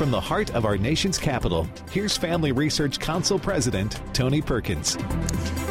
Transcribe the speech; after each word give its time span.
from 0.00 0.10
the 0.10 0.18
heart 0.18 0.54
of 0.54 0.64
our 0.64 0.78
nation's 0.78 1.18
capital, 1.18 1.68
here's 1.90 2.16
Family 2.16 2.52
Research 2.52 2.98
Council 2.98 3.38
President 3.38 4.00
Tony 4.14 4.40
Perkins. 4.40 4.96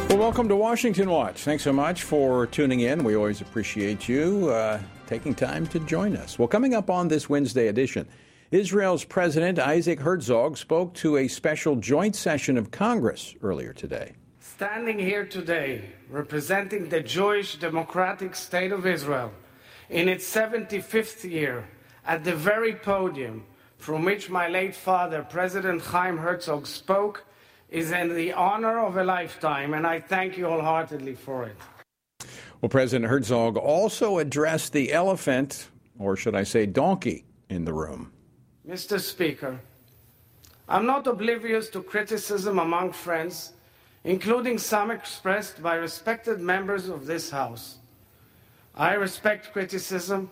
Well, 0.08 0.18
welcome 0.18 0.48
to 0.48 0.54
Washington 0.54 1.10
Watch. 1.10 1.42
Thanks 1.42 1.64
so 1.64 1.72
much 1.72 2.04
for 2.04 2.46
tuning 2.46 2.78
in. 2.78 3.02
We 3.02 3.16
always 3.16 3.40
appreciate 3.40 4.08
you 4.08 4.50
uh, 4.50 4.78
taking 5.08 5.34
time 5.34 5.66
to 5.66 5.80
join 5.80 6.16
us. 6.16 6.38
Well, 6.38 6.46
coming 6.46 6.74
up 6.74 6.90
on 6.90 7.08
this 7.08 7.28
Wednesday 7.28 7.66
edition, 7.66 8.06
Israel's 8.52 9.02
President 9.02 9.58
Isaac 9.58 9.98
Herzog 9.98 10.56
spoke 10.56 10.94
to 10.94 11.16
a 11.16 11.26
special 11.26 11.74
joint 11.74 12.14
session 12.14 12.56
of 12.56 12.70
Congress 12.70 13.34
earlier 13.42 13.72
today. 13.72 14.12
Standing 14.38 15.00
here 15.00 15.26
today, 15.26 15.86
representing 16.08 16.88
the 16.88 17.00
Jewish 17.00 17.56
Democratic 17.56 18.36
State 18.36 18.70
of 18.70 18.86
Israel 18.86 19.32
in 19.88 20.08
its 20.08 20.32
75th 20.32 21.28
year, 21.28 21.68
at 22.06 22.22
the 22.22 22.34
very 22.34 22.74
podium 22.74 23.44
from 23.80 24.04
which 24.04 24.28
my 24.28 24.46
late 24.46 24.74
father, 24.74 25.26
President 25.28 25.80
Chaim 25.80 26.18
Herzog, 26.18 26.66
spoke, 26.66 27.24
is 27.70 27.92
in 27.92 28.14
the 28.14 28.32
honor 28.34 28.78
of 28.78 28.98
a 28.98 29.04
lifetime, 29.04 29.72
and 29.72 29.86
I 29.86 29.98
thank 30.00 30.36
you 30.36 30.46
wholeheartedly 30.46 31.14
for 31.14 31.44
it. 31.44 31.56
Well, 32.60 32.68
President 32.68 33.10
Herzog 33.10 33.56
also 33.56 34.18
addressed 34.18 34.74
the 34.74 34.92
elephant, 34.92 35.68
or 35.98 36.14
should 36.14 36.34
I 36.34 36.42
say 36.42 36.66
donkey, 36.66 37.24
in 37.48 37.64
the 37.64 37.72
room. 37.72 38.12
Mr. 38.68 39.00
Speaker, 39.00 39.58
I'm 40.68 40.84
not 40.84 41.06
oblivious 41.06 41.70
to 41.70 41.82
criticism 41.82 42.58
among 42.58 42.92
friends, 42.92 43.54
including 44.04 44.58
some 44.58 44.90
expressed 44.90 45.62
by 45.62 45.76
respected 45.76 46.38
members 46.38 46.88
of 46.88 47.06
this 47.06 47.30
House. 47.30 47.78
I 48.74 48.92
respect 48.92 49.54
criticism, 49.54 50.30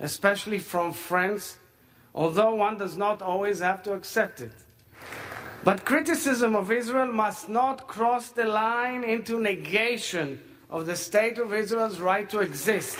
especially 0.00 0.58
from 0.58 0.92
friends, 0.94 1.58
although 2.16 2.54
one 2.54 2.78
does 2.78 2.96
not 2.96 3.22
always 3.22 3.60
have 3.60 3.82
to 3.84 3.92
accept 3.92 4.40
it. 4.40 4.52
But 5.62 5.84
criticism 5.84 6.56
of 6.56 6.72
Israel 6.72 7.12
must 7.12 7.48
not 7.48 7.86
cross 7.86 8.30
the 8.30 8.44
line 8.44 9.04
into 9.04 9.38
negation 9.38 10.40
of 10.70 10.86
the 10.86 10.96
State 10.96 11.38
of 11.38 11.52
Israel's 11.52 12.00
right 12.00 12.28
to 12.30 12.40
exist. 12.40 12.98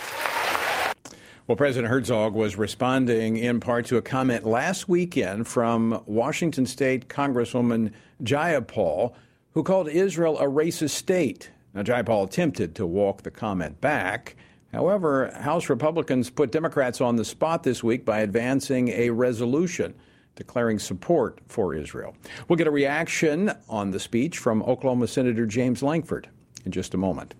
Well, 1.47 1.55
President 1.55 1.89
Herzog 1.89 2.33
was 2.33 2.57
responding 2.57 3.37
in 3.37 3.61
part 3.61 3.85
to 3.85 3.97
a 3.97 4.01
comment 4.01 4.45
last 4.45 4.89
weekend 4.89 5.47
from 5.47 6.03
Washington 6.05 6.65
State 6.65 7.07
Congresswoman 7.07 7.93
Jayapal, 8.21 9.13
who 9.53 9.63
called 9.63 9.87
Israel 9.87 10.37
a 10.39 10.43
racist 10.43 10.89
state. 10.89 11.49
Now, 11.73 11.83
Jayapal 11.83 12.27
attempted 12.27 12.75
to 12.75 12.85
walk 12.85 13.23
the 13.23 13.31
comment 13.31 13.79
back. 13.79 14.35
However, 14.73 15.31
House 15.39 15.69
Republicans 15.69 16.29
put 16.29 16.51
Democrats 16.51 17.01
on 17.01 17.15
the 17.15 17.25
spot 17.25 17.63
this 17.63 17.83
week 17.83 18.05
by 18.05 18.19
advancing 18.19 18.89
a 18.89 19.09
resolution 19.09 19.93
declaring 20.35 20.79
support 20.79 21.39
for 21.47 21.73
Israel. 21.73 22.15
We'll 22.47 22.57
get 22.57 22.67
a 22.67 22.71
reaction 22.71 23.51
on 23.67 23.91
the 23.91 23.99
speech 23.99 24.37
from 24.37 24.61
Oklahoma 24.63 25.07
Senator 25.07 25.45
James 25.45 25.83
Lankford 25.83 26.29
in 26.63 26.71
just 26.71 26.93
a 26.93 26.97
moment. 26.97 27.33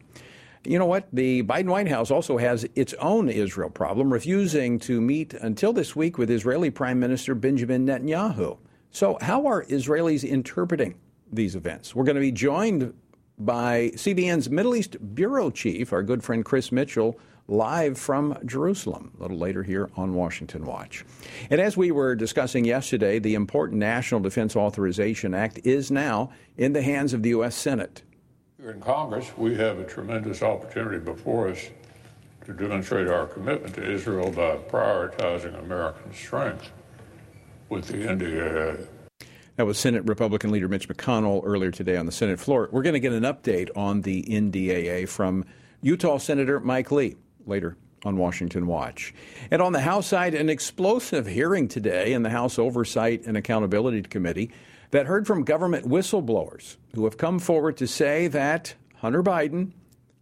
You 0.66 0.78
know 0.80 0.86
what? 0.86 1.08
The 1.14 1.44
Biden 1.44 1.68
White 1.68 1.88
House 1.88 2.12
also 2.12 2.38
has 2.38 2.68
its 2.76 2.94
own 2.96 3.30
Israel 3.30 3.70
problem, 3.70 4.12
refusing 4.12 4.80
to 4.80 5.00
meet 5.00 5.34
until 5.34 5.72
this 5.72 5.96
week 5.96 6.18
with 6.18 6.30
Israeli 6.30 6.70
Prime 6.70 7.00
Minister 7.00 7.36
Benjamin 7.36 7.86
Netanyahu. 7.86 8.58
So, 8.92 9.18
how 9.22 9.46
are 9.46 9.64
Israelis 9.66 10.28
interpreting 10.28 10.96
these 11.32 11.56
events? 11.56 11.96
We're 11.96 12.04
going 12.04 12.16
to 12.16 12.22
be 12.22 12.32
joined 12.32 12.94
by 13.38 13.92
CBN's 13.94 14.50
Middle 14.50 14.76
East 14.76 14.98
Bureau 15.16 15.52
Chief, 15.52 15.94
our 15.94 16.02
good 16.02 16.24
friend 16.24 16.44
Chris 16.44 16.72
Mitchell, 16.72 17.20
live 17.48 17.98
from 17.98 18.38
Jerusalem 18.46 19.14
a 19.18 19.22
little 19.22 19.38
later 19.38 19.64
here 19.64 19.90
on 19.96 20.16
Washington 20.16 20.66
Watch. 20.66 21.06
And 21.50 21.62
as 21.62 21.78
we 21.78 21.92
were 21.92 22.16
discussing 22.16 22.66
yesterday, 22.66 23.20
the 23.20 23.36
important 23.36 23.80
National 23.80 24.20
Defense 24.20 24.56
Authorization 24.56 25.34
Act 25.34 25.60
is 25.64 25.92
now 25.92 26.32
in 26.58 26.74
the 26.74 26.82
hands 26.82 27.14
of 27.14 27.24
the 27.24 27.30
U.S. 27.30 27.56
Senate. 27.56 28.02
Here 28.60 28.72
in 28.72 28.82
Congress, 28.82 29.32
we 29.38 29.56
have 29.56 29.78
a 29.78 29.86
tremendous 29.86 30.42
opportunity 30.42 30.98
before 30.98 31.50
us 31.50 31.70
to 32.46 32.54
demonstrate 32.54 33.08
our 33.08 33.28
commitment 33.28 33.76
to 33.76 33.90
Israel 33.90 34.32
by 34.32 34.58
prioritizing 34.58 35.58
American 35.64 36.14
strength 36.14 36.72
with 37.70 37.88
the 37.88 37.98
NDAA. 37.98 38.88
That 39.58 39.66
was 39.66 39.80
Senate 39.80 40.04
Republican 40.06 40.52
leader 40.52 40.68
Mitch 40.68 40.88
McConnell 40.88 41.42
earlier 41.44 41.72
today 41.72 41.98
on 41.98 42.06
the 42.06 42.12
Senate 42.12 42.40
floor. 42.40 42.70
We're 42.72 42.84
going 42.84 42.94
to 42.94 43.00
get 43.00 43.12
an 43.12 43.24
update 43.24 43.72
on 43.76 44.02
the 44.02 44.22
NDAA 44.22 45.10
from 45.10 45.46
Utah 45.82 46.20
Senator 46.20 46.60
Mike 46.60 46.92
Lee 46.92 47.16
later 47.48 47.76
on 48.06 48.18
Washington 48.18 48.68
Watch. 48.68 49.16
And 49.50 49.60
on 49.60 49.74
the 49.74 49.80
House 49.80 50.06
side, 50.06 50.36
an 50.36 50.48
explosive 50.48 51.26
hearing 51.26 51.68
today 51.68 52.14
in 52.14 52.22
the 52.22 52.30
House 52.30 52.60
Oversight 52.60 53.26
and 53.26 53.36
Accountability 53.36 54.04
Committee 54.04 54.52
that 54.92 55.08
heard 55.08 55.26
from 55.26 55.44
government 55.44 55.88
whistleblowers 55.88 56.78
who 56.94 57.06
have 57.06 57.18
come 57.18 57.40
forward 57.40 57.78
to 57.78 57.88
say 57.88 58.28
that 58.28 58.76
Hunter 58.98 59.24
Biden 59.24 59.72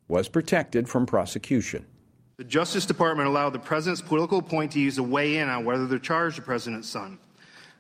was 0.08 0.30
protected 0.30 0.88
from 0.88 1.06
prosecution. 1.06 1.86
The 2.38 2.46
Justice 2.46 2.86
Department 2.86 3.28
allowed 3.28 3.50
the 3.50 3.60
president's 3.60 4.02
political 4.02 4.38
appointees 4.40 4.74
to 4.74 4.80
use 4.80 4.98
a 4.98 5.04
weigh 5.04 5.40
in 5.40 5.50
on 5.50 5.66
whether 5.66 5.90
to 5.90 6.00
charge 6.00 6.38
the 6.38 6.42
president's 6.42 6.88
son. 6.88 7.20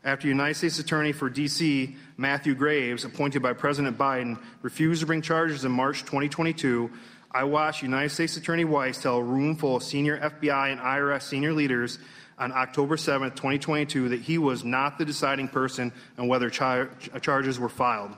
After 0.05 0.27
United 0.27 0.53
States 0.53 0.77
Attorney 0.77 1.11
for 1.13 1.31
D.C. 1.31 1.95
Matthew 2.15 2.53
Graves, 2.53 3.05
appointed 3.05 3.41
by 3.41 3.53
President 3.53 3.97
Biden, 3.97 4.39
refused 4.61 5.01
to 5.01 5.07
bring 5.07 5.23
charges 5.23 5.65
in 5.65 5.71
March 5.71 6.01
2022, 6.01 6.91
I 7.31 7.43
watched 7.45 7.81
United 7.81 8.09
States 8.09 8.37
Attorney 8.37 8.65
Weiss 8.65 9.01
tell 9.01 9.17
a 9.17 9.23
room 9.23 9.55
full 9.55 9.77
of 9.77 9.83
senior 9.83 10.19
FBI 10.19 10.71
and 10.71 10.79
IRS 10.79 11.23
senior 11.23 11.53
leaders 11.53 11.97
on 12.37 12.51
October 12.51 12.97
7, 12.97 13.31
2022, 13.31 14.09
that 14.09 14.21
he 14.21 14.37
was 14.37 14.63
not 14.63 14.99
the 14.99 15.05
deciding 15.05 15.47
person 15.47 15.91
on 16.19 16.27
whether 16.27 16.51
char- 16.51 16.91
charges 17.19 17.59
were 17.59 17.67
filed. 17.67 18.11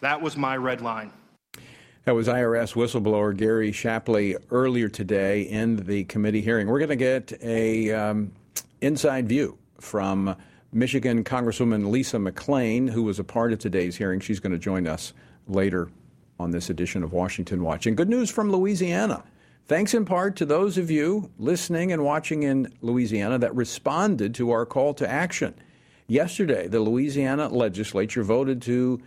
That 0.00 0.22
was 0.22 0.36
my 0.36 0.56
red 0.56 0.80
line. 0.80 1.10
That 2.04 2.14
was 2.14 2.28
IRS 2.28 2.74
whistleblower 2.74 3.36
Gary 3.36 3.72
Shapley 3.72 4.36
earlier 4.52 4.88
today 4.88 5.42
in 5.42 5.74
the 5.74 6.04
committee 6.04 6.40
hearing. 6.40 6.68
We're 6.68 6.78
going 6.78 6.90
to 6.90 6.96
get 6.96 7.32
a 7.42 7.90
um, 7.90 8.30
inside 8.80 9.28
view 9.28 9.58
from 9.80 10.36
Michigan 10.74 11.22
Congresswoman 11.22 11.90
Lisa 11.90 12.16
McClain, 12.16 12.88
who 12.88 13.02
was 13.02 13.18
a 13.18 13.24
part 13.24 13.52
of 13.52 13.58
today's 13.58 13.96
hearing. 13.96 14.20
She's 14.20 14.40
going 14.40 14.52
to 14.52 14.58
join 14.58 14.86
us 14.86 15.12
later 15.46 15.90
on 16.40 16.50
this 16.50 16.70
edition 16.70 17.02
of 17.02 17.12
Washington 17.12 17.62
Watch. 17.62 17.86
And 17.86 17.94
good 17.96 18.08
news 18.08 18.30
from 18.30 18.50
Louisiana. 18.50 19.22
Thanks 19.66 19.92
in 19.92 20.06
part 20.06 20.34
to 20.36 20.46
those 20.46 20.78
of 20.78 20.90
you 20.90 21.30
listening 21.38 21.92
and 21.92 22.02
watching 22.02 22.42
in 22.42 22.72
Louisiana 22.80 23.38
that 23.38 23.54
responded 23.54 24.34
to 24.36 24.50
our 24.50 24.64
call 24.64 24.94
to 24.94 25.08
action. 25.08 25.54
Yesterday, 26.08 26.68
the 26.68 26.80
Louisiana 26.80 27.48
legislature 27.48 28.22
voted 28.22 28.62
to 28.62 29.00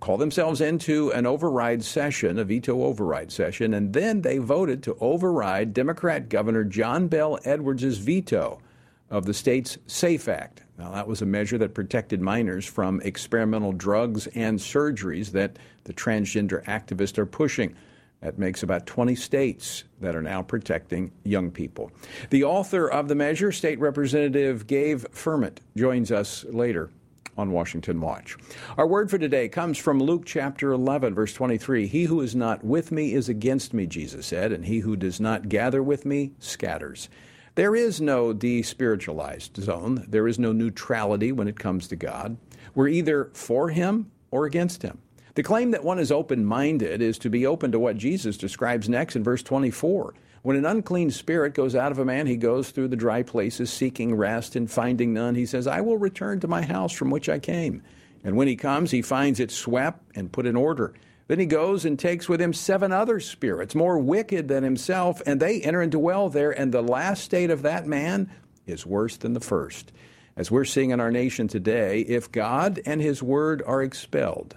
call 0.00 0.18
themselves 0.18 0.60
into 0.60 1.12
an 1.12 1.26
override 1.26 1.84
session, 1.84 2.40
a 2.40 2.44
veto 2.44 2.82
override 2.82 3.30
session, 3.30 3.72
and 3.72 3.92
then 3.92 4.22
they 4.22 4.38
voted 4.38 4.82
to 4.82 4.96
override 5.00 5.72
Democrat 5.72 6.28
Governor 6.28 6.64
John 6.64 7.06
Bel 7.06 7.38
Edwards' 7.44 7.98
veto 7.98 8.60
of 9.08 9.26
the 9.26 9.34
state's 9.34 9.78
SAFE 9.86 10.28
Act. 10.28 10.63
Now, 10.78 10.90
that 10.90 11.06
was 11.06 11.22
a 11.22 11.26
measure 11.26 11.58
that 11.58 11.74
protected 11.74 12.20
minors 12.20 12.66
from 12.66 13.00
experimental 13.02 13.72
drugs 13.72 14.26
and 14.28 14.58
surgeries 14.58 15.30
that 15.32 15.58
the 15.84 15.92
transgender 15.92 16.64
activists 16.64 17.18
are 17.18 17.26
pushing. 17.26 17.76
That 18.20 18.38
makes 18.38 18.62
about 18.62 18.86
20 18.86 19.14
states 19.16 19.84
that 20.00 20.16
are 20.16 20.22
now 20.22 20.42
protecting 20.42 21.12
young 21.24 21.50
people. 21.50 21.92
The 22.30 22.44
author 22.44 22.88
of 22.88 23.06
the 23.06 23.14
measure, 23.14 23.52
State 23.52 23.78
Representative 23.78 24.66
Gabe 24.66 25.04
Firment, 25.12 25.60
joins 25.76 26.10
us 26.10 26.44
later 26.44 26.90
on 27.36 27.52
Washington 27.52 28.00
Watch. 28.00 28.36
Our 28.78 28.86
word 28.86 29.10
for 29.10 29.18
today 29.18 29.48
comes 29.48 29.76
from 29.76 30.00
Luke 30.00 30.24
chapter 30.24 30.72
11, 30.72 31.14
verse 31.14 31.34
23. 31.34 31.86
He 31.86 32.04
who 32.04 32.20
is 32.20 32.34
not 32.34 32.64
with 32.64 32.90
me 32.92 33.12
is 33.12 33.28
against 33.28 33.74
me, 33.74 33.86
Jesus 33.86 34.26
said, 34.26 34.52
and 34.52 34.64
he 34.64 34.78
who 34.78 34.96
does 34.96 35.20
not 35.20 35.48
gather 35.48 35.82
with 35.82 36.06
me 36.06 36.32
scatters. 36.38 37.08
There 37.56 37.76
is 37.76 38.00
no 38.00 38.34
despiritualized 38.34 39.60
zone. 39.62 40.04
There 40.08 40.26
is 40.26 40.40
no 40.40 40.50
neutrality 40.52 41.30
when 41.30 41.46
it 41.46 41.58
comes 41.58 41.86
to 41.88 41.96
God. 41.96 42.36
We're 42.74 42.88
either 42.88 43.30
for 43.32 43.68
him 43.68 44.10
or 44.32 44.44
against 44.44 44.82
him. 44.82 44.98
The 45.36 45.44
claim 45.44 45.70
that 45.70 45.84
one 45.84 46.00
is 46.00 46.10
open 46.10 46.44
minded 46.44 47.00
is 47.00 47.18
to 47.18 47.30
be 47.30 47.46
open 47.46 47.70
to 47.72 47.78
what 47.78 47.96
Jesus 47.96 48.36
describes 48.36 48.88
next 48.88 49.14
in 49.14 49.22
verse 49.22 49.42
24. 49.42 50.14
When 50.42 50.56
an 50.56 50.66
unclean 50.66 51.10
spirit 51.10 51.54
goes 51.54 51.74
out 51.76 51.92
of 51.92 51.98
a 51.98 52.04
man, 52.04 52.26
he 52.26 52.36
goes 52.36 52.70
through 52.70 52.88
the 52.88 52.96
dry 52.96 53.22
places 53.22 53.72
seeking 53.72 54.14
rest 54.14 54.56
and 54.56 54.70
finding 54.70 55.14
none. 55.14 55.36
He 55.36 55.46
says, 55.46 55.66
I 55.66 55.80
will 55.80 55.96
return 55.96 56.40
to 56.40 56.48
my 56.48 56.62
house 56.62 56.92
from 56.92 57.10
which 57.10 57.28
I 57.28 57.38
came. 57.38 57.82
And 58.24 58.36
when 58.36 58.48
he 58.48 58.56
comes, 58.56 58.90
he 58.90 59.00
finds 59.00 59.38
it 59.38 59.50
swept 59.50 60.02
and 60.16 60.32
put 60.32 60.46
in 60.46 60.56
order. 60.56 60.92
Then 61.26 61.38
he 61.38 61.46
goes 61.46 61.84
and 61.86 61.98
takes 61.98 62.28
with 62.28 62.40
him 62.40 62.52
seven 62.52 62.92
other 62.92 63.18
spirits, 63.18 63.74
more 63.74 63.98
wicked 63.98 64.48
than 64.48 64.62
himself, 64.62 65.22
and 65.24 65.40
they 65.40 65.60
enter 65.62 65.80
and 65.80 65.90
dwell 65.90 66.28
there. 66.28 66.50
And 66.50 66.72
the 66.72 66.82
last 66.82 67.24
state 67.24 67.50
of 67.50 67.62
that 67.62 67.86
man 67.86 68.30
is 68.66 68.84
worse 68.84 69.16
than 69.16 69.32
the 69.32 69.40
first. 69.40 69.90
As 70.36 70.50
we're 70.50 70.64
seeing 70.64 70.90
in 70.90 71.00
our 71.00 71.10
nation 71.10 71.48
today, 71.48 72.00
if 72.00 72.30
God 72.30 72.80
and 72.84 73.00
his 73.00 73.22
word 73.22 73.62
are 73.66 73.82
expelled, 73.82 74.56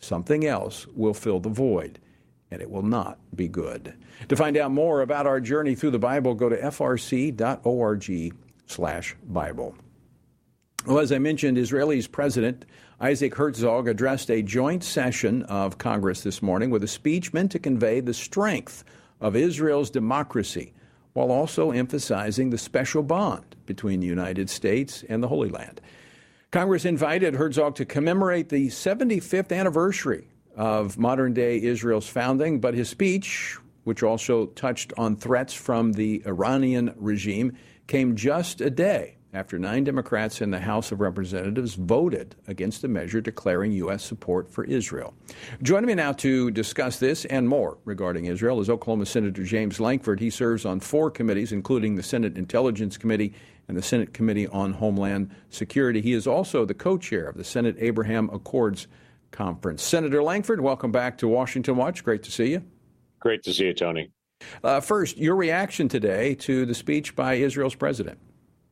something 0.00 0.44
else 0.44 0.86
will 0.88 1.14
fill 1.14 1.40
the 1.40 1.48
void, 1.48 1.98
and 2.50 2.60
it 2.60 2.70
will 2.70 2.82
not 2.82 3.18
be 3.34 3.48
good. 3.48 3.94
To 4.28 4.36
find 4.36 4.56
out 4.56 4.70
more 4.72 5.00
about 5.00 5.26
our 5.26 5.40
journey 5.40 5.74
through 5.74 5.92
the 5.92 5.98
Bible, 5.98 6.34
go 6.34 6.48
to 6.48 6.56
frc.org/bible. 6.56 7.34
Well, 10.84 10.98
as 10.98 11.12
I 11.12 11.18
mentioned, 11.18 11.58
Israel's 11.58 12.08
President 12.08 12.64
Isaac 13.00 13.36
Herzog 13.36 13.86
addressed 13.86 14.28
a 14.32 14.42
joint 14.42 14.82
session 14.82 15.44
of 15.44 15.78
Congress 15.78 16.22
this 16.22 16.42
morning 16.42 16.70
with 16.70 16.82
a 16.82 16.88
speech 16.88 17.32
meant 17.32 17.52
to 17.52 17.60
convey 17.60 18.00
the 18.00 18.12
strength 18.12 18.82
of 19.20 19.36
Israel's 19.36 19.90
democracy 19.90 20.72
while 21.12 21.30
also 21.30 21.70
emphasizing 21.70 22.50
the 22.50 22.58
special 22.58 23.04
bond 23.04 23.54
between 23.64 24.00
the 24.00 24.08
United 24.08 24.50
States 24.50 25.04
and 25.08 25.22
the 25.22 25.28
Holy 25.28 25.50
Land. 25.50 25.80
Congress 26.50 26.84
invited 26.84 27.36
Herzog 27.36 27.76
to 27.76 27.84
commemorate 27.84 28.48
the 28.48 28.66
75th 28.66 29.56
anniversary 29.56 30.26
of 30.56 30.98
modern 30.98 31.32
day 31.32 31.62
Israel's 31.62 32.08
founding, 32.08 32.60
but 32.60 32.74
his 32.74 32.88
speech, 32.88 33.56
which 33.84 34.02
also 34.02 34.46
touched 34.46 34.92
on 34.98 35.14
threats 35.14 35.54
from 35.54 35.92
the 35.92 36.24
Iranian 36.26 36.92
regime, 36.96 37.56
came 37.86 38.16
just 38.16 38.60
a 38.60 38.70
day 38.70 39.18
after 39.32 39.58
nine 39.58 39.82
Democrats 39.82 40.42
in 40.42 40.50
the 40.50 40.60
House 40.60 40.92
of 40.92 41.00
Representatives 41.00 41.74
voted 41.74 42.34
against 42.46 42.84
a 42.84 42.88
measure 42.88 43.20
declaring 43.20 43.72
U.S. 43.72 44.04
support 44.04 44.50
for 44.50 44.64
Israel. 44.64 45.14
Joining 45.62 45.86
me 45.86 45.94
now 45.94 46.12
to 46.12 46.50
discuss 46.50 46.98
this 46.98 47.24
and 47.24 47.48
more 47.48 47.78
regarding 47.84 48.26
Israel 48.26 48.60
is 48.60 48.68
Oklahoma 48.68 49.06
Senator 49.06 49.42
James 49.44 49.80
Lankford. 49.80 50.20
He 50.20 50.28
serves 50.28 50.66
on 50.66 50.80
four 50.80 51.10
committees, 51.10 51.50
including 51.50 51.94
the 51.94 52.02
Senate 52.02 52.36
Intelligence 52.36 52.98
Committee 52.98 53.32
and 53.68 53.76
the 53.76 53.82
Senate 53.82 54.12
Committee 54.12 54.48
on 54.48 54.74
Homeland 54.74 55.30
Security. 55.48 56.02
He 56.02 56.12
is 56.12 56.26
also 56.26 56.66
the 56.66 56.74
co 56.74 56.98
chair 56.98 57.26
of 57.26 57.36
the 57.36 57.44
Senate 57.44 57.76
Abraham 57.78 58.28
Accords 58.32 58.86
Conference. 59.30 59.82
Senator 59.82 60.22
Lankford, 60.22 60.60
welcome 60.60 60.92
back 60.92 61.16
to 61.18 61.28
Washington 61.28 61.76
Watch. 61.76 62.04
Great 62.04 62.22
to 62.24 62.30
see 62.30 62.50
you. 62.50 62.62
Great 63.18 63.42
to 63.44 63.54
see 63.54 63.66
you, 63.66 63.74
Tony. 63.74 64.10
Uh, 64.62 64.80
first, 64.80 65.16
your 65.16 65.36
reaction 65.36 65.88
today 65.88 66.34
to 66.34 66.66
the 66.66 66.74
speech 66.74 67.16
by 67.16 67.34
Israel's 67.34 67.76
president. 67.76 68.18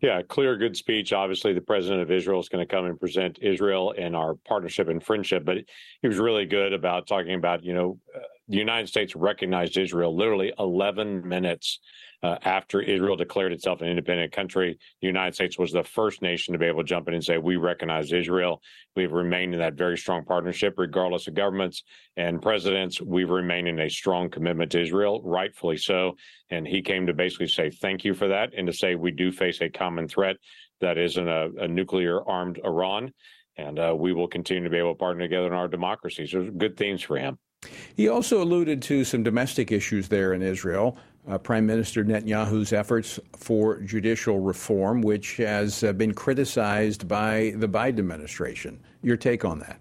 Yeah, 0.00 0.22
clear, 0.22 0.56
good 0.56 0.76
speech. 0.76 1.12
Obviously, 1.12 1.52
the 1.52 1.60
president 1.60 2.00
of 2.00 2.10
Israel 2.10 2.40
is 2.40 2.48
going 2.48 2.66
to 2.66 2.74
come 2.74 2.86
and 2.86 2.98
present 2.98 3.38
Israel 3.42 3.94
and 3.98 4.16
our 4.16 4.34
partnership 4.34 4.88
and 4.88 5.02
friendship. 5.02 5.44
But 5.44 5.58
he 6.00 6.08
was 6.08 6.16
really 6.16 6.46
good 6.46 6.72
about 6.72 7.06
talking 7.06 7.34
about, 7.34 7.62
you 7.64 7.74
know, 7.74 7.98
uh, 8.16 8.20
the 8.48 8.56
United 8.56 8.88
States 8.88 9.14
recognized 9.14 9.76
Israel 9.76 10.16
literally 10.16 10.52
11 10.58 11.28
minutes 11.28 11.80
uh, 12.22 12.36
after 12.42 12.80
Israel 12.80 13.16
declared 13.16 13.52
itself 13.52 13.80
an 13.80 13.88
independent 13.88 14.32
country. 14.32 14.78
The 15.00 15.06
United 15.06 15.34
States 15.34 15.58
was 15.58 15.72
the 15.72 15.82
first 15.82 16.20
nation 16.20 16.52
to 16.52 16.58
be 16.58 16.66
able 16.66 16.82
to 16.82 16.88
jump 16.88 17.08
in 17.08 17.14
and 17.14 17.24
say, 17.24 17.38
We 17.38 17.56
recognize 17.56 18.12
Israel. 18.12 18.62
We've 18.94 19.12
remained 19.12 19.54
in 19.54 19.60
that 19.60 19.74
very 19.74 19.96
strong 19.96 20.24
partnership, 20.24 20.74
regardless 20.76 21.28
of 21.28 21.34
governments 21.34 21.82
and 22.16 22.42
presidents. 22.42 23.00
We've 23.00 23.30
remained 23.30 23.68
in 23.68 23.80
a 23.80 23.88
strong 23.88 24.30
commitment 24.30 24.72
to 24.72 24.82
Israel, 24.82 25.22
rightfully 25.24 25.78
so. 25.78 26.16
And 26.50 26.66
he 26.66 26.82
came 26.82 27.06
to 27.06 27.14
basically 27.14 27.48
say 27.48 27.70
thank 27.70 28.04
you 28.04 28.14
for 28.14 28.28
that 28.28 28.50
and 28.56 28.66
to 28.66 28.72
say 28.72 28.94
we 28.94 29.12
do 29.12 29.32
face 29.32 29.60
a 29.60 29.70
common 29.70 30.08
threat 30.08 30.36
that 30.80 30.98
isn't 30.98 31.28
a, 31.28 31.48
a 31.58 31.68
nuclear 31.68 32.22
armed 32.28 32.60
Iran. 32.64 33.12
And 33.56 33.78
uh, 33.78 33.94
we 33.96 34.12
will 34.12 34.28
continue 34.28 34.64
to 34.64 34.70
be 34.70 34.78
able 34.78 34.94
to 34.94 34.98
partner 34.98 35.24
together 35.24 35.46
in 35.46 35.52
our 35.52 35.68
democracies. 35.68 36.30
So, 36.30 36.50
good 36.56 36.76
themes 36.76 37.02
for 37.02 37.18
him. 37.18 37.38
He 37.94 38.08
also 38.08 38.42
alluded 38.42 38.80
to 38.82 39.04
some 39.04 39.22
domestic 39.22 39.70
issues 39.70 40.08
there 40.08 40.32
in 40.32 40.40
Israel. 40.40 40.96
Uh, 41.28 41.36
Prime 41.38 41.66
Minister 41.66 42.04
Netanyahu's 42.04 42.72
efforts 42.72 43.20
for 43.36 43.80
judicial 43.80 44.40
reform, 44.40 45.02
which 45.02 45.36
has 45.36 45.84
uh, 45.84 45.92
been 45.92 46.14
criticized 46.14 47.06
by 47.06 47.52
the 47.56 47.68
Biden 47.68 47.98
administration. 47.98 48.80
Your 49.02 49.16
take 49.16 49.44
on 49.44 49.58
that? 49.60 49.78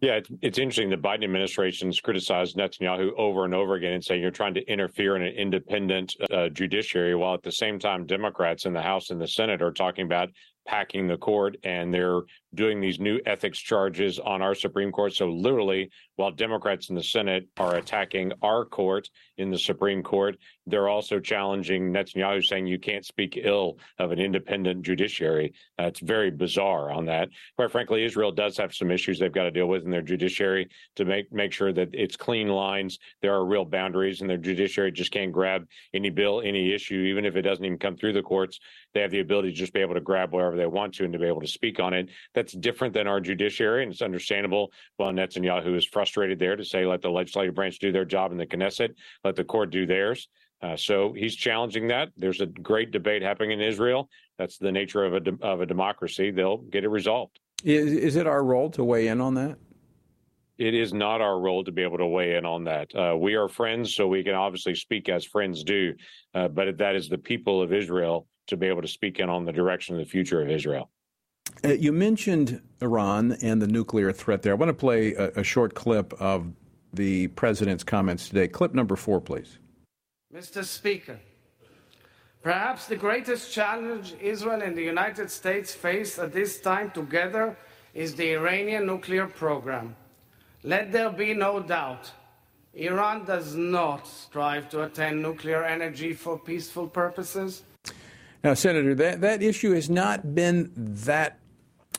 Yeah, 0.00 0.20
it's, 0.42 0.58
interesting. 0.58 0.90
The 0.90 0.96
Biden 0.96 1.24
administration 1.24 1.88
has 1.88 2.00
criticized 2.00 2.56
Netanyahu 2.56 3.12
over 3.16 3.44
and 3.44 3.54
over 3.54 3.74
again 3.74 3.94
and 3.94 4.04
saying 4.04 4.20
you're 4.20 4.30
trying 4.30 4.54
to 4.54 4.64
interfere 4.70 5.16
in 5.16 5.22
an 5.22 5.34
independent 5.34 6.14
uh, 6.30 6.50
judiciary, 6.50 7.14
while 7.14 7.34
at 7.34 7.42
the 7.42 7.50
same 7.50 7.78
time, 7.78 8.06
Democrats 8.06 8.66
in 8.66 8.74
the 8.74 8.82
House 8.82 9.10
and 9.10 9.20
the 9.20 9.26
Senate 9.26 9.62
are 9.62 9.72
talking 9.72 10.04
about 10.04 10.28
packing 10.66 11.06
the 11.06 11.16
court 11.16 11.56
and 11.64 11.94
they're 11.94 12.20
doing 12.56 12.80
these 12.80 12.98
new 12.98 13.20
ethics 13.26 13.58
charges 13.58 14.18
on 14.18 14.42
our 14.42 14.54
Supreme 14.54 14.90
Court. 14.90 15.14
So, 15.14 15.28
literally, 15.28 15.90
while 16.16 16.30
Democrats 16.30 16.88
in 16.88 16.96
the 16.96 17.02
Senate 17.02 17.46
are 17.58 17.76
attacking 17.76 18.32
our 18.42 18.64
court 18.64 19.08
in 19.36 19.50
the 19.50 19.58
Supreme 19.58 20.02
Court, 20.02 20.36
they're 20.66 20.88
also 20.88 21.20
challenging 21.20 21.92
Netanyahu, 21.92 22.42
saying 22.42 22.66
you 22.66 22.78
can't 22.78 23.04
speak 23.04 23.38
ill 23.42 23.78
of 23.98 24.10
an 24.10 24.18
independent 24.18 24.82
judiciary. 24.82 25.52
Uh, 25.78 25.90
very 26.02 26.30
bizarre 26.30 26.90
on 26.90 27.04
that. 27.06 27.28
Quite 27.56 27.70
frankly, 27.70 28.04
Israel 28.04 28.32
does 28.32 28.56
have 28.56 28.74
some 28.74 28.90
issues 28.90 29.18
they've 29.18 29.32
got 29.32 29.44
to 29.44 29.50
deal 29.50 29.68
with 29.68 29.84
in 29.84 29.90
their 29.90 30.02
judiciary 30.02 30.68
to 30.96 31.04
make, 31.04 31.32
make 31.32 31.52
sure 31.52 31.72
that 31.72 31.90
it's 31.92 32.16
clean 32.16 32.48
lines. 32.48 32.98
There 33.22 33.34
are 33.34 33.44
real 33.44 33.64
boundaries, 33.64 34.20
and 34.20 34.30
their 34.30 34.36
judiciary 34.38 34.90
just 34.90 35.12
can't 35.12 35.32
grab 35.32 35.66
any 35.92 36.10
bill, 36.10 36.40
any 36.40 36.72
issue, 36.72 37.00
even 37.00 37.24
if 37.24 37.36
it 37.36 37.42
doesn't 37.42 37.64
even 37.64 37.78
come 37.78 37.96
through 37.96 38.14
the 38.14 38.22
courts. 38.22 38.58
They 38.94 39.02
have 39.02 39.10
the 39.10 39.20
ability 39.20 39.50
to 39.50 39.56
just 39.56 39.74
be 39.74 39.80
able 39.80 39.94
to 39.94 40.00
grab 40.00 40.32
wherever 40.32 40.56
they 40.56 40.66
want 40.66 40.94
to 40.94 41.04
and 41.04 41.12
to 41.12 41.18
be 41.18 41.26
able 41.26 41.42
to 41.42 41.46
speak 41.46 41.78
on 41.80 41.92
it. 41.92 42.08
That's 42.46 42.54
different 42.58 42.94
than 42.94 43.08
our 43.08 43.18
judiciary, 43.18 43.82
and 43.82 43.90
it's 43.90 44.02
understandable. 44.02 44.70
Well, 45.00 45.10
Netanyahu 45.10 45.76
is 45.76 45.84
frustrated 45.84 46.38
there 46.38 46.54
to 46.54 46.64
say, 46.64 46.86
let 46.86 47.02
the 47.02 47.10
legislative 47.10 47.56
branch 47.56 47.80
do 47.80 47.90
their 47.90 48.04
job 48.04 48.30
in 48.30 48.38
the 48.38 48.46
Knesset, 48.46 48.90
let 49.24 49.34
the 49.34 49.42
court 49.42 49.70
do 49.70 49.84
theirs. 49.84 50.28
Uh, 50.62 50.76
so 50.76 51.12
he's 51.12 51.34
challenging 51.34 51.88
that. 51.88 52.10
There's 52.16 52.40
a 52.40 52.46
great 52.46 52.92
debate 52.92 53.20
happening 53.20 53.50
in 53.50 53.60
Israel. 53.60 54.08
That's 54.38 54.58
the 54.58 54.70
nature 54.70 55.04
of 55.04 55.14
a 55.14 55.20
de- 55.20 55.38
of 55.42 55.60
a 55.60 55.66
democracy. 55.66 56.30
They'll 56.30 56.58
get 56.58 56.84
it 56.84 56.88
resolved. 56.88 57.40
Is, 57.64 57.92
is 57.92 58.14
it 58.14 58.28
our 58.28 58.44
role 58.44 58.70
to 58.70 58.84
weigh 58.84 59.08
in 59.08 59.20
on 59.20 59.34
that? 59.34 59.58
It 60.56 60.74
is 60.74 60.94
not 60.94 61.20
our 61.20 61.40
role 61.40 61.64
to 61.64 61.72
be 61.72 61.82
able 61.82 61.98
to 61.98 62.06
weigh 62.06 62.36
in 62.36 62.46
on 62.46 62.62
that. 62.64 62.94
Uh, 62.94 63.16
we 63.18 63.34
are 63.34 63.48
friends, 63.48 63.92
so 63.92 64.06
we 64.06 64.22
can 64.22 64.34
obviously 64.34 64.76
speak 64.76 65.08
as 65.08 65.24
friends 65.24 65.64
do. 65.64 65.94
Uh, 66.32 66.46
but 66.46 66.78
that 66.78 66.94
is 66.94 67.08
the 67.08 67.18
people 67.18 67.60
of 67.60 67.72
Israel 67.72 68.28
to 68.46 68.56
be 68.56 68.68
able 68.68 68.82
to 68.82 68.88
speak 68.88 69.18
in 69.18 69.28
on 69.28 69.44
the 69.44 69.52
direction 69.52 69.96
of 69.96 69.98
the 69.98 70.08
future 70.08 70.40
of 70.40 70.48
Israel. 70.48 70.90
Uh, 71.64 71.72
you 71.72 71.92
mentioned 71.92 72.60
Iran 72.80 73.36
and 73.42 73.60
the 73.60 73.66
nuclear 73.66 74.12
threat 74.12 74.42
there. 74.42 74.52
I 74.52 74.56
want 74.56 74.68
to 74.70 74.74
play 74.74 75.14
a, 75.14 75.30
a 75.36 75.42
short 75.42 75.74
clip 75.74 76.12
of 76.20 76.52
the 76.92 77.28
president's 77.28 77.84
comments 77.84 78.28
today. 78.28 78.48
Clip 78.48 78.74
number 78.74 78.96
four, 78.96 79.20
please. 79.20 79.58
Mr. 80.34 80.64
Speaker, 80.64 81.18
perhaps 82.42 82.86
the 82.86 82.96
greatest 82.96 83.52
challenge 83.52 84.14
Israel 84.20 84.60
and 84.62 84.76
the 84.76 84.82
United 84.82 85.30
States 85.30 85.74
face 85.74 86.18
at 86.18 86.32
this 86.32 86.60
time 86.60 86.90
together 86.90 87.56
is 87.94 88.14
the 88.14 88.32
Iranian 88.32 88.86
nuclear 88.86 89.26
program. 89.26 89.96
Let 90.62 90.92
there 90.92 91.10
be 91.10 91.32
no 91.32 91.60
doubt. 91.60 92.10
Iran 92.74 93.24
does 93.24 93.54
not 93.54 94.06
strive 94.06 94.68
to 94.70 94.82
attain 94.82 95.22
nuclear 95.22 95.64
energy 95.64 96.12
for 96.12 96.38
peaceful 96.38 96.86
purposes. 96.86 97.62
Now, 98.44 98.52
Senator, 98.52 98.94
that, 98.96 99.22
that 99.22 99.42
issue 99.42 99.72
has 99.72 99.88
not 99.88 100.34
been 100.34 100.70
that 100.76 101.38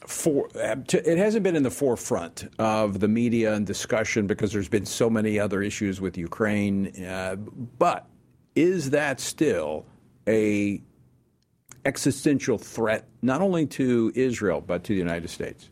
for 0.05 0.47
it 0.55 1.17
hasn't 1.17 1.43
been 1.43 1.55
in 1.55 1.63
the 1.63 1.71
forefront 1.71 2.47
of 2.59 2.99
the 2.99 3.07
media 3.07 3.53
and 3.53 3.65
discussion 3.65 4.27
because 4.27 4.51
there's 4.51 4.69
been 4.69 4.85
so 4.85 5.09
many 5.09 5.39
other 5.39 5.61
issues 5.61 5.99
with 5.99 6.17
Ukraine. 6.17 7.03
Uh, 7.03 7.35
but 7.35 8.07
is 8.55 8.91
that 8.91 9.19
still 9.19 9.85
a 10.27 10.81
existential 11.85 12.57
threat 12.57 13.07
not 13.21 13.41
only 13.41 13.65
to 13.65 14.11
Israel 14.15 14.61
but 14.61 14.83
to 14.83 14.93
the 14.93 14.99
United 14.99 15.29
States? 15.29 15.69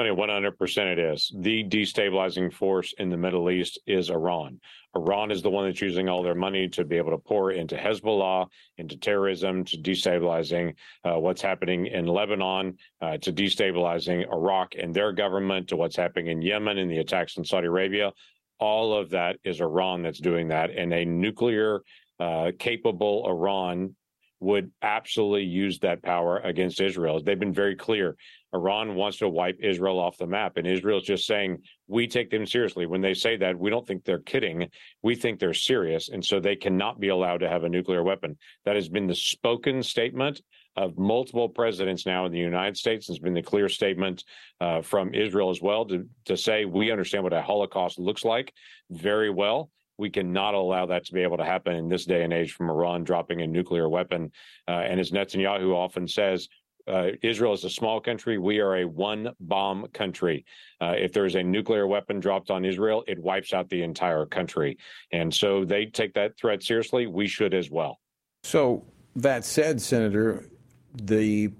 Tony, 0.00 0.16
100% 0.16 0.92
it 0.92 0.98
is. 0.98 1.30
The 1.40 1.62
destabilizing 1.64 2.50
force 2.50 2.94
in 2.96 3.10
the 3.10 3.18
Middle 3.18 3.50
East 3.50 3.78
is 3.86 4.08
Iran. 4.08 4.58
Iran 4.96 5.30
is 5.30 5.42
the 5.42 5.50
one 5.50 5.66
that's 5.66 5.82
using 5.82 6.08
all 6.08 6.22
their 6.22 6.34
money 6.34 6.68
to 6.68 6.86
be 6.86 6.96
able 6.96 7.10
to 7.10 7.18
pour 7.18 7.52
into 7.52 7.76
Hezbollah, 7.76 8.46
into 8.78 8.96
terrorism, 8.96 9.62
to 9.64 9.76
destabilizing 9.76 10.74
uh, 11.04 11.18
what's 11.18 11.42
happening 11.42 11.86
in 11.86 12.06
Lebanon, 12.06 12.78
uh, 13.02 13.18
to 13.18 13.30
destabilizing 13.30 14.26
Iraq 14.32 14.72
and 14.78 14.94
their 14.94 15.12
government, 15.12 15.68
to 15.68 15.76
what's 15.76 15.96
happening 15.96 16.28
in 16.28 16.40
Yemen 16.40 16.78
and 16.78 16.90
the 16.90 16.98
attacks 16.98 17.36
in 17.36 17.44
Saudi 17.44 17.66
Arabia. 17.66 18.10
All 18.58 18.96
of 18.96 19.10
that 19.10 19.36
is 19.44 19.60
Iran 19.60 20.02
that's 20.02 20.20
doing 20.20 20.48
that. 20.48 20.70
And 20.70 20.94
a 20.94 21.04
nuclear 21.04 21.82
uh, 22.18 22.52
capable 22.58 23.26
Iran 23.28 23.94
would 24.40 24.70
absolutely 24.82 25.44
use 25.44 25.78
that 25.78 26.02
power 26.02 26.38
against 26.38 26.80
Israel. 26.80 27.22
They've 27.22 27.38
been 27.38 27.52
very 27.52 27.76
clear. 27.76 28.16
Iran 28.52 28.94
wants 28.94 29.18
to 29.18 29.28
wipe 29.28 29.58
Israel 29.62 29.98
off 29.98 30.16
the 30.16 30.26
map, 30.26 30.56
and 30.56 30.66
Israel's 30.66 31.04
just 31.04 31.26
saying 31.26 31.58
we 31.86 32.06
take 32.08 32.30
them 32.30 32.46
seriously. 32.46 32.86
When 32.86 33.02
they 33.02 33.14
say 33.14 33.36
that, 33.36 33.56
we 33.56 33.70
don't 33.70 33.86
think 33.86 34.04
they're 34.04 34.18
kidding. 34.18 34.68
We 35.02 35.14
think 35.14 35.38
they're 35.38 35.54
serious, 35.54 36.08
and 36.08 36.24
so 36.24 36.40
they 36.40 36.56
cannot 36.56 36.98
be 36.98 37.08
allowed 37.08 37.38
to 37.40 37.48
have 37.48 37.64
a 37.64 37.68
nuclear 37.68 38.02
weapon. 38.02 38.38
That 38.64 38.76
has 38.76 38.88
been 38.88 39.06
the 39.06 39.14
spoken 39.14 39.82
statement 39.82 40.40
of 40.76 40.98
multiple 40.98 41.48
presidents 41.48 42.06
now 42.06 42.26
in 42.26 42.32
the 42.32 42.38
United 42.38 42.76
States. 42.76 43.08
It's 43.08 43.18
been 43.18 43.34
the 43.34 43.42
clear 43.42 43.68
statement 43.68 44.24
uh, 44.60 44.80
from 44.80 45.14
Israel 45.14 45.50
as 45.50 45.60
well 45.60 45.84
to 45.86 46.08
to 46.24 46.36
say 46.36 46.64
we 46.64 46.90
understand 46.90 47.24
what 47.24 47.32
a 47.32 47.42
Holocaust 47.42 47.98
looks 47.98 48.24
like 48.24 48.52
very 48.90 49.30
well 49.30 49.70
we 50.00 50.10
cannot 50.10 50.54
allow 50.54 50.86
that 50.86 51.04
to 51.04 51.12
be 51.12 51.22
able 51.22 51.36
to 51.36 51.44
happen 51.44 51.74
in 51.74 51.88
this 51.88 52.06
day 52.06 52.24
and 52.24 52.32
age 52.32 52.52
from 52.52 52.70
Iran 52.70 53.04
dropping 53.04 53.42
a 53.42 53.46
nuclear 53.46 53.88
weapon. 53.88 54.32
Uh, 54.66 54.72
and 54.72 54.98
as 54.98 55.10
Netanyahu 55.10 55.74
often 55.74 56.08
says, 56.08 56.48
uh, 56.88 57.10
Israel 57.22 57.52
is 57.52 57.64
a 57.64 57.70
small 57.70 58.00
country. 58.00 58.38
We 58.38 58.58
are 58.58 58.76
a 58.76 58.84
one 58.86 59.28
bomb 59.38 59.86
country. 59.88 60.46
Uh, 60.80 60.94
if 60.96 61.12
there 61.12 61.26
is 61.26 61.34
a 61.34 61.42
nuclear 61.42 61.86
weapon 61.86 62.18
dropped 62.18 62.50
on 62.50 62.64
Israel, 62.64 63.04
it 63.06 63.18
wipes 63.18 63.52
out 63.52 63.68
the 63.68 63.82
entire 63.82 64.24
country. 64.24 64.78
And 65.12 65.32
so 65.32 65.64
they 65.64 65.86
take 65.86 66.14
that 66.14 66.38
threat 66.38 66.62
seriously. 66.62 67.06
We 67.06 67.28
should 67.28 67.52
as 67.52 67.70
well. 67.70 68.00
So, 68.42 68.86
that 69.16 69.44
said, 69.44 69.82
Senator, 69.82 70.46
the 70.94 71.50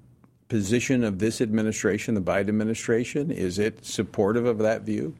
position 0.51 1.05
of 1.05 1.19
this 1.19 1.41
administration, 1.41 2.15
the 2.15 2.21
Biden 2.21 2.49
administration? 2.49 3.31
Is 3.31 3.59
it 3.59 3.85
supportive 3.85 4.47
of 4.47 4.59
that 4.59 4.83
view? 4.83 5.17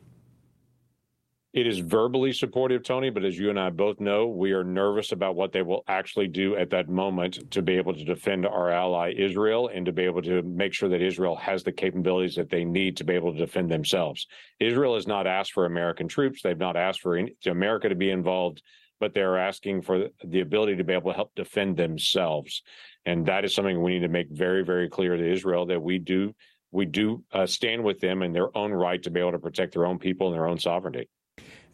It 1.53 1.67
is 1.67 1.81
verbally 1.81 2.33
supportive, 2.33 2.85
Tony, 2.85 3.11
but 3.11 3.25
as 3.25 3.37
you 3.37 3.51
and 3.51 3.59
I 3.59 3.71
both 3.71 3.99
know, 3.99 4.29
we 4.29 4.53
are 4.53 4.63
nervous 4.63 5.11
about 5.11 5.35
what 5.35 5.51
they 5.51 5.63
will 5.63 5.83
actually 5.89 6.29
do 6.29 6.55
at 6.55 6.71
that 6.71 6.89
moment 6.89 7.51
to 7.51 7.61
be 7.61 7.77
able 7.77 7.93
to 7.93 8.05
defend 8.05 8.47
our 8.47 8.71
ally 8.71 9.13
Israel 9.17 9.69
and 9.75 9.85
to 9.87 9.91
be 9.91 10.05
able 10.05 10.23
to 10.23 10.43
make 10.43 10.73
sure 10.73 10.89
that 10.89 11.03
Israel 11.03 11.35
has 11.35 11.65
the 11.65 11.73
capabilities 11.73 12.37
that 12.37 12.51
they 12.51 12.65
need 12.65 12.97
to 12.99 13.05
be 13.05 13.15
able 13.15 13.33
to 13.33 13.39
defend 13.39 13.69
themselves. 13.69 14.29
Israel 14.61 14.95
has 14.95 15.09
not 15.09 15.27
asked 15.27 15.53
for 15.53 15.67
American 15.67 16.07
troops. 16.07 16.41
They've 16.41 16.57
not 16.57 16.77
asked 16.77 17.01
for 17.01 17.19
America 17.45 17.89
to 17.89 17.97
be 17.97 18.11
involved, 18.11 18.63
but 19.01 19.13
they're 19.13 19.37
asking 19.37 19.83
for 19.83 20.07
the 20.23 20.41
ability 20.43 20.77
to 20.77 20.85
be 20.85 20.93
able 20.93 21.11
to 21.11 21.17
help 21.17 21.35
defend 21.35 21.77
themselves. 21.77 22.63
And 23.05 23.27
that 23.27 23.45
is 23.45 23.57
something 23.57 23.83
we 23.83 23.95
need 23.95 24.07
to 24.07 24.09
make 24.09 24.29
very, 24.31 24.65
very 24.65 24.89
clear 24.89 25.17
to 25.17 25.33
Israel 25.33 25.67
that 25.67 25.83
we 25.83 25.99
do 25.99 26.33
we 26.73 26.87
do 26.87 27.25
uh, 27.33 27.47
stand 27.47 27.83
with 27.83 27.99
them 27.99 28.23
in 28.23 28.33
their 28.33 28.57
own 28.57 28.71
right 28.71 29.03
to 29.03 29.11
be 29.11 29.19
able 29.19 29.33
to 29.33 29.41
protect 29.41 29.73
their 29.73 29.87
own 29.87 29.99
people 29.99 30.29
and 30.29 30.37
their 30.37 30.47
own 30.47 30.57
sovereignty. 30.57 31.09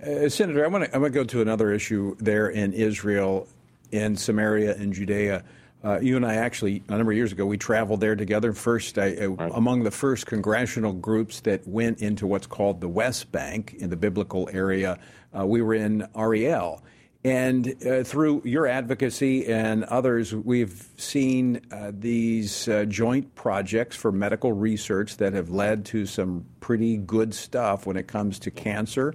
Uh, 0.03 0.29
Senator, 0.29 0.63
I 0.63 0.69
want 0.69 0.85
to 0.85 0.95
I 0.95 0.99
want 0.99 1.15
to 1.15 1.19
go 1.19 1.25
to 1.25 1.41
another 1.41 1.73
issue 1.73 2.17
there 2.19 2.49
in 2.49 2.75
Israel, 2.75 3.49
in 3.91 4.17
Samaria, 4.17 4.77
and 4.77 4.93
Judea. 4.93 5.43
Uh, 5.83 5.99
you 6.01 6.17
and 6.17 6.27
I 6.27 6.35
actually 6.35 6.83
a 6.89 6.97
number 6.97 7.13
of 7.13 7.17
years 7.17 7.33
ago 7.33 7.47
we 7.47 7.57
traveled 7.57 8.01
there 8.01 8.15
together. 8.15 8.53
First, 8.53 8.99
I, 8.99 9.17
uh, 9.17 9.29
right. 9.29 9.53
among 9.55 9.85
the 9.85 9.91
first 9.91 10.27
congressional 10.27 10.93
groups 10.93 11.41
that 11.41 11.67
went 11.67 12.03
into 12.03 12.27
what's 12.27 12.47
called 12.47 12.83
the 12.83 12.89
West 12.89 13.33
Bank 13.33 13.75
in 13.79 13.89
the 13.89 13.97
biblical 13.97 14.51
area, 14.53 14.99
uh, 15.37 15.47
we 15.47 15.63
were 15.63 15.75
in 15.75 16.07
Ariel. 16.15 16.83
And 17.25 17.75
uh, 17.85 18.05
through 18.05 18.43
your 18.45 18.67
advocacy 18.67 19.47
and 19.47 19.83
others, 19.85 20.35
we've 20.35 20.89
seen 20.99 21.63
uh, 21.73 21.93
these 21.99 22.69
uh, 22.69 22.85
joint 22.85 23.35
projects 23.35 23.97
for 23.97 24.13
medical 24.13 24.53
research 24.53 25.17
that 25.17 25.33
have 25.33 25.49
led 25.49 25.87
to 25.87 26.05
some 26.05 26.45
pretty 26.61 26.99
good 26.99 27.35
stuff 27.35 27.87
when 27.87 27.97
it 27.97 28.07
comes 28.07 28.39
to 28.41 28.51
cancer 28.51 29.15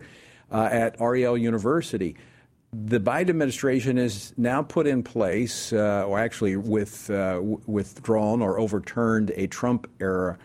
uh, 0.51 0.69
at 0.71 0.99
Ariel 1.01 1.37
University. 1.37 2.15
The 2.73 2.99
Biden 2.99 3.29
administration 3.29 3.97
has 3.97 4.33
now 4.37 4.61
put 4.61 4.87
in 4.87 5.03
place, 5.03 5.73
uh, 5.73 6.05
or 6.07 6.19
actually 6.19 6.55
with, 6.55 7.09
uh, 7.09 7.35
w- 7.35 7.61
withdrawn 7.65 8.41
or 8.41 8.59
overturned 8.59 9.31
a 9.35 9.47
Trump 9.47 9.89
era 9.99 10.37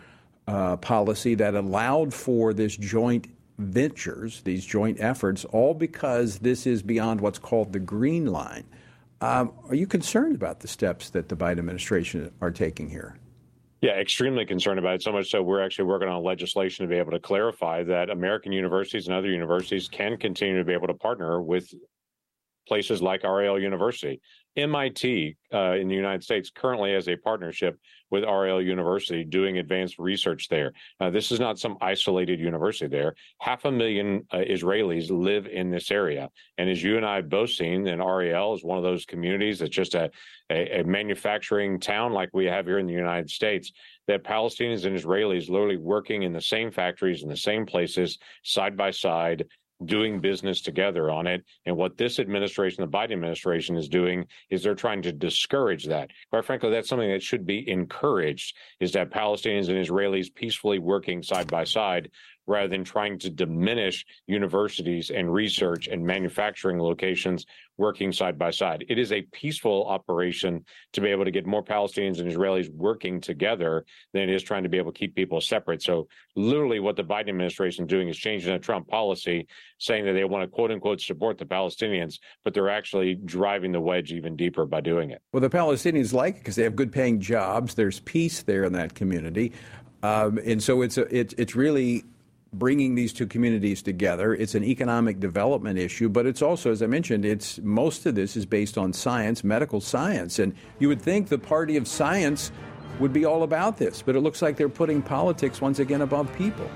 policy 0.81 1.35
that 1.35 1.55
allowed 1.55 2.13
for 2.13 2.53
this 2.53 2.77
joint 2.77 3.27
ventures, 3.57 4.41
these 4.41 4.65
joint 4.65 4.97
efforts, 4.99 5.45
all 5.45 5.73
because 5.73 6.39
this 6.39 6.65
is 6.65 6.81
beyond 6.81 7.19
what's 7.21 7.39
called 7.39 7.73
the 7.73 7.79
green 7.79 8.27
line. 8.27 8.63
Um, 9.19 9.51
are 9.67 9.75
you 9.75 9.87
concerned 9.87 10.35
about 10.35 10.59
the 10.59 10.67
steps 10.67 11.09
that 11.09 11.29
the 11.29 11.35
Biden 11.35 11.59
administration 11.59 12.31
are 12.39 12.51
taking 12.51 12.89
here? 12.89 13.17
Yeah, 13.81 13.91
extremely 13.91 14.45
concerned 14.45 14.79
about 14.79 14.95
it. 14.95 15.03
So 15.03 15.11
much 15.11 15.29
so, 15.29 15.43
we're 15.43 15.63
actually 15.63 15.85
working 15.85 16.09
on 16.09 16.23
legislation 16.23 16.85
to 16.85 16.89
be 16.89 16.97
able 16.97 17.11
to 17.11 17.19
clarify 17.19 17.83
that 17.83 18.09
American 18.09 18.51
universities 18.51 19.07
and 19.07 19.15
other 19.15 19.29
universities 19.29 19.87
can 19.87 20.17
continue 20.17 20.57
to 20.57 20.65
be 20.65 20.73
able 20.73 20.87
to 20.87 20.95
partner 20.95 21.41
with 21.41 21.71
places 22.67 23.01
like 23.01 23.23
Ariel 23.23 23.61
University. 23.61 24.19
MIT 24.55 25.37
uh, 25.53 25.73
in 25.73 25.87
the 25.87 25.95
United 25.95 26.23
States 26.23 26.49
currently 26.49 26.93
has 26.93 27.07
a 27.07 27.15
partnership 27.17 27.79
with 28.09 28.23
Ariel 28.23 28.61
University 28.61 29.23
doing 29.23 29.57
advanced 29.57 29.99
research 29.99 30.47
there. 30.47 30.73
This 31.11 31.31
is 31.31 31.39
not 31.39 31.59
some 31.59 31.77
isolated 31.81 32.39
university 32.39 32.87
there. 32.87 33.15
Half 33.39 33.65
a 33.65 33.71
million 33.71 34.25
uh, 34.31 34.37
Israelis 34.37 35.09
live 35.09 35.47
in 35.47 35.69
this 35.69 35.91
area. 35.91 36.29
And 36.57 36.69
as 36.69 36.83
you 36.83 36.97
and 36.97 37.05
I 37.05 37.21
both 37.21 37.49
seen, 37.49 37.87
and 37.87 38.01
Ariel 38.01 38.53
is 38.53 38.63
one 38.63 38.77
of 38.77 38.83
those 38.83 39.05
communities 39.05 39.59
that's 39.59 39.71
just 39.71 39.95
a, 39.95 40.09
a, 40.49 40.79
a 40.79 40.83
manufacturing 40.83 41.79
town 41.79 42.13
like 42.13 42.29
we 42.33 42.45
have 42.45 42.65
here 42.65 42.79
in 42.79 42.87
the 42.87 42.93
United 42.93 43.29
States, 43.29 43.71
that 44.07 44.23
Palestinians 44.23 44.85
and 44.85 44.97
Israelis 44.97 45.49
literally 45.49 45.77
working 45.77 46.23
in 46.23 46.33
the 46.33 46.41
same 46.41 46.71
factories 46.71 47.23
in 47.23 47.29
the 47.29 47.37
same 47.37 47.65
places, 47.65 48.17
side 48.43 48.77
by 48.77 48.91
side, 48.91 49.45
doing 49.85 50.19
business 50.19 50.61
together 50.61 51.11
on 51.11 51.27
it. 51.27 51.43
And 51.65 51.77
what 51.77 51.97
this 51.97 52.19
administration, 52.19 52.81
the 52.81 52.97
Biden 52.97 53.13
administration, 53.13 53.77
is 53.77 53.87
doing 53.87 54.25
is 54.49 54.63
they're 54.63 54.75
trying 54.75 55.01
to 55.03 55.11
discourage 55.11 55.85
that. 55.85 56.09
Quite 56.29 56.45
frankly, 56.45 56.69
that's 56.69 56.89
something 56.89 57.11
that 57.11 57.23
should 57.23 57.45
be 57.45 57.69
encouraged 57.69 58.55
is 58.79 58.91
that 58.93 59.11
Palestinians 59.11 59.69
and 59.69 59.85
Israelis 59.85 60.33
peacefully 60.33 60.79
working 60.79 61.21
side 61.21 61.47
by 61.47 61.63
side 61.63 62.09
rather 62.47 62.67
than 62.67 62.83
trying 62.83 63.19
to 63.19 63.29
diminish 63.29 64.05
universities 64.25 65.09
and 65.09 65.31
research 65.31 65.87
and 65.87 66.05
manufacturing 66.05 66.79
locations 66.79 67.45
working 67.77 68.11
side 68.11 68.37
by 68.37 68.49
side. 68.49 68.85
It 68.89 68.97
is 68.97 69.11
a 69.11 69.21
peaceful 69.21 69.85
operation 69.87 70.65
to 70.93 71.01
be 71.01 71.09
able 71.09 71.25
to 71.25 71.31
get 71.31 71.45
more 71.45 71.63
Palestinians 71.63 72.19
and 72.19 72.31
Israelis 72.31 72.73
working 72.73 73.21
together 73.21 73.85
than 74.13 74.23
it 74.23 74.29
is 74.29 74.41
trying 74.41 74.63
to 74.63 74.69
be 74.69 74.77
able 74.77 74.91
to 74.91 74.97
keep 74.97 75.15
people 75.15 75.39
separate. 75.41 75.83
So, 75.83 76.07
literally, 76.35 76.79
what 76.79 76.95
the 76.95 77.03
Biden 77.03 77.29
administration 77.29 77.85
is 77.85 77.89
doing 77.89 78.07
is 78.07 78.17
changing 78.17 78.51
the 78.51 78.59
Trump 78.59 78.87
policy, 78.87 79.47
saying 79.77 80.05
that 80.05 80.13
they 80.13 80.23
want 80.23 80.43
to 80.43 80.47
quote 80.47 80.71
unquote 80.71 81.01
support 81.01 81.37
the 81.37 81.45
Palestinians, 81.45 82.19
but 82.43 82.53
they're 82.53 82.69
actually 82.69 83.15
driving 83.15 83.71
the 83.71 83.81
wedge 83.81 84.11
even 84.11 84.35
deeper 84.35 84.65
by 84.65 84.81
doing 84.81 85.11
it. 85.11 85.21
Well, 85.31 85.41
the 85.41 85.49
Palestinians 85.49 86.13
like 86.13 86.37
it 86.37 86.39
because 86.39 86.55
they 86.55 86.63
have 86.63 86.75
good 86.75 86.91
paying 86.91 87.19
jobs. 87.19 87.75
There's 87.75 87.99
peace 88.01 88.41
there 88.43 88.63
in 88.63 88.73
that 88.73 88.95
community. 88.95 89.53
Um, 90.03 90.39
and 90.45 90.61
so 90.61 90.81
it's 90.81 90.97
a, 90.97 91.15
it, 91.15 91.33
it's 91.37 91.55
really 91.55 92.03
bringing 92.57 92.95
these 92.95 93.13
two 93.13 93.27
communities 93.27 93.81
together. 93.81 94.33
It's 94.33 94.55
an 94.55 94.63
economic 94.63 95.19
development 95.19 95.77
issue, 95.79 96.09
but 96.09 96.25
it's 96.25 96.41
also, 96.41 96.71
as 96.71 96.81
I 96.81 96.87
mentioned, 96.87 97.25
it's 97.25 97.59
most 97.59 98.05
of 98.05 98.15
this 98.15 98.35
is 98.35 98.45
based 98.45 98.77
on 98.77 98.93
science, 98.93 99.43
medical 99.43 99.81
science, 99.81 100.39
and 100.39 100.53
you 100.79 100.87
would 100.87 101.01
think 101.01 101.29
the 101.29 101.37
party 101.37 101.77
of 101.77 101.87
science 101.87 102.51
would 102.99 103.13
be 103.13 103.25
all 103.25 103.43
about 103.43 103.77
this, 103.77 104.01
but 104.01 104.15
it 104.15 104.21
looks 104.21 104.41
like 104.41 104.57
they're 104.57 104.69
putting 104.69 105.01
politics 105.01 105.61
once 105.61 105.79
again 105.79 106.01
above 106.01 106.33
people. 106.35 106.69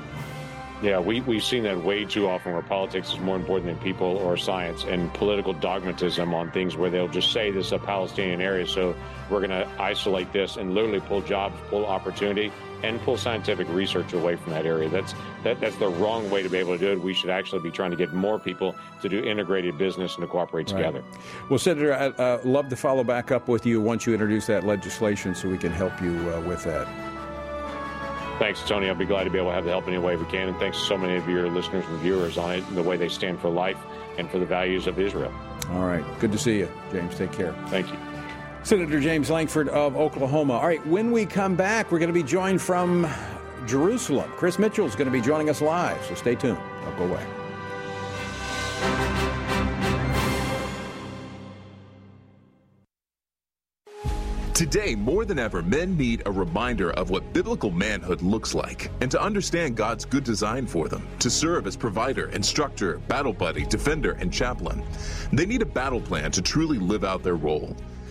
Yeah, 0.83 0.99
we, 0.99 1.21
we've 1.21 1.43
seen 1.43 1.63
that 1.63 1.83
way 1.83 2.05
too 2.05 2.27
often 2.27 2.53
where 2.53 2.63
politics 2.63 3.13
is 3.13 3.19
more 3.19 3.35
important 3.35 3.67
than 3.67 3.83
people 3.83 4.17
or 4.17 4.35
science 4.35 4.83
and 4.83 5.13
political 5.13 5.53
dogmatism 5.53 6.33
on 6.33 6.49
things 6.51 6.75
where 6.75 6.89
they'll 6.89 7.07
just 7.07 7.31
say 7.31 7.51
this 7.51 7.67
is 7.67 7.71
a 7.71 7.77
Palestinian 7.77 8.41
area, 8.41 8.65
so 8.65 8.95
we're 9.29 9.45
going 9.45 9.51
to 9.51 9.67
isolate 9.79 10.33
this 10.33 10.57
and 10.57 10.73
literally 10.73 10.99
pull 11.01 11.21
jobs, 11.21 11.55
pull 11.69 11.85
opportunity, 11.85 12.51
and 12.83 13.01
pull 13.01 13.17
scientific 13.17 13.67
research 13.69 14.13
away 14.13 14.35
from 14.35 14.51
that 14.53 14.65
area. 14.65 14.89
That's 14.89 15.13
that, 15.43 15.59
that's 15.59 15.75
the 15.77 15.89
wrong 15.89 16.29
way 16.29 16.43
to 16.43 16.49
be 16.49 16.57
able 16.57 16.73
to 16.73 16.79
do 16.79 16.91
it. 16.91 17.01
We 17.01 17.13
should 17.13 17.29
actually 17.29 17.61
be 17.61 17.71
trying 17.71 17.91
to 17.91 17.97
get 17.97 18.13
more 18.13 18.39
people 18.39 18.75
to 19.01 19.09
do 19.09 19.23
integrated 19.23 19.77
business 19.77 20.15
and 20.15 20.21
to 20.21 20.27
cooperate 20.27 20.71
right. 20.71 20.77
together. 20.77 21.03
Well, 21.49 21.59
Senator, 21.59 21.93
I'd 21.93 22.19
uh, 22.19 22.39
love 22.43 22.69
to 22.69 22.75
follow 22.75 23.03
back 23.03 23.31
up 23.31 23.47
with 23.47 23.65
you 23.65 23.81
once 23.81 24.05
you 24.05 24.13
introduce 24.13 24.47
that 24.47 24.65
legislation 24.65 25.35
so 25.35 25.49
we 25.49 25.57
can 25.57 25.71
help 25.71 26.01
you 26.01 26.13
uh, 26.31 26.41
with 26.41 26.63
that. 26.63 26.87
Thanks, 28.39 28.63
Tony. 28.67 28.89
I'll 28.89 28.95
be 28.95 29.05
glad 29.05 29.25
to 29.25 29.29
be 29.29 29.37
able 29.37 29.49
to 29.49 29.53
have 29.53 29.65
the 29.65 29.69
help 29.69 29.87
any 29.87 29.99
way 29.99 30.15
we 30.15 30.25
can. 30.25 30.49
And 30.49 30.57
thanks 30.57 30.79
to 30.79 30.85
so 30.85 30.97
many 30.97 31.15
of 31.15 31.29
your 31.29 31.47
listeners 31.47 31.85
and 31.87 31.99
viewers 31.99 32.39
on 32.39 32.55
it, 32.55 32.73
the 32.73 32.81
way 32.81 32.97
they 32.97 33.09
stand 33.09 33.39
for 33.39 33.49
life 33.49 33.77
and 34.17 34.27
for 34.31 34.39
the 34.39 34.47
values 34.47 34.87
of 34.87 34.99
Israel. 34.99 35.31
All 35.69 35.85
right. 35.85 36.03
Good 36.19 36.31
to 36.31 36.39
see 36.39 36.57
you, 36.57 36.69
James. 36.91 37.15
Take 37.15 37.31
care. 37.33 37.53
Thank 37.67 37.91
you. 37.91 37.99
Senator 38.63 38.99
James 38.99 39.29
Lankford 39.29 39.69
of 39.69 39.95
Oklahoma. 39.95 40.53
All 40.53 40.67
right, 40.67 40.85
when 40.85 41.11
we 41.11 41.25
come 41.25 41.55
back, 41.55 41.91
we're 41.91 41.99
going 41.99 42.13
to 42.13 42.13
be 42.13 42.23
joined 42.23 42.61
from 42.61 43.07
Jerusalem. 43.65 44.31
Chris 44.35 44.59
Mitchell 44.59 44.85
is 44.85 44.95
going 44.95 45.07
to 45.07 45.11
be 45.11 45.21
joining 45.21 45.49
us 45.49 45.61
live, 45.61 46.03
so 46.05 46.15
stay 46.15 46.35
tuned. 46.35 46.59
Don't 46.83 46.97
go 46.97 47.05
away. 47.05 47.25
Today, 54.53 54.93
more 54.93 55.25
than 55.25 55.39
ever, 55.39 55.63
men 55.63 55.97
need 55.97 56.21
a 56.27 56.31
reminder 56.31 56.91
of 56.91 57.09
what 57.09 57.33
biblical 57.33 57.71
manhood 57.71 58.21
looks 58.21 58.53
like 58.53 58.91
and 59.01 59.09
to 59.09 59.19
understand 59.19 59.75
God's 59.75 60.05
good 60.05 60.23
design 60.23 60.67
for 60.67 60.87
them 60.87 61.07
to 61.17 61.31
serve 61.31 61.65
as 61.65 61.75
provider, 61.75 62.29
instructor, 62.29 62.99
battle 63.07 63.33
buddy, 63.33 63.65
defender, 63.65 64.11
and 64.19 64.31
chaplain. 64.31 64.83
They 65.33 65.47
need 65.47 65.63
a 65.63 65.65
battle 65.65 65.99
plan 65.99 66.31
to 66.33 66.43
truly 66.43 66.77
live 66.77 67.03
out 67.03 67.23
their 67.23 67.37
role. 67.37 67.75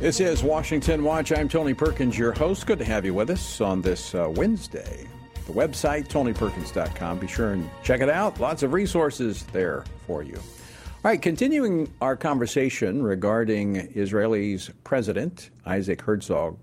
This 0.00 0.18
is 0.18 0.42
Washington 0.42 1.04
Watch. 1.04 1.30
I'm 1.30 1.48
Tony 1.48 1.72
Perkins, 1.72 2.18
your 2.18 2.32
host. 2.32 2.66
Good 2.66 2.80
to 2.80 2.84
have 2.84 3.04
you 3.04 3.14
with 3.14 3.30
us 3.30 3.60
on 3.60 3.80
this 3.80 4.12
uh, 4.12 4.28
Wednesday. 4.28 5.06
The 5.46 5.52
website, 5.52 6.08
tonyperkins.com. 6.08 7.20
Be 7.20 7.28
sure 7.28 7.52
and 7.52 7.70
check 7.84 8.00
it 8.00 8.10
out. 8.10 8.40
Lots 8.40 8.64
of 8.64 8.72
resources 8.72 9.44
there 9.52 9.84
for 10.06 10.24
you. 10.24 10.34
All 10.36 11.10
right, 11.10 11.22
continuing 11.22 11.92
our 12.00 12.16
conversation 12.16 13.04
regarding 13.04 13.76
Israel's 13.76 14.68
president, 14.82 15.50
Isaac 15.64 16.02
Herzog, 16.02 16.58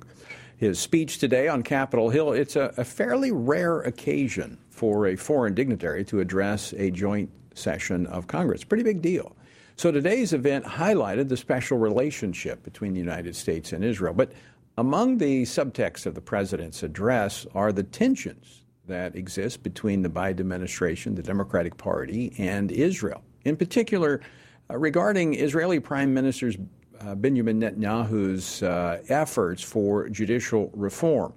his 0.57 0.77
speech 0.77 1.17
today 1.17 1.47
on 1.47 1.63
Capitol 1.63 2.09
Hill. 2.09 2.33
It's 2.33 2.57
a, 2.57 2.73
a 2.77 2.83
fairly 2.83 3.31
rare 3.31 3.79
occasion 3.79 4.57
for 4.69 5.07
a 5.07 5.15
foreign 5.15 5.53
dignitary 5.53 6.03
to 6.05 6.19
address 6.19 6.73
a 6.73 6.91
joint 6.91 7.29
session 7.53 8.07
of 8.07 8.27
Congress. 8.27 8.65
Pretty 8.65 8.83
big 8.83 9.01
deal. 9.01 9.35
So 9.75 9.91
today's 9.91 10.33
event 10.33 10.65
highlighted 10.65 11.29
the 11.29 11.37
special 11.37 11.77
relationship 11.77 12.63
between 12.63 12.93
the 12.93 12.99
United 12.99 13.35
States 13.35 13.73
and 13.73 13.83
Israel. 13.83 14.13
But 14.13 14.31
among 14.77 15.17
the 15.17 15.43
subtexts 15.43 16.05
of 16.05 16.15
the 16.15 16.21
president's 16.21 16.83
address 16.83 17.45
are 17.53 17.71
the 17.71 17.83
tensions 17.83 18.63
that 18.87 19.15
exist 19.15 19.63
between 19.63 20.01
the 20.01 20.09
Biden 20.09 20.39
administration, 20.41 21.15
the 21.15 21.23
Democratic 21.23 21.77
Party, 21.77 22.33
and 22.37 22.71
Israel. 22.71 23.23
In 23.45 23.55
particular, 23.55 24.21
uh, 24.69 24.77
regarding 24.77 25.33
Israeli 25.33 25.79
Prime 25.79 26.13
Minister 26.13 26.51
uh, 26.99 27.15
Benjamin 27.15 27.59
Netanyahu's 27.59 28.63
uh, 28.63 29.01
efforts 29.09 29.63
for 29.63 30.09
judicial 30.09 30.69
reform. 30.73 31.33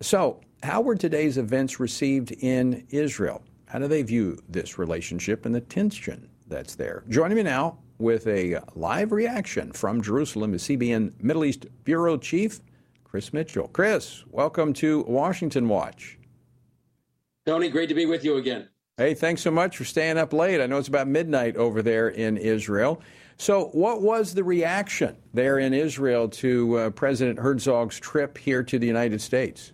So, 0.00 0.40
how 0.62 0.80
were 0.80 0.96
today's 0.96 1.38
events 1.38 1.80
received 1.80 2.32
in 2.32 2.86
Israel? 2.90 3.42
How 3.66 3.78
do 3.78 3.88
they 3.88 4.02
view 4.02 4.38
this 4.48 4.78
relationship 4.78 5.46
and 5.46 5.54
the 5.54 5.60
tension 5.60 6.29
that's 6.50 6.74
there. 6.74 7.04
Joining 7.08 7.36
me 7.36 7.44
now 7.44 7.78
with 7.98 8.26
a 8.26 8.58
live 8.74 9.12
reaction 9.12 9.72
from 9.72 10.02
Jerusalem 10.02 10.52
is 10.52 10.64
CBN 10.64 11.22
Middle 11.22 11.44
East 11.44 11.66
Bureau 11.84 12.18
Chief 12.18 12.60
Chris 13.04 13.32
Mitchell. 13.32 13.68
Chris, 13.68 14.24
welcome 14.30 14.72
to 14.74 15.02
Washington 15.02 15.68
Watch. 15.68 16.18
Tony, 17.46 17.70
great 17.70 17.88
to 17.88 17.94
be 17.94 18.06
with 18.06 18.24
you 18.24 18.36
again. 18.36 18.68
Hey, 18.96 19.14
thanks 19.14 19.40
so 19.40 19.50
much 19.50 19.76
for 19.76 19.84
staying 19.84 20.18
up 20.18 20.32
late. 20.32 20.60
I 20.60 20.66
know 20.66 20.76
it's 20.76 20.88
about 20.88 21.08
midnight 21.08 21.56
over 21.56 21.80
there 21.82 22.08
in 22.08 22.36
Israel. 22.36 23.00
So, 23.38 23.68
what 23.68 24.02
was 24.02 24.34
the 24.34 24.44
reaction 24.44 25.16
there 25.32 25.58
in 25.58 25.72
Israel 25.72 26.28
to 26.28 26.76
uh, 26.76 26.90
President 26.90 27.38
Herzog's 27.38 27.98
trip 27.98 28.36
here 28.36 28.62
to 28.62 28.78
the 28.78 28.86
United 28.86 29.22
States? 29.22 29.72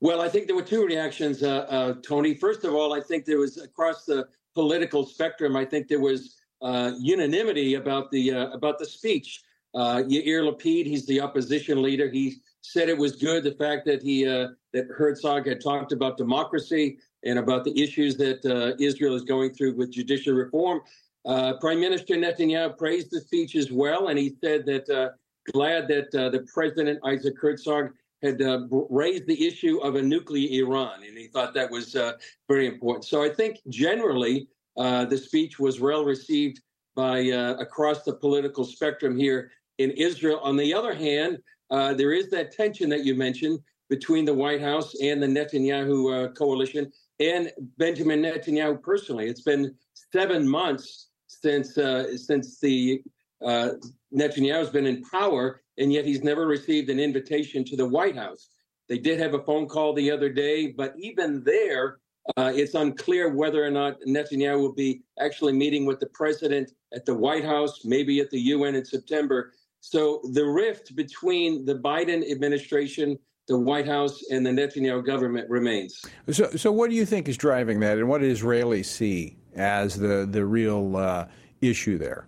Well, 0.00 0.20
I 0.20 0.28
think 0.28 0.46
there 0.46 0.56
were 0.56 0.62
two 0.62 0.86
reactions, 0.86 1.42
uh, 1.42 1.66
uh, 1.68 1.94
Tony. 2.02 2.34
First 2.34 2.64
of 2.64 2.72
all, 2.72 2.94
I 2.94 3.00
think 3.00 3.24
there 3.24 3.38
was 3.38 3.58
across 3.58 4.04
the 4.04 4.28
political 4.54 5.04
spectrum, 5.04 5.56
I 5.56 5.64
think 5.64 5.88
there 5.88 6.00
was 6.00 6.36
uh, 6.62 6.92
unanimity 6.98 7.74
about 7.74 8.10
the 8.10 8.32
uh, 8.32 8.50
about 8.50 8.78
the 8.78 8.86
speech. 8.86 9.42
Uh, 9.74 10.02
Yair 10.02 10.42
Lapid, 10.42 10.86
he's 10.86 11.06
the 11.06 11.20
opposition 11.20 11.82
leader. 11.82 12.10
He 12.10 12.36
said 12.62 12.88
it 12.88 12.98
was 12.98 13.16
good 13.16 13.44
the 13.44 13.52
fact 13.52 13.84
that 13.86 14.02
he 14.02 14.26
uh, 14.26 14.48
that 14.72 14.86
Herzog 14.88 15.46
had 15.46 15.60
talked 15.60 15.92
about 15.92 16.16
democracy 16.16 16.98
and 17.24 17.38
about 17.38 17.64
the 17.64 17.80
issues 17.80 18.16
that 18.16 18.44
uh, 18.44 18.76
Israel 18.82 19.14
is 19.14 19.22
going 19.22 19.52
through 19.52 19.74
with 19.74 19.92
judicial 19.92 20.34
reform. 20.34 20.80
Uh, 21.24 21.54
Prime 21.60 21.80
Minister 21.80 22.14
Netanyahu 22.14 22.76
praised 22.78 23.10
the 23.10 23.20
speech 23.20 23.54
as 23.54 23.70
well, 23.70 24.08
and 24.08 24.18
he 24.18 24.34
said 24.40 24.64
that 24.66 25.14
glad 25.52 25.88
that 25.88 26.10
the 26.10 26.46
President 26.52 26.98
Isaac 27.04 27.34
Herzog 27.40 27.90
had 28.22 28.42
uh, 28.42 28.66
raised 28.70 29.26
the 29.26 29.46
issue 29.46 29.78
of 29.78 29.94
a 29.94 30.02
nuclear 30.02 30.64
Iran, 30.64 31.02
and 31.06 31.16
he 31.16 31.28
thought 31.28 31.54
that 31.54 31.70
was 31.70 31.94
uh, 31.94 32.12
very 32.48 32.66
important. 32.66 33.04
So 33.04 33.22
I 33.22 33.28
think 33.28 33.58
generally 33.68 34.48
uh, 34.76 35.04
the 35.04 35.18
speech 35.18 35.58
was 35.58 35.80
well 35.80 36.04
received 36.04 36.60
by 36.96 37.30
uh, 37.30 37.54
across 37.54 38.02
the 38.02 38.14
political 38.14 38.64
spectrum 38.64 39.16
here 39.16 39.50
in 39.78 39.90
Israel. 39.92 40.40
On 40.42 40.56
the 40.56 40.74
other 40.74 40.94
hand, 40.94 41.38
uh, 41.70 41.94
there 41.94 42.12
is 42.12 42.28
that 42.30 42.50
tension 42.50 42.88
that 42.90 43.04
you 43.04 43.14
mentioned 43.14 43.60
between 43.88 44.24
the 44.24 44.34
White 44.34 44.60
House 44.60 44.94
and 45.00 45.22
the 45.22 45.26
Netanyahu 45.26 46.26
uh, 46.26 46.32
coalition 46.32 46.90
and 47.20 47.52
Benjamin 47.78 48.22
Netanyahu 48.22 48.82
personally. 48.82 49.28
It's 49.28 49.42
been 49.42 49.74
seven 50.12 50.48
months 50.48 51.08
since 51.26 51.74
since 51.74 52.58
the 52.58 53.02
Netanyahu's 53.42 54.70
been 54.70 54.86
in 54.86 55.02
power 55.02 55.62
and 55.78 55.92
yet 55.92 56.04
he's 56.04 56.22
never 56.22 56.46
received 56.46 56.90
an 56.90 57.00
invitation 57.00 57.64
to 57.64 57.76
the 57.76 57.86
White 57.86 58.16
House. 58.16 58.50
They 58.88 58.98
did 58.98 59.18
have 59.20 59.34
a 59.34 59.42
phone 59.42 59.66
call 59.66 59.92
the 59.92 60.10
other 60.10 60.28
day, 60.28 60.68
but 60.68 60.94
even 60.98 61.42
there, 61.44 61.98
uh, 62.36 62.52
it's 62.54 62.74
unclear 62.74 63.34
whether 63.34 63.64
or 63.64 63.70
not 63.70 64.00
Netanyahu 64.06 64.60
will 64.60 64.74
be 64.74 65.02
actually 65.18 65.52
meeting 65.52 65.86
with 65.86 66.00
the 66.00 66.06
president 66.06 66.72
at 66.92 67.06
the 67.06 67.14
White 67.14 67.44
House, 67.44 67.84
maybe 67.84 68.20
at 68.20 68.30
the 68.30 68.38
UN 68.38 68.74
in 68.74 68.84
September. 68.84 69.52
So 69.80 70.20
the 70.32 70.44
rift 70.44 70.96
between 70.96 71.64
the 71.64 71.74
Biden 71.74 72.28
administration, 72.30 73.18
the 73.46 73.58
White 73.58 73.86
House, 73.86 74.22
and 74.30 74.44
the 74.44 74.50
Netanyahu 74.50 75.04
government 75.04 75.48
remains. 75.48 76.02
So, 76.30 76.50
so 76.50 76.72
what 76.72 76.90
do 76.90 76.96
you 76.96 77.06
think 77.06 77.28
is 77.28 77.36
driving 77.36 77.80
that, 77.80 77.98
and 77.98 78.08
what 78.08 78.22
Israelis 78.22 78.86
see 78.86 79.36
as 79.54 79.96
the 79.96 80.28
the 80.30 80.44
real 80.44 80.96
uh, 80.96 81.26
issue 81.60 81.98
there? 81.98 82.26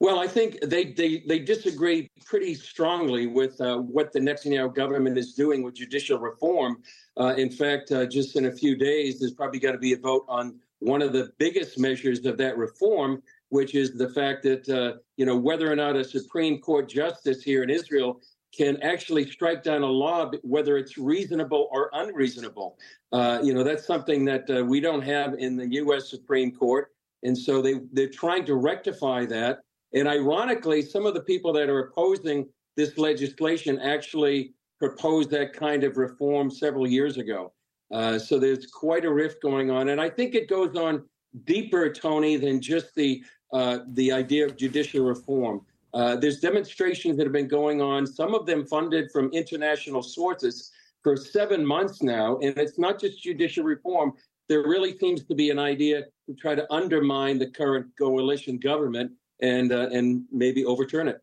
Well, 0.00 0.18
I 0.18 0.26
think 0.26 0.58
they, 0.62 0.92
they, 0.92 1.22
they 1.28 1.38
disagree 1.38 2.10
pretty 2.24 2.54
strongly 2.54 3.26
with 3.26 3.60
uh, 3.60 3.76
what 3.76 4.14
the 4.14 4.18
Netanyahu 4.18 4.74
government 4.74 5.18
is 5.18 5.34
doing 5.34 5.62
with 5.62 5.74
judicial 5.74 6.18
reform. 6.18 6.82
Uh, 7.18 7.34
in 7.36 7.50
fact, 7.50 7.92
uh, 7.92 8.06
just 8.06 8.34
in 8.34 8.46
a 8.46 8.52
few 8.52 8.76
days, 8.76 9.20
there's 9.20 9.34
probably 9.34 9.60
going 9.60 9.74
to 9.74 9.78
be 9.78 9.92
a 9.92 9.98
vote 9.98 10.24
on 10.26 10.58
one 10.78 11.02
of 11.02 11.12
the 11.12 11.30
biggest 11.36 11.78
measures 11.78 12.24
of 12.24 12.38
that 12.38 12.56
reform, 12.56 13.22
which 13.50 13.74
is 13.74 13.92
the 13.92 14.08
fact 14.08 14.42
that 14.44 14.66
uh, 14.70 14.98
you 15.18 15.26
know 15.26 15.36
whether 15.36 15.70
or 15.70 15.76
not 15.76 15.96
a 15.96 16.02
Supreme 16.02 16.58
Court 16.60 16.88
justice 16.88 17.42
here 17.42 17.62
in 17.62 17.68
Israel 17.68 18.22
can 18.56 18.80
actually 18.82 19.30
strike 19.30 19.62
down 19.62 19.82
a 19.82 19.86
law, 19.86 20.30
whether 20.42 20.78
it's 20.78 20.96
reasonable 20.96 21.68
or 21.70 21.90
unreasonable. 21.92 22.78
Uh, 23.12 23.38
you 23.42 23.52
know, 23.52 23.62
that's 23.62 23.86
something 23.86 24.24
that 24.24 24.48
uh, 24.50 24.64
we 24.64 24.80
don't 24.80 25.02
have 25.02 25.34
in 25.34 25.56
the 25.56 25.68
U.S. 25.74 26.08
Supreme 26.08 26.50
Court. 26.52 26.88
And 27.22 27.36
so 27.36 27.60
they, 27.60 27.74
they're 27.92 28.08
trying 28.08 28.46
to 28.46 28.54
rectify 28.54 29.26
that. 29.26 29.60
And 29.94 30.06
ironically, 30.08 30.82
some 30.82 31.06
of 31.06 31.14
the 31.14 31.22
people 31.22 31.52
that 31.54 31.68
are 31.68 31.80
opposing 31.80 32.48
this 32.76 32.96
legislation 32.96 33.78
actually 33.80 34.54
proposed 34.78 35.30
that 35.30 35.52
kind 35.52 35.84
of 35.84 35.96
reform 35.96 36.50
several 36.50 36.86
years 36.86 37.18
ago. 37.18 37.52
Uh, 37.92 38.18
so 38.18 38.38
there's 38.38 38.66
quite 38.66 39.04
a 39.04 39.12
rift 39.12 39.42
going 39.42 39.70
on. 39.70 39.88
And 39.88 40.00
I 40.00 40.08
think 40.08 40.34
it 40.34 40.48
goes 40.48 40.76
on 40.76 41.04
deeper, 41.44 41.92
Tony, 41.92 42.36
than 42.36 42.60
just 42.60 42.94
the, 42.94 43.22
uh, 43.52 43.80
the 43.88 44.12
idea 44.12 44.46
of 44.46 44.56
judicial 44.56 45.04
reform. 45.04 45.62
Uh, 45.92 46.16
there's 46.16 46.38
demonstrations 46.38 47.16
that 47.16 47.24
have 47.24 47.32
been 47.32 47.48
going 47.48 47.82
on, 47.82 48.06
some 48.06 48.32
of 48.34 48.46
them 48.46 48.64
funded 48.64 49.10
from 49.10 49.28
international 49.32 50.02
sources 50.02 50.70
for 51.02 51.16
seven 51.16 51.66
months 51.66 52.00
now. 52.00 52.38
And 52.38 52.56
it's 52.56 52.78
not 52.78 53.00
just 53.00 53.22
judicial 53.22 53.64
reform. 53.64 54.12
There 54.48 54.62
really 54.62 54.96
seems 54.98 55.24
to 55.24 55.34
be 55.34 55.50
an 55.50 55.58
idea 55.58 56.04
to 56.26 56.34
try 56.34 56.54
to 56.54 56.72
undermine 56.72 57.38
the 57.38 57.50
current 57.50 57.86
coalition 57.98 58.58
government 58.58 59.12
and, 59.42 59.72
uh, 59.72 59.88
and 59.92 60.24
maybe 60.30 60.64
overturn 60.64 61.08
it. 61.08 61.22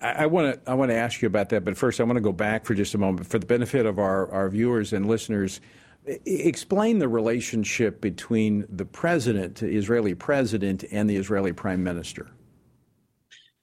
I 0.00 0.26
want 0.26 0.64
to 0.64 0.70
I 0.70 0.74
want 0.74 0.90
to 0.92 0.94
ask 0.94 1.20
you 1.22 1.26
about 1.26 1.48
that, 1.48 1.64
but 1.64 1.76
first 1.76 2.00
I 2.00 2.04
want 2.04 2.18
to 2.18 2.20
go 2.20 2.32
back 2.32 2.64
for 2.64 2.74
just 2.74 2.94
a 2.94 2.98
moment 2.98 3.26
for 3.26 3.40
the 3.40 3.46
benefit 3.46 3.84
of 3.84 3.98
our, 3.98 4.30
our 4.30 4.48
viewers 4.48 4.92
and 4.92 5.08
listeners. 5.08 5.60
Explain 6.24 7.00
the 7.00 7.08
relationship 7.08 8.00
between 8.00 8.64
the 8.68 8.84
president, 8.84 9.56
the 9.56 9.76
Israeli 9.76 10.14
president, 10.14 10.84
and 10.92 11.10
the 11.10 11.16
Israeli 11.16 11.52
prime 11.52 11.82
minister. 11.82 12.30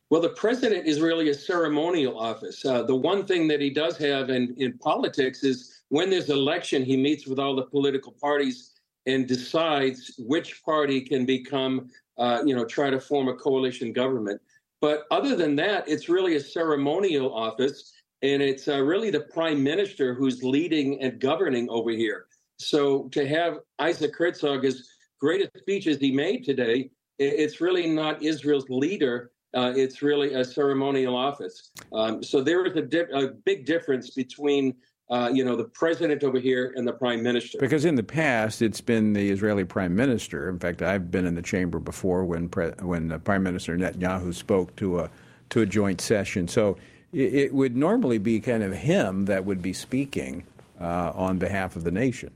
Well, 0.10 0.22
the 0.22 0.30
president 0.30 0.86
is 0.86 1.00
really 1.00 1.30
a 1.30 1.34
ceremonial 1.34 2.20
office. 2.20 2.64
Uh, 2.64 2.84
the 2.84 2.96
one 2.96 3.26
thing 3.26 3.48
that 3.48 3.62
he 3.62 3.72
does 3.72 3.98
have 3.98 4.30
in, 4.30 4.54
in 4.58 4.78
politics 4.78 5.44
is 5.44 5.82
when 5.90 6.10
there's 6.10 6.30
election, 6.30 6.84
he 6.84 6.98
meets 6.98 7.26
with 7.26 7.40
all 7.40 7.56
the 7.56 7.64
political 7.64 8.12
parties 8.12 8.74
and 9.08 9.28
decides 9.28 10.14
which 10.20 10.64
party 10.64 11.02
can 11.02 11.26
become, 11.26 11.90
uh, 12.18 12.42
you 12.46 12.56
know, 12.56 12.66
try 12.66 12.90
to 12.90 13.00
form 13.00 13.28
a 13.28 13.36
coalition 13.36 13.94
government. 13.94 14.42
But 14.82 15.04
other 15.12 15.36
than 15.36 15.56
that, 15.58 15.88
it's 15.88 16.10
really 16.10 16.36
a 16.36 16.40
ceremonial 16.40 17.34
office, 17.34 17.94
and 18.22 18.42
it's 18.42 18.68
uh, 18.68 18.82
really 18.82 19.10
the 19.10 19.22
prime 19.22 19.64
minister 19.64 20.14
who's 20.14 20.44
leading 20.44 21.02
and 21.02 21.20
governing 21.20 21.70
over 21.70 21.92
here. 21.92 22.26
So 22.58 23.08
to 23.10 23.28
have 23.28 23.60
Isaac 23.80 24.16
Herzog, 24.18 24.66
as 24.66 24.88
great 25.20 25.42
a 25.42 25.60
speech 25.60 25.88
as 25.88 25.98
he 25.98 26.12
made 26.12 26.44
today, 26.44 26.92
it's 27.18 27.62
really 27.62 27.88
not 27.88 28.22
Israel's 28.22 28.70
leader 28.70 29.32
uh, 29.56 29.72
it's 29.74 30.02
really 30.02 30.34
a 30.34 30.44
ceremonial 30.44 31.16
office. 31.16 31.72
Um, 31.94 32.22
so 32.22 32.42
there 32.42 32.66
is 32.66 32.76
a, 32.76 32.82
di- 32.82 33.12
a, 33.14 33.28
big 33.46 33.66
difference 33.66 34.10
between, 34.10 34.76
uh, 35.10 35.30
you 35.32 35.46
know, 35.46 35.56
the 35.56 35.66
president 35.66 36.24
over 36.24 36.40
here 36.40 36.74
and 36.76 36.88
the 36.88 36.94
prime 36.94 37.22
minister. 37.22 37.58
Because 37.60 37.86
in 37.86 37.96
the 37.96 38.04
past, 38.04 38.62
it's 38.62 38.82
been 38.82 39.14
the 39.14 39.30
Israeli 39.30 39.64
prime 39.64 39.96
minister. 39.96 40.50
In 40.50 40.58
fact, 40.58 40.82
I've 40.82 41.12
been 41.12 41.26
in 41.26 41.36
the 41.36 41.42
chamber 41.42 41.80
before 41.80 42.26
when 42.26 42.50
pre- 42.50 42.72
when 42.82 43.20
Prime 43.22 43.44
Minister 43.44 43.78
Netanyahu 43.78 44.34
spoke 44.34 44.76
to 44.78 45.00
a 45.00 45.10
to 45.52 45.62
a 45.62 45.66
joint 45.66 46.02
session. 46.02 46.48
So 46.48 46.78
it, 47.14 47.34
it 47.34 47.54
would 47.54 47.76
normally 47.76 48.18
be 48.18 48.40
kind 48.40 48.64
of 48.64 48.74
him 48.74 49.26
that 49.26 49.46
would 49.46 49.62
be 49.62 49.74
speaking 49.74 50.44
uh, 50.82 51.12
on 51.14 51.38
behalf 51.38 51.76
of 51.76 51.84
the 51.84 51.92
nation. 51.92 52.32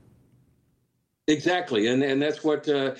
Exactly, 1.26 1.88
and 1.88 2.02
and 2.04 2.22
that's 2.22 2.44
what 2.44 2.68
uh, 2.68 2.94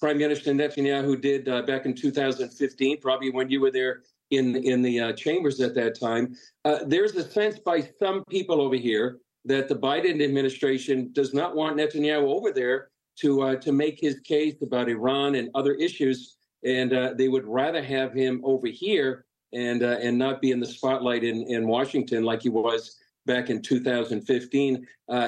Prime 0.00 0.18
Minister 0.18 0.52
Netanyahu 0.52 1.20
did 1.20 1.48
uh, 1.48 1.62
back 1.62 1.86
in 1.86 1.94
2015, 1.94 3.00
probably 3.00 3.30
when 3.30 3.48
you 3.48 3.60
were 3.60 3.70
there 3.70 4.02
in 4.32 4.56
in 4.56 4.82
the 4.82 4.98
uh, 4.98 5.12
chambers 5.12 5.60
at 5.60 5.74
that 5.74 5.98
time. 5.98 6.34
Uh, 6.64 6.78
there's 6.86 7.14
a 7.14 7.30
sense 7.30 7.58
by 7.58 7.86
some 7.98 8.24
people 8.28 8.60
over 8.60 8.76
here 8.76 9.18
that 9.44 9.68
the 9.68 9.74
Biden 9.74 10.22
administration 10.22 11.10
does 11.12 11.34
not 11.34 11.54
want 11.54 11.76
Netanyahu 11.76 12.22
over 12.22 12.50
there 12.50 12.88
to 13.20 13.42
uh, 13.42 13.56
to 13.56 13.72
make 13.72 14.00
his 14.00 14.20
case 14.20 14.56
about 14.62 14.88
Iran 14.88 15.34
and 15.34 15.50
other 15.54 15.74
issues, 15.74 16.36
and 16.64 16.92
uh, 16.92 17.14
they 17.16 17.28
would 17.28 17.46
rather 17.46 17.82
have 17.82 18.12
him 18.12 18.40
over 18.42 18.66
here 18.66 19.26
and 19.52 19.82
uh, 19.82 19.98
and 20.00 20.18
not 20.18 20.40
be 20.40 20.50
in 20.50 20.60
the 20.60 20.66
spotlight 20.66 21.24
in 21.24 21.42
in 21.42 21.68
Washington 21.68 22.24
like 22.24 22.42
he 22.42 22.48
was 22.48 22.96
back 23.26 23.50
in 23.50 23.62
2015. 23.62 24.84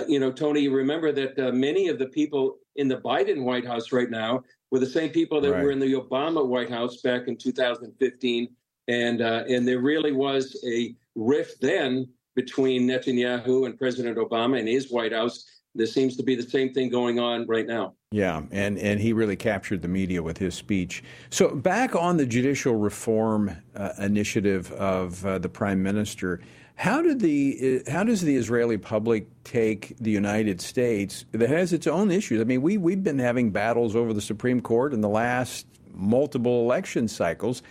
you 0.09 0.19
know, 0.19 0.33
Tony, 0.33 0.67
remember 0.67 1.13
that 1.13 1.55
many 1.55 1.87
of 1.87 1.97
the 1.99 2.07
people 2.07 2.57
in 2.75 2.89
the 2.89 2.97
Biden 2.97 3.45
White 3.45 3.65
House 3.65 3.93
right 3.93 4.11
now 4.11 4.43
were 4.73 4.81
the 4.81 4.87
same 4.87 5.11
people 5.11 5.41
that 5.41 5.53
right. 5.53 5.63
were 5.63 5.71
in 5.71 5.79
the 5.79 5.93
Obama 5.93 6.45
White 6.45 6.71
House 6.71 7.01
back 7.03 7.29
in 7.29 7.37
2015, 7.37 8.49
and 8.89 9.23
uh, 9.23 9.45
and 9.49 9.67
there 9.67 9.81
really 9.81 10.13
was 10.13 10.63
a 10.67 10.95
rift 11.15 11.61
then 11.61 12.09
between 12.35 12.89
Netanyahu 12.89 13.67
and 13.67 13.79
President 13.79 14.19
Obama 14.19 14.59
and 14.59 14.69
his 14.69 14.91
White 14.91 15.13
House. 15.13 15.45
There 15.77 15.87
seems 15.87 16.17
to 16.19 16.23
be 16.23 16.37
the 16.37 16.49
same 16.49 16.73
thing 16.73 16.89
going 16.89 17.19
on 17.19 17.47
right 17.49 17.67
now. 17.67 17.95
Yeah, 18.13 18.43
and, 18.53 18.79
and 18.79 19.01
he 19.01 19.13
really 19.13 19.35
captured 19.35 19.83
the 19.83 19.89
media 19.89 20.23
with 20.23 20.39
his 20.39 20.55
speech. 20.55 21.03
So, 21.31 21.49
back 21.53 21.97
on 21.97 22.17
the 22.17 22.27
judicial 22.27 22.77
reform 22.77 23.57
uh, 23.75 23.91
initiative 23.99 24.71
of 24.73 25.27
uh, 25.27 25.39
the 25.39 25.49
prime 25.49 25.83
minister, 25.83 26.41
how 26.77 27.03
did 27.03 27.19
the 27.19 27.83
how 27.89 28.05
does 28.05 28.21
the 28.21 28.37
Israeli 28.37 28.79
public 28.79 29.27
take 29.43 29.97
the 29.99 30.11
United 30.11 30.61
States 30.61 31.25
that 31.33 31.49
has 31.49 31.73
its 31.73 31.89
own 31.89 32.11
issues? 32.13 32.41
I 32.41 32.45
mean, 32.45 32.63
we 32.63 32.79
we've 32.79 33.03
been 33.03 33.19
having 33.19 33.51
battles 33.51 33.97
over 33.97 34.13
the 34.13 34.21
Supreme 34.21 34.61
Court 34.61 34.93
in 34.93 35.01
the 35.01 35.09
last 35.09 35.67
multiple 35.93 36.63
election 36.63 37.09
cycles. 37.09 37.63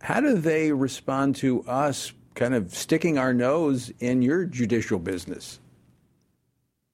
How 0.00 0.20
do 0.20 0.34
they 0.34 0.72
respond 0.72 1.36
to 1.36 1.62
us 1.64 2.12
kind 2.34 2.54
of 2.54 2.74
sticking 2.74 3.18
our 3.18 3.34
nose 3.34 3.92
in 3.98 4.22
your 4.22 4.44
judicial 4.44 4.98
business? 4.98 5.58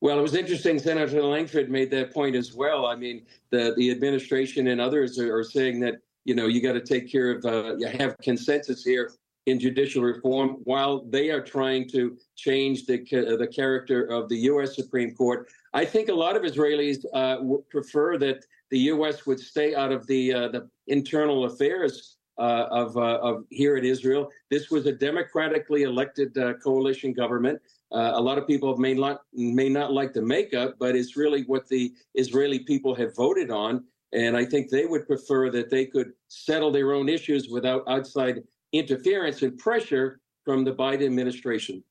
Well, 0.00 0.18
it 0.18 0.22
was 0.22 0.34
interesting. 0.34 0.78
Senator 0.78 1.22
Lankford 1.22 1.70
made 1.70 1.90
that 1.92 2.12
point 2.12 2.36
as 2.36 2.54
well. 2.54 2.86
I 2.86 2.94
mean, 2.94 3.24
the 3.50 3.74
the 3.76 3.90
administration 3.90 4.68
and 4.68 4.80
others 4.80 5.18
are, 5.18 5.34
are 5.34 5.44
saying 5.44 5.80
that 5.80 5.94
you 6.24 6.34
know 6.34 6.46
you 6.46 6.60
got 6.60 6.74
to 6.74 6.80
take 6.80 7.10
care 7.10 7.30
of 7.30 7.44
uh, 7.44 7.76
you 7.78 7.86
have 7.86 8.16
consensus 8.18 8.84
here 8.84 9.12
in 9.46 9.60
judicial 9.60 10.02
reform 10.02 10.58
while 10.64 11.04
they 11.04 11.30
are 11.30 11.40
trying 11.40 11.88
to 11.88 12.16
change 12.34 12.86
the, 12.86 12.98
the 13.38 13.46
character 13.46 14.04
of 14.04 14.28
the 14.28 14.36
U.S. 14.50 14.74
Supreme 14.74 15.14
Court. 15.14 15.48
I 15.74 15.84
think 15.84 16.08
a 16.08 16.14
lot 16.14 16.36
of 16.36 16.42
Israelis 16.42 17.04
uh, 17.12 17.58
prefer 17.68 18.16
that 18.18 18.44
the 18.70 18.78
U.S. 18.78 19.26
would 19.26 19.38
stay 19.38 19.74
out 19.74 19.92
of 19.92 20.06
the, 20.06 20.32
uh, 20.32 20.48
the 20.48 20.68
internal 20.86 21.44
affairs 21.44 22.13
uh, 22.38 22.66
of, 22.70 22.96
uh, 22.96 23.18
of 23.18 23.44
here 23.50 23.76
in 23.76 23.84
Israel. 23.84 24.30
This 24.50 24.70
was 24.70 24.86
a 24.86 24.92
democratically 24.92 25.82
elected 25.82 26.36
uh, 26.36 26.54
coalition 26.54 27.12
government. 27.12 27.60
Uh, 27.92 28.12
a 28.14 28.20
lot 28.20 28.38
of 28.38 28.46
people 28.46 28.76
may 28.76 28.94
not 28.94 29.20
may 29.32 29.68
not 29.68 29.92
like 29.92 30.12
the 30.12 30.22
makeup, 30.22 30.74
but 30.80 30.96
it's 30.96 31.16
really 31.16 31.42
what 31.42 31.68
the 31.68 31.92
Israeli 32.14 32.58
people 32.58 32.94
have 32.94 33.14
voted 33.14 33.50
on. 33.50 33.84
And 34.12 34.36
I 34.36 34.44
think 34.44 34.70
they 34.70 34.86
would 34.86 35.06
prefer 35.06 35.50
that 35.50 35.70
they 35.70 35.86
could 35.86 36.12
settle 36.28 36.70
their 36.72 36.92
own 36.92 37.08
issues 37.08 37.48
without 37.48 37.84
outside 37.88 38.42
interference 38.72 39.42
and 39.42 39.56
pressure 39.58 40.20
from 40.44 40.64
the 40.64 40.72
Biden 40.72 41.06
administration. 41.06 41.82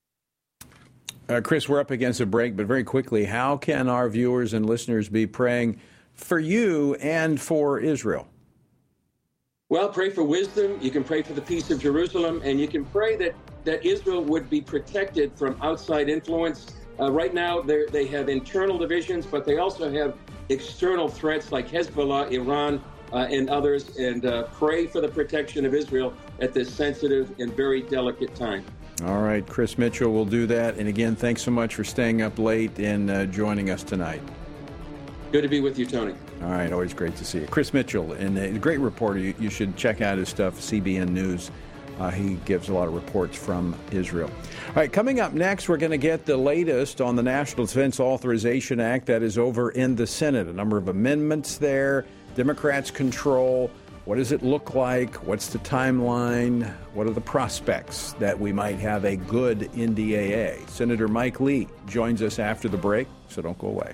Uh, 1.29 1.39
Chris, 1.41 1.69
we're 1.69 1.79
up 1.79 1.91
against 1.91 2.19
a 2.19 2.25
break, 2.25 2.57
but 2.57 2.65
very 2.65 2.83
quickly, 2.83 3.23
how 3.23 3.55
can 3.55 3.87
our 3.87 4.09
viewers 4.09 4.53
and 4.53 4.65
listeners 4.65 5.07
be 5.07 5.25
praying 5.25 5.79
for 6.13 6.37
you 6.37 6.95
and 6.95 7.39
for 7.39 7.79
Israel? 7.79 8.27
Well, 9.73 9.89
pray 9.89 10.11
for 10.11 10.23
wisdom. 10.23 10.77
You 10.81 10.91
can 10.91 11.03
pray 11.03 11.23
for 11.23 11.33
the 11.33 11.41
peace 11.41 11.71
of 11.71 11.81
Jerusalem, 11.81 12.43
and 12.45 12.59
you 12.59 12.67
can 12.67 12.85
pray 12.85 13.15
that, 13.15 13.33
that 13.63 13.83
Israel 13.83 14.23
would 14.23 14.47
be 14.47 14.61
protected 14.61 15.35
from 15.35 15.59
outside 15.63 16.09
influence. 16.09 16.67
Uh, 16.99 17.11
right 17.11 17.33
now, 17.33 17.59
they 17.59 18.05
have 18.05 18.29
internal 18.29 18.77
divisions, 18.77 19.25
but 19.25 19.45
they 19.45 19.57
also 19.57 19.91
have 19.91 20.15
external 20.49 21.07
threats 21.07 21.51
like 21.51 21.67
Hezbollah, 21.67 22.31
Iran, 22.31 22.83
uh, 23.13 23.25
and 23.31 23.49
others, 23.49 23.97
and 23.97 24.27
uh, 24.27 24.43
pray 24.53 24.85
for 24.85 25.01
the 25.01 25.07
protection 25.07 25.65
of 25.65 25.73
Israel 25.73 26.13
at 26.39 26.53
this 26.53 26.71
sensitive 26.71 27.33
and 27.39 27.51
very 27.55 27.81
delicate 27.81 28.35
time. 28.35 28.63
All 29.05 29.23
right, 29.23 29.43
Chris 29.47 29.79
Mitchell 29.79 30.13
will 30.13 30.25
do 30.25 30.45
that. 30.45 30.77
And 30.77 30.87
again, 30.87 31.15
thanks 31.15 31.41
so 31.41 31.49
much 31.49 31.73
for 31.73 31.83
staying 31.83 32.21
up 32.21 32.37
late 32.37 32.77
and 32.77 33.09
uh, 33.09 33.25
joining 33.25 33.71
us 33.71 33.81
tonight. 33.81 34.21
Good 35.31 35.41
to 35.41 35.47
be 35.47 35.61
with 35.61 35.79
you, 35.79 35.87
Tony. 35.87 36.13
All 36.41 36.49
right, 36.49 36.71
always 36.73 36.93
great 36.93 37.15
to 37.17 37.25
see 37.25 37.39
you. 37.39 37.47
Chris 37.47 37.73
Mitchell, 37.73 38.13
and 38.13 38.37
a 38.37 38.59
great 38.59 38.79
reporter. 38.79 39.19
You, 39.19 39.33
you 39.39 39.49
should 39.49 39.77
check 39.77 40.01
out 40.01 40.17
his 40.17 40.29
stuff, 40.29 40.55
CBN 40.55 41.09
News. 41.09 41.51
Uh, 41.99 42.09
he 42.09 42.35
gives 42.45 42.69
a 42.69 42.73
lot 42.73 42.87
of 42.87 42.93
reports 42.93 43.37
from 43.37 43.75
Israel. 43.91 44.29
All 44.69 44.75
right, 44.75 44.91
coming 44.91 45.19
up 45.19 45.33
next, 45.33 45.69
we're 45.69 45.77
going 45.77 45.91
to 45.91 45.97
get 45.97 46.25
the 46.25 46.37
latest 46.37 47.01
on 47.01 47.15
the 47.15 47.23
National 47.23 47.65
Defense 47.65 47.99
Authorization 47.99 48.79
Act 48.79 49.05
that 49.05 49.21
is 49.21 49.37
over 49.37 49.69
in 49.69 49.95
the 49.95 50.07
Senate. 50.07 50.47
A 50.47 50.53
number 50.53 50.77
of 50.77 50.87
amendments 50.87 51.57
there. 51.57 52.05
Democrats 52.35 52.89
control. 52.89 53.69
What 54.05 54.15
does 54.15 54.33
it 54.33 54.43
look 54.43 54.75
like? 54.75 55.15
What's 55.25 55.47
the 55.47 55.59
timeline? 55.59 56.69
What 56.93 57.07
are 57.07 57.11
the 57.11 57.21
prospects 57.21 58.13
that 58.13 58.37
we 58.37 58.51
might 58.51 58.79
have 58.79 59.05
a 59.05 59.15
good 59.15 59.71
NDAA? 59.73 60.67
Senator 60.69 61.07
Mike 61.07 61.39
Lee 61.39 61.69
joins 61.87 62.21
us 62.21 62.37
after 62.37 62.67
the 62.67 62.77
break, 62.77 63.07
so 63.29 63.41
don't 63.41 63.57
go 63.57 63.67
away. 63.67 63.93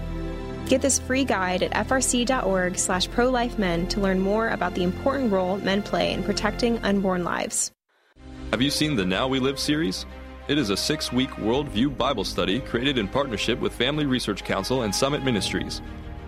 Get 0.71 0.81
this 0.81 0.99
free 0.99 1.25
guide 1.25 1.63
at 1.63 1.73
frc.org 1.85 2.77
slash 2.77 3.11
pro-life-men 3.11 3.89
to 3.89 3.99
learn 3.99 4.21
more 4.21 4.47
about 4.47 4.73
the 4.73 4.83
important 4.83 5.29
role 5.29 5.57
men 5.57 5.83
play 5.83 6.13
in 6.13 6.23
protecting 6.23 6.77
unborn 6.77 7.25
lives. 7.25 7.73
Have 8.51 8.61
you 8.61 8.69
seen 8.69 8.95
the 8.95 9.03
Now 9.03 9.27
We 9.27 9.41
Live 9.41 9.59
series? 9.59 10.05
It 10.47 10.57
is 10.57 10.69
a 10.69 10.77
six 10.77 11.11
week 11.11 11.31
worldview 11.31 11.97
Bible 11.97 12.23
study 12.23 12.61
created 12.61 12.97
in 12.97 13.09
partnership 13.09 13.59
with 13.59 13.73
Family 13.73 14.05
Research 14.05 14.45
Council 14.45 14.83
and 14.83 14.95
Summit 14.95 15.25
Ministries. 15.25 15.81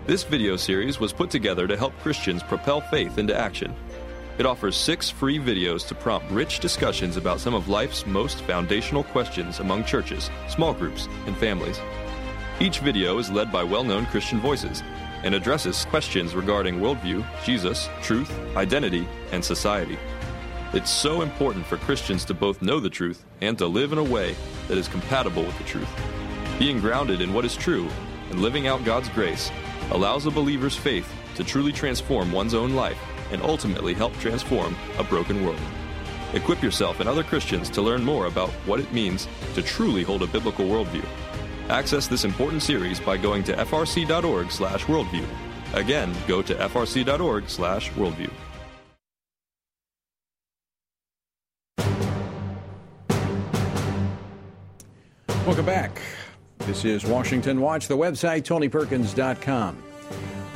This 0.06 0.24
video 0.24 0.56
series 0.56 1.00
was 1.00 1.10
put 1.10 1.30
together 1.30 1.66
to 1.66 1.78
help 1.78 1.98
Christians 2.00 2.42
propel 2.42 2.82
faith 2.82 3.16
into 3.16 3.34
action. 3.34 3.74
It 4.36 4.44
offers 4.44 4.76
six 4.76 5.08
free 5.08 5.38
videos 5.38 5.88
to 5.88 5.94
prompt 5.94 6.30
rich 6.30 6.60
discussions 6.60 7.16
about 7.16 7.40
some 7.40 7.54
of 7.54 7.68
life's 7.68 8.04
most 8.04 8.42
foundational 8.42 9.04
questions 9.04 9.60
among 9.60 9.84
churches, 9.84 10.28
small 10.50 10.74
groups, 10.74 11.08
and 11.24 11.34
families. 11.38 11.80
Each 12.60 12.78
video 12.78 13.18
is 13.18 13.32
led 13.32 13.50
by 13.50 13.64
well 13.64 13.82
known 13.82 14.06
Christian 14.06 14.38
voices 14.38 14.84
and 15.24 15.34
addresses 15.34 15.84
questions 15.86 16.36
regarding 16.36 16.78
worldview, 16.78 17.26
Jesus, 17.44 17.88
truth, 18.00 18.32
identity, 18.56 19.08
and 19.32 19.44
society. 19.44 19.98
It's 20.72 20.90
so 20.90 21.22
important 21.22 21.66
for 21.66 21.78
Christians 21.78 22.24
to 22.26 22.34
both 22.34 22.62
know 22.62 22.78
the 22.78 22.90
truth 22.90 23.24
and 23.40 23.58
to 23.58 23.66
live 23.66 23.92
in 23.92 23.98
a 23.98 24.04
way 24.04 24.36
that 24.68 24.78
is 24.78 24.86
compatible 24.86 25.42
with 25.42 25.58
the 25.58 25.64
truth. 25.64 25.88
Being 26.58 26.78
grounded 26.78 27.20
in 27.20 27.34
what 27.34 27.44
is 27.44 27.56
true 27.56 27.88
and 28.30 28.40
living 28.40 28.68
out 28.68 28.84
God's 28.84 29.08
grace 29.08 29.50
allows 29.90 30.26
a 30.26 30.30
believer's 30.30 30.76
faith 30.76 31.12
to 31.34 31.42
truly 31.42 31.72
transform 31.72 32.30
one's 32.30 32.54
own 32.54 32.74
life 32.74 32.98
and 33.32 33.42
ultimately 33.42 33.94
help 33.94 34.16
transform 34.18 34.76
a 34.98 35.04
broken 35.04 35.44
world. 35.44 35.60
Equip 36.34 36.62
yourself 36.62 37.00
and 37.00 37.08
other 37.08 37.24
Christians 37.24 37.68
to 37.70 37.82
learn 37.82 38.04
more 38.04 38.26
about 38.26 38.50
what 38.66 38.78
it 38.78 38.92
means 38.92 39.26
to 39.54 39.62
truly 39.62 40.04
hold 40.04 40.22
a 40.22 40.26
biblical 40.28 40.66
worldview. 40.66 41.04
Access 41.70 42.06
this 42.06 42.24
important 42.24 42.62
series 42.62 43.00
by 43.00 43.16
going 43.16 43.42
to 43.44 43.56
frc.org/worldview. 43.56 45.26
Again, 45.74 46.14
go 46.28 46.42
to 46.42 46.54
frc.org/worldview. 46.54 48.30
Welcome 55.46 55.66
back. 55.66 56.00
This 56.60 56.86
is 56.86 57.04
Washington 57.04 57.60
Watch, 57.60 57.88
the 57.88 57.96
website, 57.96 58.44
tonyperkins.com. 58.44 59.82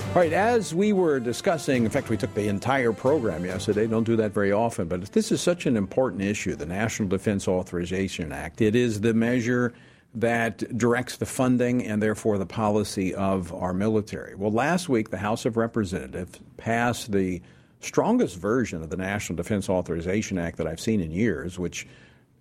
All 0.08 0.14
right, 0.14 0.32
as 0.32 0.74
we 0.74 0.94
were 0.94 1.20
discussing, 1.20 1.84
in 1.84 1.90
fact, 1.90 2.08
we 2.08 2.16
took 2.16 2.32
the 2.32 2.48
entire 2.48 2.94
program 2.94 3.44
yesterday. 3.44 3.86
Don't 3.86 4.04
do 4.04 4.16
that 4.16 4.32
very 4.32 4.50
often, 4.50 4.88
but 4.88 5.02
this 5.12 5.30
is 5.30 5.42
such 5.42 5.66
an 5.66 5.76
important 5.76 6.22
issue 6.22 6.54
the 6.56 6.64
National 6.64 7.06
Defense 7.08 7.46
Authorization 7.46 8.32
Act. 8.32 8.62
It 8.62 8.74
is 8.74 9.02
the 9.02 9.12
measure 9.12 9.74
that 10.14 10.76
directs 10.76 11.16
the 11.18 11.26
funding 11.26 11.84
and 11.84 12.02
therefore 12.02 12.38
the 12.38 12.46
policy 12.46 13.14
of 13.14 13.52
our 13.54 13.74
military. 13.74 14.34
Well, 14.34 14.50
last 14.50 14.88
week, 14.88 15.10
the 15.10 15.18
House 15.18 15.44
of 15.44 15.56
Representatives 15.56 16.40
passed 16.56 17.12
the 17.12 17.42
strongest 17.80 18.36
version 18.36 18.82
of 18.82 18.90
the 18.90 18.96
National 18.96 19.36
Defense 19.36 19.68
Authorization 19.68 20.38
Act 20.38 20.56
that 20.56 20.66
I've 20.66 20.80
seen 20.80 21.00
in 21.00 21.10
years, 21.10 21.58
which 21.58 21.86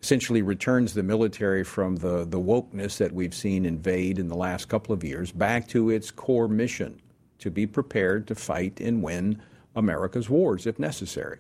essentially 0.01 0.41
returns 0.41 0.93
the 0.93 1.03
military 1.03 1.63
from 1.63 1.97
the, 1.97 2.25
the 2.25 2.39
wokeness 2.39 2.97
that 2.97 3.11
we've 3.11 3.33
seen 3.33 3.65
invade 3.65 4.19
in 4.19 4.27
the 4.27 4.35
last 4.35 4.69
couple 4.69 4.93
of 4.93 5.03
years 5.03 5.31
back 5.31 5.67
to 5.67 5.89
its 5.89 6.11
core 6.11 6.47
mission 6.47 6.99
to 7.39 7.51
be 7.51 7.67
prepared 7.67 8.27
to 8.27 8.35
fight 8.35 8.79
and 8.79 9.03
win 9.03 9.41
America's 9.75 10.29
wars 10.29 10.65
if 10.65 10.79
necessary. 10.79 11.39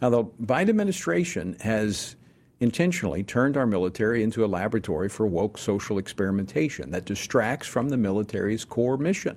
Now, 0.00 0.10
the 0.10 0.24
Biden 0.24 0.68
administration 0.68 1.56
has 1.60 2.16
intentionally 2.60 3.22
turned 3.22 3.56
our 3.56 3.66
military 3.66 4.22
into 4.22 4.44
a 4.44 4.46
laboratory 4.46 5.08
for 5.08 5.26
woke 5.26 5.58
social 5.58 5.98
experimentation 5.98 6.90
that 6.90 7.04
distracts 7.04 7.68
from 7.68 7.88
the 7.88 7.96
military's 7.96 8.64
core 8.64 8.96
mission. 8.96 9.36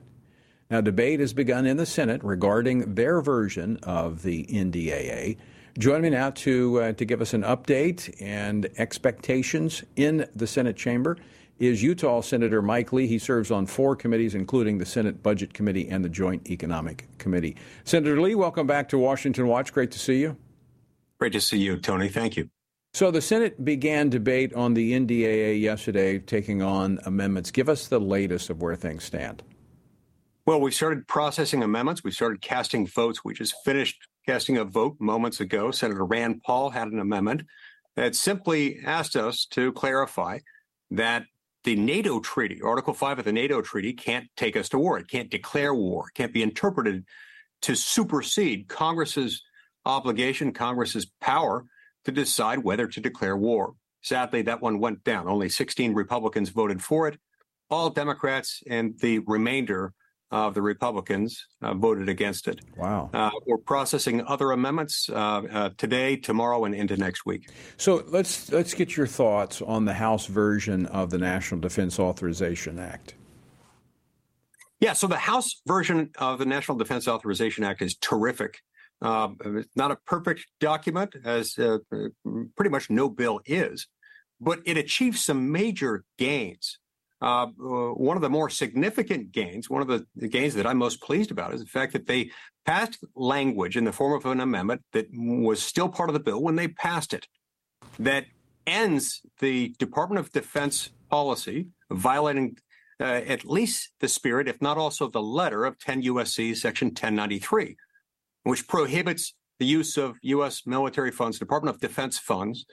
Now, 0.70 0.82
debate 0.82 1.20
has 1.20 1.34
begun 1.34 1.66
in 1.66 1.78
the 1.78 1.86
Senate 1.86 2.24
regarding 2.24 2.96
their 2.96 3.22
version 3.22 3.78
of 3.84 4.22
the 4.22 4.46
NDAA. 4.46 5.38
Join 5.78 6.02
me 6.02 6.10
now 6.10 6.30
to 6.32 6.82
uh, 6.82 6.92
to 6.94 7.06
give 7.06 7.22
us 7.22 7.34
an 7.34 7.44
update 7.44 8.14
and 8.22 8.70
expectations 8.78 9.84
in 9.96 10.28
the 10.36 10.48
Senate 10.48 10.76
chamber 10.76 11.18
is 11.60 11.84
Utah 11.84 12.22
Senator 12.22 12.62
Mike 12.62 12.94
Lee. 12.94 13.08
He 13.08 13.20
serves 13.20 13.52
on 13.52 13.66
four 13.66 13.96
committees, 13.96 14.34
including 14.34 14.78
the 14.78 14.86
Senate 14.86 15.22
Budget 15.22 15.54
Committee 15.54 15.90
and 15.90 16.04
the 16.04 16.10
Joint 16.10 16.50
Economic 16.50 17.08
Committee. 17.18 17.56
Senator 17.84 18.20
Lee, 18.20 18.36
welcome 18.36 18.66
back 18.66 18.90
to 18.90 18.98
Washington 18.98 19.48
Watch. 19.48 19.74
Great 19.74 19.92
to 19.92 20.00
see 20.00 20.20
you. 20.20 20.38
Great 21.20 21.34
to 21.34 21.42
see 21.42 21.58
you, 21.58 21.78
Tony. 21.78 22.08
Thank 22.08 22.38
you. 22.38 22.50
So 22.94 23.12
the 23.12 23.22
Senate 23.22 23.64
began 23.64 24.10
debate 24.10 24.54
on 24.54 24.74
the 24.74 24.94
NDAA 24.94 25.62
yesterday, 25.62 26.20
taking 26.20 26.62
on 26.62 27.00
amendments. 27.06 27.52
Give 27.52 27.70
us 27.70 27.88
the 27.88 28.00
latest 28.00 28.50
of 28.50 28.62
where 28.62 28.76
things 28.76 29.04
stand. 29.04 29.44
Well, 30.46 30.60
we 30.60 30.72
started 30.72 31.08
processing 31.08 31.62
amendments. 31.62 32.04
We 32.04 32.12
started 32.12 32.42
casting 32.42 32.88
votes. 32.88 33.24
We 33.24 33.36
just 33.36 33.54
finished 33.64 34.08
casting 34.26 34.58
a 34.58 34.66
vote 34.66 34.96
moments 35.00 35.40
ago. 35.40 35.70
Senator 35.70 36.04
Rand 36.04 36.42
Paul 36.44 36.72
had 36.72 36.88
an 36.88 37.00
amendment 37.00 37.44
that 37.96 38.16
simply 38.16 38.80
asked 38.84 39.16
us 39.16 39.46
to 39.52 39.72
clarify 39.74 40.40
that 40.90 41.26
the 41.66 41.76
NATO 41.76 42.20
treaty, 42.20 42.60
Article 42.64 42.96
5 42.96 43.20
of 43.20 43.26
the 43.26 43.32
NATO 43.32 43.62
treaty, 43.62 43.94
can't 43.94 44.28
take 44.36 44.58
us 44.58 44.70
to 44.70 44.80
war. 44.80 44.98
It 44.98 45.08
can't 45.08 45.30
declare 45.30 45.76
war. 45.76 46.08
It 46.08 46.18
can't 46.18 46.34
be 46.34 46.42
interpreted 46.42 47.06
to 47.62 47.76
supersede 47.76 48.68
Congress's 48.68 49.44
obligation, 49.86 50.54
Congress's 50.54 51.06
power 51.22 51.66
to 52.10 52.22
decide 52.22 52.60
whether 52.60 52.88
to 52.88 53.00
declare 53.00 53.38
war. 53.38 53.74
Sadly, 54.02 54.42
that 54.44 54.62
one 54.62 54.80
went 54.80 55.04
down. 55.04 55.28
Only 55.28 55.50
16 55.50 55.94
Republicans 55.94 56.50
voted 56.50 56.82
for 56.82 57.08
it. 57.08 57.20
All 57.70 57.90
Democrats 57.90 58.64
and 58.68 58.98
the 59.00 59.20
remainder 59.20 59.94
of 60.32 60.54
the 60.54 60.62
Republicans 60.62 61.46
uh, 61.62 61.74
voted 61.74 62.08
against 62.08 62.48
it. 62.48 62.62
Wow. 62.78 63.10
Uh, 63.14 63.32
we're 63.46 63.58
processing 63.58 64.26
other 64.26 64.52
amendments 64.52 65.10
uh, 65.10 65.14
uh, 65.52 65.70
today, 65.78 66.16
tomorrow, 66.16 66.66
and 66.66 66.76
into 66.76 66.98
next 66.98 67.26
week. 67.26 67.50
So 67.78 68.04
let's 68.08 68.52
let's 68.52 68.74
get 68.74 68.96
your 68.96 69.08
thoughts 69.08 69.62
on 69.62 69.86
the 69.86 69.94
House 69.94 70.28
version 70.28 70.86
of 70.88 71.10
the 71.10 71.18
National 71.18 71.60
Defense 71.60 72.00
Authorization 72.00 72.78
Act. 72.80 73.16
Yeah, 74.80 74.94
so 74.94 75.08
the 75.08 75.18
House 75.18 75.62
version 75.66 76.12
of 76.18 76.40
the 76.40 76.46
National 76.46 76.78
Defense 76.78 77.08
Authorization 77.08 77.64
Act 77.64 77.82
is 77.82 77.96
terrific. 77.96 78.60
Uh, 79.02 79.30
it's 79.46 79.76
not 79.76 79.92
a 79.92 79.98
perfect 80.06 80.48
document, 80.60 81.16
as 81.24 81.58
uh, 81.58 81.78
pretty 82.56 82.70
much 82.70 82.90
no 82.90 83.10
bill 83.10 83.40
is, 83.46 83.88
but 84.42 84.60
it 84.66 84.78
achieves 84.78 85.24
some 85.24 85.52
major 85.52 86.04
gains. 86.18 86.80
Uh, 87.22 87.48
uh, 87.62 87.92
one 87.94 88.16
of 88.16 88.22
the 88.22 88.30
more 88.30 88.50
significant 88.50 89.32
gains, 89.32 89.70
one 89.70 89.82
of 89.82 89.90
the, 89.90 90.06
the, 90.16 90.28
gains 90.28 90.56
that 90.56 90.66
I'm 90.66 90.78
most 90.78 91.02
pleased 91.02 91.32
about, 91.32 91.54
is 91.54 91.60
the 91.60 91.68
fact 91.68 91.92
that 91.92 92.08
they 92.08 92.32
passed 92.66 93.04
language 93.14 93.76
in 93.76 93.84
the 93.84 93.92
form 93.92 94.14
of 94.14 94.26
an 94.26 94.40
amendment 94.40 94.82
that 94.94 95.08
was 95.14 95.62
still 95.62 95.90
part 95.90 96.10
of 96.10 96.14
the 96.14 96.22
bill 96.22 96.42
when 96.42 96.56
they 96.56 96.70
passed 96.70 97.14
it, 97.14 97.28
that 98.00 98.26
ends 98.66 99.22
the 99.40 99.76
Department 99.80 100.20
of 100.20 100.32
Defense 100.32 100.92
policy 101.10 101.68
violating 101.92 102.56
uh, 103.02 103.22
at 103.28 103.46
least 103.46 103.92
the 104.00 104.08
spirit, 104.08 104.48
if 104.48 104.62
not 104.62 104.78
also 104.78 105.10
the 105.10 105.22
letter 105.22 105.66
of 105.66 105.80
10 105.80 106.04
USC 106.04 106.56
Section 106.56 106.90
1093, 106.90 107.76
which 108.44 108.68
prohibits 108.68 109.34
the 109.60 109.66
use 109.66 109.98
of 109.98 110.16
U.S. 110.22 110.64
military 110.66 111.12
funds, 111.12 111.40
Department 111.40 111.76
of 111.76 111.82
Defense 111.82 112.18
funds, 112.18 112.66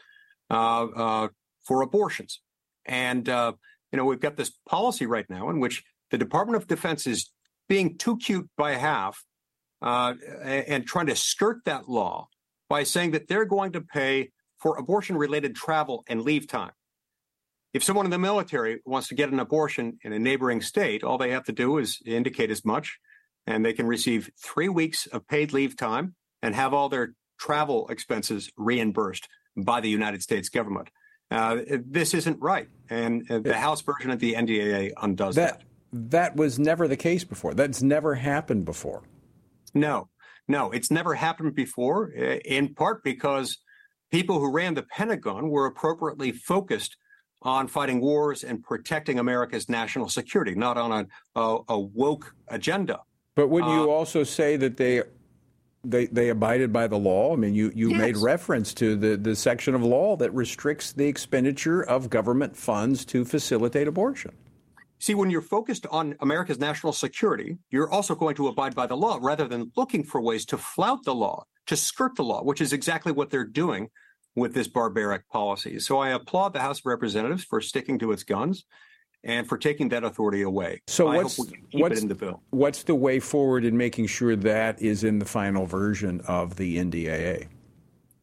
uh, 0.50 0.84
uh, 0.84 1.28
for 1.64 1.82
abortions. 1.82 2.40
And 2.84 3.28
uh, 3.28 3.52
you 3.92 3.96
know, 3.96 4.04
we've 4.04 4.20
got 4.20 4.36
this 4.36 4.52
policy 4.68 5.06
right 5.06 5.28
now 5.28 5.50
in 5.50 5.60
which 5.60 5.82
the 6.10 6.18
Department 6.18 6.60
of 6.60 6.68
Defense 6.68 7.06
is 7.06 7.30
being 7.68 7.98
too 7.98 8.16
cute 8.16 8.48
by 8.56 8.72
half 8.72 9.24
uh, 9.82 10.14
and 10.42 10.86
trying 10.86 11.06
to 11.06 11.16
skirt 11.16 11.58
that 11.64 11.88
law 11.88 12.28
by 12.68 12.82
saying 12.82 13.12
that 13.12 13.28
they're 13.28 13.44
going 13.44 13.72
to 13.72 13.80
pay 13.80 14.30
for 14.58 14.76
abortion 14.76 15.16
related 15.16 15.54
travel 15.54 16.04
and 16.08 16.22
leave 16.22 16.48
time. 16.48 16.72
If 17.74 17.84
someone 17.84 18.06
in 18.06 18.10
the 18.10 18.18
military 18.18 18.80
wants 18.86 19.08
to 19.08 19.14
get 19.14 19.30
an 19.30 19.40
abortion 19.40 19.98
in 20.02 20.12
a 20.12 20.18
neighboring 20.18 20.62
state, 20.62 21.04
all 21.04 21.18
they 21.18 21.30
have 21.30 21.44
to 21.44 21.52
do 21.52 21.78
is 21.78 22.00
indicate 22.06 22.50
as 22.50 22.64
much, 22.64 22.98
and 23.46 23.64
they 23.64 23.72
can 23.72 23.86
receive 23.86 24.30
three 24.38 24.68
weeks 24.68 25.06
of 25.06 25.26
paid 25.28 25.52
leave 25.52 25.76
time 25.76 26.14
and 26.42 26.54
have 26.54 26.74
all 26.74 26.88
their 26.88 27.14
travel 27.38 27.88
expenses 27.88 28.50
reimbursed 28.56 29.28
by 29.56 29.80
the 29.80 29.88
United 29.88 30.22
States 30.22 30.48
government. 30.48 30.90
Uh, 31.30 31.58
this 31.84 32.14
isn't 32.14 32.40
right, 32.40 32.68
and 32.88 33.28
uh, 33.30 33.38
the 33.40 33.56
House 33.58 33.80
version 33.82 34.10
of 34.10 34.20
the 34.20 34.34
NDAA 34.34 34.92
undoes 35.02 35.34
that. 35.36 35.58
That 35.58 35.62
that 36.10 36.36
was 36.36 36.58
never 36.58 36.86
the 36.88 36.96
case 36.96 37.24
before. 37.24 37.54
That's 37.54 37.82
never 37.82 38.14
happened 38.16 38.64
before. 38.64 39.02
No, 39.74 40.08
no, 40.46 40.70
it's 40.70 40.90
never 40.90 41.14
happened 41.14 41.54
before. 41.54 42.12
uh, 42.16 42.38
In 42.44 42.74
part 42.74 43.02
because 43.02 43.58
people 44.10 44.38
who 44.38 44.50
ran 44.50 44.74
the 44.74 44.82
Pentagon 44.82 45.48
were 45.48 45.66
appropriately 45.66 46.32
focused 46.32 46.96
on 47.42 47.66
fighting 47.68 48.00
wars 48.00 48.44
and 48.44 48.62
protecting 48.62 49.18
America's 49.18 49.68
national 49.68 50.08
security, 50.08 50.54
not 50.54 50.76
on 50.76 50.92
a, 50.92 51.40
a, 51.40 51.58
a 51.68 51.78
woke 51.78 52.34
agenda. 52.48 53.00
But 53.36 53.48
wouldn't 53.48 53.72
you 53.72 53.82
Uh, 53.82 53.94
also 53.94 54.24
say 54.24 54.56
that 54.56 54.76
they 54.76 55.02
they 55.84 56.06
they 56.06 56.30
abided 56.30 56.72
by 56.72 56.88
the 56.88 56.96
law? 56.98 57.34
I 57.34 57.36
mean, 57.36 57.54
you 57.54 57.70
you 57.74 57.90
made 57.90 58.16
reference 58.16 58.74
to 58.74 58.96
the 58.96 59.16
the 59.16 59.36
section 59.36 59.74
of 59.74 59.82
law 59.84 60.16
that 60.16 60.34
restricts 60.34 60.92
the 60.92 61.06
expenditure 61.06 61.82
of 61.82 62.10
government 62.10 62.56
funds 62.56 63.04
to 63.04 63.24
facilitate 63.24 63.86
abortion. 63.86 64.32
See, 64.98 65.14
when 65.14 65.28
you're 65.28 65.42
focused 65.42 65.86
on 65.90 66.16
America's 66.20 66.58
national 66.58 66.94
security, 66.94 67.58
you're 67.70 67.90
also 67.90 68.14
going 68.14 68.34
to 68.36 68.48
abide 68.48 68.74
by 68.74 68.86
the 68.86 68.96
law 68.96 69.18
rather 69.20 69.46
than 69.46 69.70
looking 69.76 70.02
for 70.02 70.22
ways 70.22 70.46
to 70.46 70.56
flout 70.56 71.04
the 71.04 71.14
law, 71.14 71.44
to 71.66 71.76
skirt 71.76 72.16
the 72.16 72.24
law, 72.24 72.42
which 72.42 72.62
is 72.62 72.72
exactly 72.72 73.12
what 73.12 73.28
they're 73.28 73.44
doing 73.44 73.90
with 74.34 74.54
this 74.54 74.68
barbaric 74.68 75.28
policy. 75.28 75.78
So 75.80 75.98
I 75.98 76.10
applaud 76.10 76.54
the 76.54 76.60
House 76.60 76.78
of 76.78 76.86
Representatives 76.86 77.44
for 77.44 77.60
sticking 77.60 77.98
to 77.98 78.10
its 78.10 78.24
guns 78.24 78.64
and 79.26 79.48
for 79.48 79.58
taking 79.58 79.88
that 79.88 80.04
authority 80.04 80.42
away. 80.42 80.80
So 80.86 81.08
I 81.08 81.16
what's 81.16 81.36
hope 81.36 81.46
we 81.48 81.52
can 81.52 81.66
keep 81.66 81.80
what's 81.80 81.98
it 81.98 82.02
in 82.02 82.08
the 82.08 82.14
bill. 82.14 82.40
what's 82.50 82.84
the 82.84 82.94
way 82.94 83.18
forward 83.18 83.64
in 83.64 83.76
making 83.76 84.06
sure 84.06 84.36
that 84.36 84.80
is 84.80 85.04
in 85.04 85.18
the 85.18 85.24
final 85.24 85.66
version 85.66 86.22
of 86.28 86.56
the 86.56 86.78
NDAA? 86.78 87.48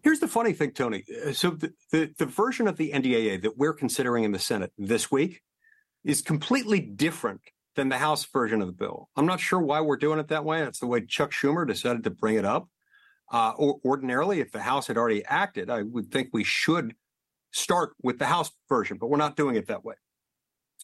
Here's 0.01 0.19
the 0.19 0.27
funny 0.27 0.53
thing, 0.53 0.71
Tony. 0.71 1.03
Uh, 1.25 1.33
So 1.33 1.51
the, 1.51 1.73
the, 1.91 2.13
the 2.17 2.25
version 2.25 2.67
of 2.67 2.77
the 2.77 2.91
NDAA 2.91 3.41
that 3.41 3.57
we're 3.57 3.73
considering 3.73 4.23
in 4.23 4.31
the 4.31 4.39
Senate 4.39 4.71
this 4.77 5.11
week 5.11 5.41
is 6.03 6.21
completely 6.21 6.79
different 6.79 7.41
than 7.75 7.89
the 7.89 7.97
House 7.97 8.25
version 8.25 8.61
of 8.61 8.67
the 8.67 8.73
bill. 8.73 9.09
I'm 9.15 9.25
not 9.25 9.39
sure 9.39 9.59
why 9.59 9.81
we're 9.81 9.97
doing 9.97 10.19
it 10.19 10.29
that 10.29 10.45
way. 10.45 10.61
That's 10.61 10.79
the 10.79 10.87
way 10.87 11.05
Chuck 11.05 11.31
Schumer 11.31 11.67
decided 11.67 12.03
to 12.05 12.11
bring 12.11 12.35
it 12.35 12.45
up. 12.45 12.69
Uh, 13.31 13.53
or, 13.57 13.79
ordinarily, 13.83 14.39
if 14.39 14.51
the 14.51 14.61
House 14.61 14.87
had 14.87 14.97
already 14.97 15.25
acted, 15.25 15.69
I 15.69 15.81
would 15.81 16.11
think 16.11 16.29
we 16.31 16.43
should 16.43 16.95
start 17.51 17.93
with 18.01 18.19
the 18.19 18.25
House 18.25 18.51
version, 18.69 18.97
but 18.97 19.07
we're 19.09 19.17
not 19.17 19.35
doing 19.35 19.55
it 19.55 19.67
that 19.67 19.83
way. 19.83 19.95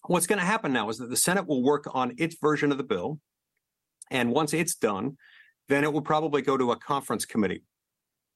What's 0.08 0.28
going 0.28 0.40
to 0.40 0.46
happen 0.46 0.74
now 0.74 0.90
is 0.90 0.98
that 0.98 1.10
the 1.10 1.18
Senate 1.18 1.48
will 1.48 1.64
work 1.64 1.86
on 1.94 2.14
its 2.18 2.36
version 2.42 2.72
of 2.72 2.78
the 2.78 2.84
bill. 2.84 3.20
And 4.12 4.32
once 4.32 4.54
it's 4.54 4.76
done, 4.76 5.18
then 5.68 5.84
it 5.84 5.94
will 5.94 6.02
probably 6.02 6.42
go 6.42 6.58
to 6.58 6.72
a 6.72 6.76
conference 6.76 7.26
committee 7.26 7.64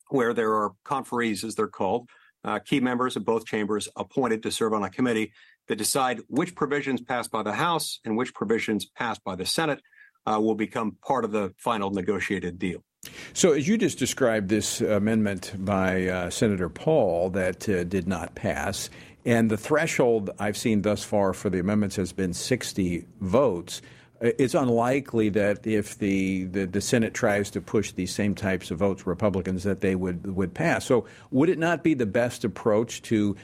where 0.09 0.33
there 0.33 0.53
are 0.53 0.73
conferees, 0.85 1.43
as 1.43 1.55
they're 1.55 1.67
called, 1.67 2.09
uh, 2.43 2.59
key 2.59 2.79
members 2.79 3.15
of 3.15 3.25
both 3.25 3.45
chambers 3.45 3.87
appointed 3.95 4.43
to 4.43 4.51
serve 4.51 4.73
on 4.73 4.83
a 4.83 4.89
committee 4.89 5.31
that 5.67 5.77
decide 5.77 6.19
which 6.27 6.55
provisions 6.55 7.01
passed 7.01 7.31
by 7.31 7.41
the 7.41 7.53
House 7.53 7.99
and 8.05 8.17
which 8.17 8.33
provisions 8.33 8.85
passed 8.85 9.23
by 9.23 9.35
the 9.35 9.45
Senate 9.45 9.81
uh, 10.25 10.39
will 10.39 10.55
become 10.55 10.97
part 11.05 11.25
of 11.25 11.31
the 11.31 11.53
final 11.57 11.89
negotiated 11.89 12.59
deal. 12.59 12.83
So, 13.33 13.51
as 13.51 13.67
you 13.67 13.77
just 13.77 13.99
described 13.99 14.47
this 14.47 14.79
amendment 14.79 15.53
by 15.57 16.07
uh, 16.07 16.29
Senator 16.29 16.69
Paul 16.69 17.29
that 17.31 17.67
uh, 17.67 17.83
did 17.83 18.07
not 18.07 18.33
pass, 18.35 18.89
and 19.25 19.49
the 19.49 19.57
threshold 19.57 20.29
I've 20.39 20.57
seen 20.57 20.81
thus 20.81 21.03
far 21.03 21.33
for 21.33 21.49
the 21.49 21.59
amendments 21.59 21.95
has 21.95 22.11
been 22.11 22.33
60 22.33 23.05
votes. 23.21 23.81
It's 24.21 24.53
unlikely 24.53 25.29
that 25.29 25.65
if 25.67 25.97
the, 25.97 26.45
the, 26.45 26.65
the 26.65 26.81
Senate 26.81 27.13
tries 27.13 27.49
to 27.51 27.61
push 27.61 27.91
these 27.91 28.13
same 28.13 28.35
types 28.35 28.71
of 28.71 28.79
votes, 28.79 29.05
Republicans, 29.05 29.63
that 29.63 29.81
they 29.81 29.95
would, 29.95 30.35
would 30.35 30.53
pass. 30.53 30.85
So, 30.85 31.05
would 31.31 31.49
it 31.49 31.57
not 31.57 31.83
be 31.83 31.93
the 31.93 32.05
best 32.05 32.45
approach 32.45 33.01
to 33.03 33.35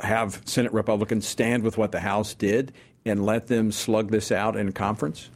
have 0.00 0.42
Senate 0.44 0.72
Republicans 0.72 1.26
stand 1.26 1.62
with 1.62 1.78
what 1.78 1.92
the 1.92 2.00
House 2.00 2.34
did 2.34 2.72
and 3.04 3.24
let 3.24 3.46
them 3.46 3.72
slug 3.72 4.10
this 4.10 4.32
out 4.32 4.56
in 4.56 4.72
conference? 4.72 5.30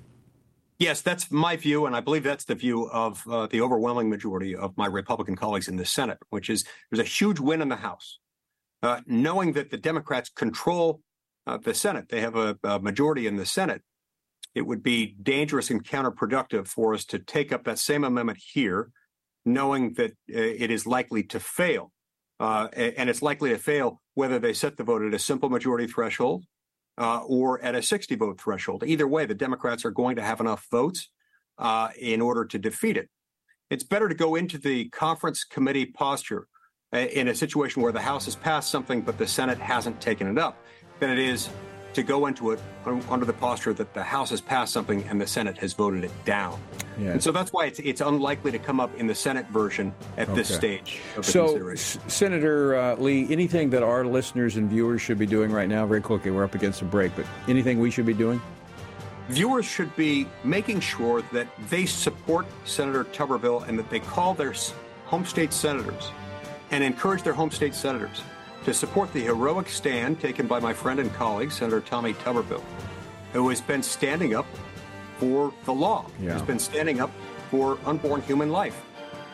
Yes, 0.78 1.02
that's 1.02 1.30
my 1.30 1.56
view, 1.56 1.86
and 1.86 1.94
I 1.94 2.00
believe 2.00 2.24
that's 2.24 2.44
the 2.44 2.56
view 2.56 2.90
of 2.90 3.26
uh, 3.28 3.46
the 3.46 3.60
overwhelming 3.60 4.10
majority 4.10 4.56
of 4.56 4.76
my 4.76 4.86
Republican 4.86 5.36
colleagues 5.36 5.68
in 5.68 5.76
the 5.76 5.84
Senate, 5.84 6.18
which 6.30 6.50
is 6.50 6.64
there's 6.90 7.00
a 7.00 7.08
huge 7.08 7.38
win 7.38 7.62
in 7.62 7.68
the 7.68 7.76
House. 7.76 8.18
Uh, 8.84 9.00
knowing 9.06 9.54
that 9.54 9.70
the 9.70 9.78
Democrats 9.78 10.28
control 10.28 11.00
uh, 11.46 11.56
the 11.56 11.72
Senate, 11.72 12.10
they 12.10 12.20
have 12.20 12.36
a, 12.36 12.58
a 12.62 12.78
majority 12.78 13.26
in 13.26 13.36
the 13.36 13.46
Senate, 13.46 13.80
it 14.54 14.60
would 14.60 14.82
be 14.82 15.16
dangerous 15.22 15.70
and 15.70 15.82
counterproductive 15.82 16.68
for 16.68 16.92
us 16.92 17.06
to 17.06 17.18
take 17.18 17.50
up 17.50 17.64
that 17.64 17.78
same 17.78 18.04
amendment 18.04 18.38
here, 18.52 18.90
knowing 19.46 19.94
that 19.94 20.10
uh, 20.10 20.36
it 20.36 20.70
is 20.70 20.86
likely 20.86 21.22
to 21.22 21.40
fail. 21.40 21.92
Uh, 22.38 22.68
and 22.76 23.08
it's 23.08 23.22
likely 23.22 23.48
to 23.50 23.56
fail 23.56 24.02
whether 24.12 24.38
they 24.38 24.52
set 24.52 24.76
the 24.76 24.84
vote 24.84 25.00
at 25.00 25.14
a 25.14 25.18
simple 25.18 25.48
majority 25.48 25.86
threshold 25.86 26.44
uh, 26.98 27.20
or 27.20 27.62
at 27.62 27.74
a 27.74 27.80
60 27.80 28.14
vote 28.16 28.38
threshold. 28.38 28.84
Either 28.84 29.08
way, 29.08 29.24
the 29.24 29.34
Democrats 29.34 29.86
are 29.86 29.92
going 29.92 30.16
to 30.16 30.22
have 30.22 30.40
enough 30.40 30.66
votes 30.70 31.08
in 31.98 32.20
order 32.20 32.44
to 32.44 32.58
defeat 32.58 32.98
it. 32.98 33.08
It's 33.70 33.84
better 33.84 34.10
to 34.10 34.14
go 34.14 34.34
into 34.34 34.58
the 34.58 34.90
conference 34.90 35.42
committee 35.42 35.86
posture 35.86 36.48
in 36.94 37.28
a 37.28 37.34
situation 37.34 37.82
where 37.82 37.92
the 37.92 38.00
House 38.00 38.24
has 38.26 38.36
passed 38.36 38.70
something 38.70 39.00
but 39.02 39.18
the 39.18 39.26
Senate 39.26 39.58
hasn't 39.58 40.00
taken 40.00 40.26
it 40.26 40.38
up 40.38 40.58
than 41.00 41.10
it 41.10 41.18
is 41.18 41.48
to 41.94 42.02
go 42.02 42.26
into 42.26 42.50
it 42.50 42.60
under 43.08 43.24
the 43.24 43.32
posture 43.32 43.72
that 43.72 43.94
the 43.94 44.02
House 44.02 44.30
has 44.30 44.40
passed 44.40 44.72
something 44.72 45.04
and 45.04 45.20
the 45.20 45.26
Senate 45.26 45.56
has 45.58 45.72
voted 45.72 46.04
it 46.04 46.10
down. 46.24 46.60
Yeah. 46.98 47.12
And 47.12 47.22
so 47.22 47.30
that's 47.32 47.52
why 47.52 47.66
it's, 47.66 47.78
it's 47.78 48.00
unlikely 48.00 48.50
to 48.52 48.58
come 48.58 48.80
up 48.80 48.94
in 48.98 49.06
the 49.06 49.14
Senate 49.14 49.46
version 49.46 49.94
at 50.16 50.32
this 50.34 50.52
stage 50.52 51.00
of 51.16 51.24
the 51.24 51.30
So. 51.30 51.74
Senator 52.08 52.76
uh, 52.76 52.96
Lee, 52.96 53.26
anything 53.30 53.70
that 53.70 53.82
our 53.82 54.04
listeners 54.04 54.56
and 54.56 54.68
viewers 54.68 55.02
should 55.02 55.18
be 55.18 55.26
doing 55.26 55.52
right 55.52 55.68
now? 55.68 55.86
Very 55.86 56.00
quickly, 56.00 56.30
we're 56.30 56.44
up 56.44 56.54
against 56.54 56.82
a 56.82 56.84
break, 56.84 57.14
but 57.14 57.26
anything 57.48 57.78
we 57.78 57.90
should 57.90 58.06
be 58.06 58.14
doing? 58.14 58.40
viewers 59.28 59.64
should 59.64 59.94
be 59.96 60.26
making 60.42 60.80
sure 60.80 61.22
that 61.32 61.46
they 61.70 61.86
support 61.86 62.46
Senator 62.64 63.04
Tuberville 63.04 63.66
and 63.66 63.78
that 63.78 63.88
they 63.88 64.00
call 64.00 64.34
their 64.34 64.52
home 65.06 65.24
state 65.24 65.50
senators 65.50 66.10
and 66.74 66.82
encourage 66.82 67.22
their 67.22 67.32
home 67.32 67.52
state 67.52 67.72
senators 67.72 68.22
to 68.64 68.74
support 68.74 69.12
the 69.12 69.20
heroic 69.20 69.68
stand 69.68 70.20
taken 70.20 70.48
by 70.48 70.58
my 70.58 70.72
friend 70.72 70.98
and 70.98 71.12
colleague, 71.14 71.52
Senator 71.52 71.80
Tommy 71.80 72.14
Tuberville, 72.14 72.64
who 73.32 73.48
has 73.48 73.60
been 73.60 73.80
standing 73.80 74.34
up 74.34 74.44
for 75.18 75.52
the 75.66 75.72
law, 75.72 76.04
Yeah. 76.20 76.32
has 76.32 76.42
been 76.42 76.58
standing 76.58 77.00
up 77.00 77.12
for 77.48 77.78
unborn 77.86 78.22
human 78.22 78.50
life. 78.50 78.82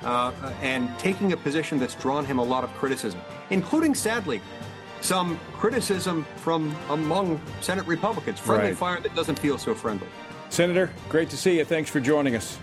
Uh, 0.04 0.32
and 0.62 0.88
taking 0.98 1.32
a 1.32 1.36
position 1.36 1.78
that's 1.78 1.94
drawn 1.94 2.24
him 2.26 2.38
a 2.38 2.42
lot 2.42 2.62
of 2.64 2.70
criticism, 2.74 3.20
including, 3.50 3.94
sadly, 3.94 4.40
some 5.00 5.38
criticism 5.54 6.26
from 6.36 6.74
among 6.90 7.40
Senate 7.62 7.86
Republicans. 7.86 8.38
Friendly 8.38 8.68
Right. 8.68 8.76
fire 8.76 9.00
that 9.00 9.14
doesn't 9.14 9.38
feel 9.38 9.56
so 9.56 9.74
friendly. 9.74 10.06
Senator, 10.50 10.90
great 11.08 11.30
to 11.30 11.36
see 11.38 11.56
you. 11.58 11.64
Thanks 11.64 11.88
for 11.90 12.00
joining 12.00 12.34
us. 12.36 12.58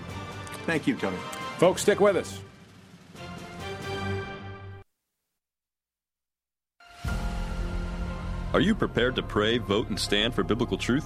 Thank 0.68 0.86
you, 0.88 0.96
Tony. 0.96 1.18
Folks, 1.58 1.82
stick 1.84 2.00
with 2.00 2.16
us. 2.16 2.40
Are 8.58 8.70
you 8.70 8.74
prepared 8.74 9.16
to 9.18 9.22
pray, 9.22 9.60
vote, 9.60 9.90
and 9.90 10.00
stand 10.00 10.34
for 10.34 10.44
biblical 10.44 10.80
truth? 10.80 11.06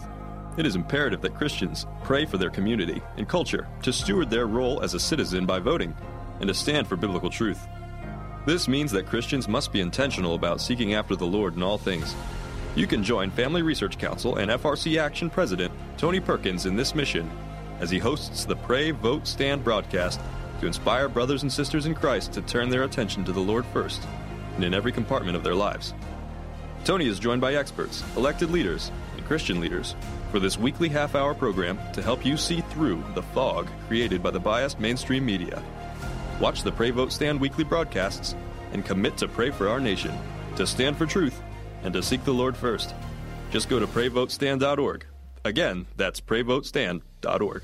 It 0.57 0.65
is 0.65 0.77
imperative 0.77 1.19
that 1.19 1.35
Christians 1.35 1.85
pray 2.01 2.25
for 2.25 2.37
their 2.37 2.49
community 2.49 3.01
and 3.17 3.28
culture 3.28 3.67
to 3.82 3.91
steward 3.91 4.30
their 4.30 4.47
role 4.47 4.82
as 4.82 4.93
a 4.93 4.99
citizen 5.01 5.45
by 5.45 5.59
voting 5.59 5.93
and 6.39 6.47
to 6.47 6.53
stand 6.53 6.88
for 6.88 6.95
biblical 6.95 7.30
truth. 7.30 7.67
This 8.45 8.69
means 8.69 8.89
that 8.93 9.05
Christians 9.05 9.49
must 9.49 9.73
be 9.73 9.82
intentional 9.82 10.36
about 10.36 10.61
seeking 10.61 10.93
after 10.93 11.13
the 11.13 11.26
Lord 11.26 11.57
in 11.57 11.61
all 11.61 11.78
things. 11.78 12.15
You 12.78 12.88
can 12.88 13.03
join 13.03 13.30
Family 13.30 13.63
Research 13.63 13.97
Council 13.97 14.38
and 14.38 14.49
FRC 14.49 14.97
Action 14.97 15.30
President 15.30 15.73
Tony 15.97 16.21
Perkins 16.21 16.65
in 16.65 16.78
this 16.78 16.95
mission 16.95 17.30
as 17.82 17.89
he 17.89 17.99
hosts 17.99 18.45
the 18.45 18.55
Pray, 18.55 18.91
Vote, 18.91 19.28
Stand 19.28 19.61
broadcast 19.61 20.21
to 20.61 20.67
inspire 20.67 21.09
brothers 21.09 21.43
and 21.43 21.51
sisters 21.51 21.86
in 21.86 21.95
Christ 21.95 22.32
to 22.32 22.41
turn 22.43 22.69
their 22.69 22.84
attention 22.84 23.26
to 23.26 23.34
the 23.34 23.41
Lord 23.41 23.65
first 23.73 24.07
and 24.55 24.63
in 24.63 24.73
every 24.73 24.93
compartment 24.93 25.36
of 25.36 25.43
their 25.43 25.55
lives. 25.55 25.93
Tony 26.84 27.07
is 27.07 27.19
joined 27.19 27.41
by 27.41 27.53
experts, 27.55 28.03
elected 28.17 28.49
leaders, 28.49 28.91
and 29.15 29.25
Christian 29.25 29.59
leaders 29.59 29.95
for 30.32 30.39
this 30.39 30.57
weekly 30.57 30.89
half 30.89 31.13
hour 31.13 31.36
program 31.36 31.79
to 31.93 32.01
help 32.01 32.25
you 32.25 32.38
see 32.38 32.61
through 32.61 33.03
the 33.13 33.21
fog 33.21 33.67
created 33.88 34.23
by 34.23 34.32
the 34.32 34.39
biased 34.39 34.79
mainstream 34.79 35.25
media. 35.25 35.61
Watch 36.39 36.63
the 36.63 36.71
Pray 36.71 36.89
Vote 36.89 37.11
Stand 37.11 37.39
weekly 37.39 37.63
broadcasts 37.63 38.36
and 38.73 38.84
commit 38.84 39.17
to 39.17 39.27
pray 39.27 39.51
for 39.51 39.67
our 39.67 39.79
nation, 39.79 40.17
to 40.55 40.65
stand 40.65 40.97
for 40.97 41.05
truth, 41.05 41.39
and 41.84 41.93
to 41.93 42.01
seek 42.01 42.23
the 42.23 42.34
Lord 42.34 42.57
first. 42.57 42.95
Just 43.51 43.69
go 43.69 43.79
to 43.79 43.86
prayvotestand.org. 43.86 45.05
Again, 45.43 45.86
that's 45.97 46.21
prayvotestand.org. 46.21 47.63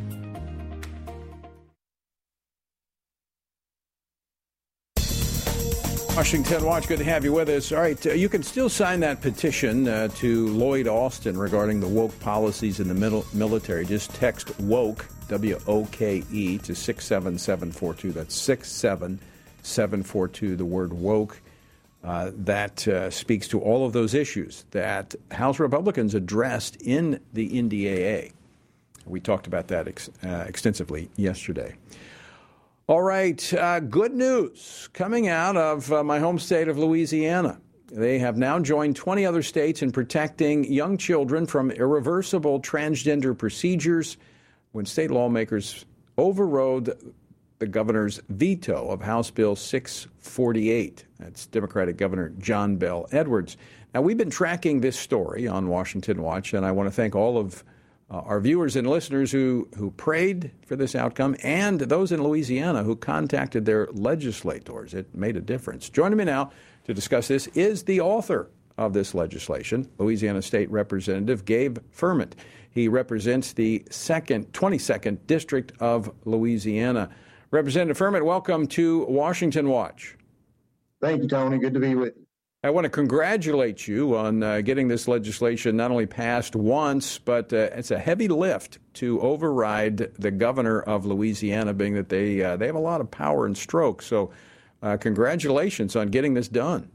Washington 6.15 6.63
Watch, 6.65 6.87
good 6.89 6.99
to 6.99 7.05
have 7.05 7.23
you 7.23 7.31
with 7.31 7.47
us. 7.47 7.71
All 7.71 7.79
right, 7.79 8.05
uh, 8.05 8.11
you 8.11 8.27
can 8.27 8.43
still 8.43 8.67
sign 8.67 8.99
that 8.99 9.21
petition 9.21 9.87
uh, 9.87 10.09
to 10.15 10.49
Lloyd 10.49 10.85
Austin 10.85 11.37
regarding 11.37 11.79
the 11.79 11.87
woke 11.87 12.19
policies 12.19 12.81
in 12.81 12.89
the 12.89 12.93
middle, 12.93 13.25
military. 13.33 13.85
Just 13.85 14.13
text 14.13 14.59
woke, 14.59 15.07
W 15.29 15.57
O 15.67 15.85
K 15.85 16.21
E, 16.29 16.57
to 16.59 16.75
67742. 16.75 18.11
That's 18.11 18.35
67742, 18.35 20.57
the 20.57 20.65
word 20.65 20.91
woke. 20.91 21.39
Uh, 22.03 22.31
that 22.35 22.85
uh, 22.89 23.09
speaks 23.09 23.47
to 23.47 23.61
all 23.61 23.85
of 23.85 23.93
those 23.93 24.13
issues 24.13 24.65
that 24.71 25.15
House 25.31 25.59
Republicans 25.59 26.13
addressed 26.13 26.75
in 26.81 27.21
the 27.31 27.49
NDAA. 27.49 28.33
We 29.05 29.21
talked 29.21 29.47
about 29.47 29.69
that 29.69 29.87
ex- 29.87 30.09
uh, 30.25 30.43
extensively 30.47 31.09
yesterday. 31.15 31.75
All 32.91 33.01
right, 33.01 33.53
uh, 33.53 33.79
good 33.79 34.13
news 34.13 34.89
coming 34.91 35.29
out 35.29 35.55
of 35.55 35.89
uh, 35.93 36.03
my 36.03 36.19
home 36.19 36.37
state 36.37 36.67
of 36.67 36.77
Louisiana. 36.77 37.57
They 37.89 38.19
have 38.19 38.35
now 38.35 38.59
joined 38.59 38.97
20 38.97 39.25
other 39.25 39.41
states 39.43 39.81
in 39.81 39.93
protecting 39.93 40.65
young 40.65 40.97
children 40.97 41.47
from 41.47 41.71
irreversible 41.71 42.59
transgender 42.59 43.37
procedures 43.37 44.17
when 44.73 44.85
state 44.85 45.09
lawmakers 45.09 45.85
overrode 46.17 47.13
the 47.59 47.67
governor's 47.67 48.19
veto 48.27 48.89
of 48.89 49.01
House 49.01 49.31
Bill 49.31 49.55
648. 49.55 51.05
That's 51.17 51.45
Democratic 51.45 51.95
Governor 51.95 52.33
John 52.39 52.75
Bel 52.75 53.07
Edwards. 53.13 53.55
Now, 53.93 54.01
we've 54.01 54.17
been 54.17 54.29
tracking 54.29 54.81
this 54.81 54.99
story 54.99 55.47
on 55.47 55.69
Washington 55.69 56.21
Watch, 56.21 56.53
and 56.53 56.65
I 56.65 56.73
want 56.73 56.87
to 56.87 56.91
thank 56.91 57.15
all 57.15 57.37
of 57.37 57.63
uh, 58.11 58.17
our 58.25 58.41
viewers 58.41 58.75
and 58.75 58.87
listeners 58.89 59.31
who, 59.31 59.67
who 59.77 59.89
prayed 59.91 60.51
for 60.65 60.75
this 60.75 60.95
outcome 60.95 61.35
and 61.43 61.79
those 61.79 62.11
in 62.11 62.21
Louisiana 62.21 62.83
who 62.83 62.95
contacted 62.95 63.65
their 63.65 63.87
legislators. 63.93 64.93
It 64.93 65.15
made 65.15 65.37
a 65.37 65.41
difference. 65.41 65.89
Joining 65.89 66.17
me 66.17 66.25
now 66.25 66.51
to 66.83 66.93
discuss 66.93 67.29
this 67.29 67.47
is 67.47 67.83
the 67.83 68.01
author 68.01 68.49
of 68.77 68.93
this 68.93 69.13
legislation, 69.13 69.89
Louisiana 69.97 70.41
State 70.41 70.69
Representative 70.69 71.45
Gabe 71.45 71.77
Firment. 71.91 72.35
He 72.71 72.87
represents 72.87 73.53
the 73.53 73.83
second, 73.89 74.51
22nd 74.51 75.19
District 75.27 75.71
of 75.79 76.11
Louisiana. 76.25 77.09
Representative 77.51 77.97
Firment, 77.97 78.25
welcome 78.25 78.67
to 78.67 79.05
Washington 79.05 79.69
Watch. 79.69 80.17
Thank 81.01 81.21
you, 81.23 81.29
Tony. 81.29 81.59
Good 81.59 81.73
to 81.73 81.79
be 81.79 81.95
with 81.95 82.15
you. 82.15 82.20
I 82.63 82.69
want 82.69 82.85
to 82.85 82.91
congratulate 82.91 83.87
you 83.87 84.15
on 84.15 84.43
uh, 84.43 84.61
getting 84.61 84.87
this 84.87 85.07
legislation 85.07 85.75
not 85.75 85.89
only 85.89 86.05
passed 86.05 86.55
once, 86.55 87.17
but 87.17 87.51
uh, 87.51 87.69
it's 87.73 87.89
a 87.89 87.97
heavy 87.97 88.27
lift 88.27 88.77
to 88.95 89.19
override 89.19 89.97
the 90.19 90.29
governor 90.29 90.81
of 90.81 91.03
Louisiana, 91.03 91.73
being 91.73 91.95
that 91.95 92.09
they 92.09 92.43
uh, 92.43 92.57
they 92.57 92.67
have 92.67 92.75
a 92.75 92.79
lot 92.79 93.01
of 93.01 93.09
power 93.09 93.47
and 93.47 93.57
stroke. 93.57 94.03
So, 94.03 94.29
uh, 94.83 94.97
congratulations 94.97 95.95
on 95.95 96.09
getting 96.09 96.35
this 96.35 96.47
done. 96.47 96.87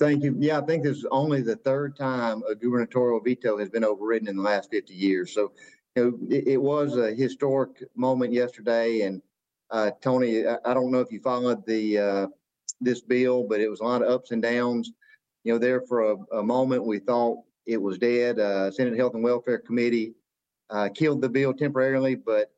Thank 0.00 0.24
you. 0.24 0.34
Yeah, 0.40 0.58
I 0.58 0.62
think 0.62 0.82
this 0.82 0.98
is 0.98 1.06
only 1.12 1.42
the 1.42 1.54
third 1.54 1.94
time 1.94 2.42
a 2.48 2.56
gubernatorial 2.56 3.20
veto 3.20 3.58
has 3.58 3.70
been 3.70 3.84
overridden 3.84 4.26
in 4.26 4.36
the 4.36 4.42
last 4.42 4.72
50 4.72 4.92
years. 4.92 5.32
So, 5.32 5.52
you 5.94 6.04
know, 6.04 6.18
it, 6.28 6.48
it 6.48 6.56
was 6.56 6.96
a 6.96 7.14
historic 7.14 7.84
moment 7.94 8.32
yesterday. 8.32 9.02
And 9.02 9.22
uh, 9.70 9.92
Tony, 10.00 10.46
I, 10.46 10.56
I, 10.64 10.74
don't 10.74 10.90
know 10.92 11.00
if 11.00 11.10
you 11.10 11.20
followed 11.20 11.66
the 11.66 11.98
uh, 11.98 12.26
this 12.80 13.00
bill, 13.00 13.44
but 13.44 13.60
it 13.60 13.68
was 13.68 13.80
a 13.80 13.84
lot 13.84 14.02
of 14.02 14.08
ups 14.08 14.30
and 14.30 14.42
downs. 14.42 14.92
You 15.44 15.52
know, 15.52 15.58
there 15.58 15.80
for 15.82 16.12
a, 16.12 16.16
a 16.38 16.42
moment 16.42 16.84
we 16.84 16.98
thought 16.98 17.38
it 17.66 17.80
was 17.80 17.98
dead. 17.98 18.38
Uh, 18.38 18.70
Senate 18.70 18.96
Health 18.96 19.14
and 19.14 19.22
Welfare 19.22 19.58
Committee 19.58 20.14
uh, 20.70 20.88
killed 20.94 21.20
the 21.20 21.28
bill 21.28 21.52
temporarily, 21.52 22.14
but 22.14 22.52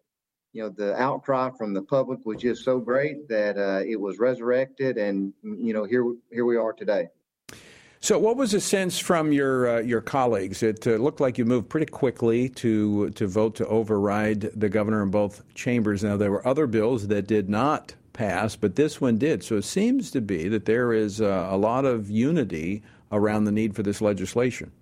you 0.52 0.62
know 0.62 0.68
the 0.68 0.94
outcry 1.00 1.50
from 1.56 1.72
the 1.72 1.82
public 1.82 2.24
was 2.24 2.42
just 2.42 2.64
so 2.64 2.78
great 2.78 3.28
that 3.28 3.56
uh, 3.56 3.82
it 3.86 3.98
was 4.00 4.18
resurrected, 4.18 4.98
and 4.98 5.32
you 5.42 5.72
know 5.72 5.84
here 5.84 6.04
here 6.30 6.44
we 6.44 6.56
are 6.56 6.72
today. 6.72 7.08
So, 8.00 8.18
what 8.18 8.36
was 8.36 8.50
the 8.50 8.60
sense 8.60 8.98
from 8.98 9.32
your 9.32 9.76
uh, 9.76 9.80
your 9.80 10.00
colleagues? 10.00 10.62
It 10.62 10.86
uh, 10.86 10.96
looked 10.96 11.20
like 11.20 11.38
you 11.38 11.44
moved 11.44 11.68
pretty 11.68 11.86
quickly 11.86 12.48
to 12.48 13.10
to 13.10 13.26
vote 13.28 13.54
to 13.56 13.66
override 13.66 14.40
the 14.40 14.68
governor 14.68 15.02
in 15.02 15.10
both 15.10 15.42
chambers. 15.54 16.02
Now, 16.02 16.16
there 16.16 16.32
were 16.32 16.46
other 16.46 16.66
bills 16.66 17.06
that 17.06 17.28
did 17.28 17.48
not 17.48 17.94
pass, 18.12 18.56
but 18.56 18.76
this 18.76 19.00
one 19.00 19.18
did. 19.18 19.42
So 19.42 19.56
it 19.56 19.64
seems 19.64 20.10
to 20.12 20.20
be 20.20 20.48
that 20.48 20.64
there 20.64 20.92
is 20.92 21.20
uh, 21.20 21.48
a 21.50 21.56
lot 21.56 21.84
of 21.84 22.10
unity 22.10 22.82
around 23.10 23.44
the 23.44 23.52
need 23.52 23.74
for 23.74 23.82
this 23.82 24.00
legislation. 24.00 24.72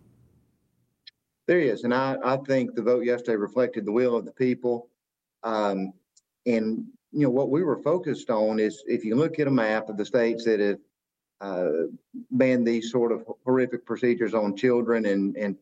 There 1.46 1.60
is, 1.60 1.84
and 1.84 1.92
I, 1.92 2.16
I 2.24 2.36
think 2.36 2.74
the 2.74 2.82
vote 2.82 3.04
yesterday 3.04 3.36
reflected 3.36 3.84
the 3.84 3.92
will 3.92 4.16
of 4.16 4.24
the 4.24 4.32
people. 4.32 4.88
Um, 5.42 5.92
and 6.46 6.84
you 7.12 7.22
know 7.22 7.30
what 7.30 7.50
we 7.50 7.62
were 7.62 7.82
focused 7.82 8.30
on 8.30 8.60
is 8.60 8.84
if 8.86 9.04
you 9.04 9.16
look 9.16 9.38
at 9.40 9.48
a 9.48 9.50
map 9.50 9.88
of 9.88 9.96
the 9.96 10.04
states 10.04 10.44
that 10.44 10.60
have 10.60 10.78
uh, 11.40 11.86
banned 12.30 12.66
these 12.66 12.90
sort 12.90 13.10
of 13.10 13.24
horrific 13.44 13.84
procedures 13.84 14.34
on 14.34 14.56
children 14.56 15.06
and 15.06 15.36
and 15.36 15.56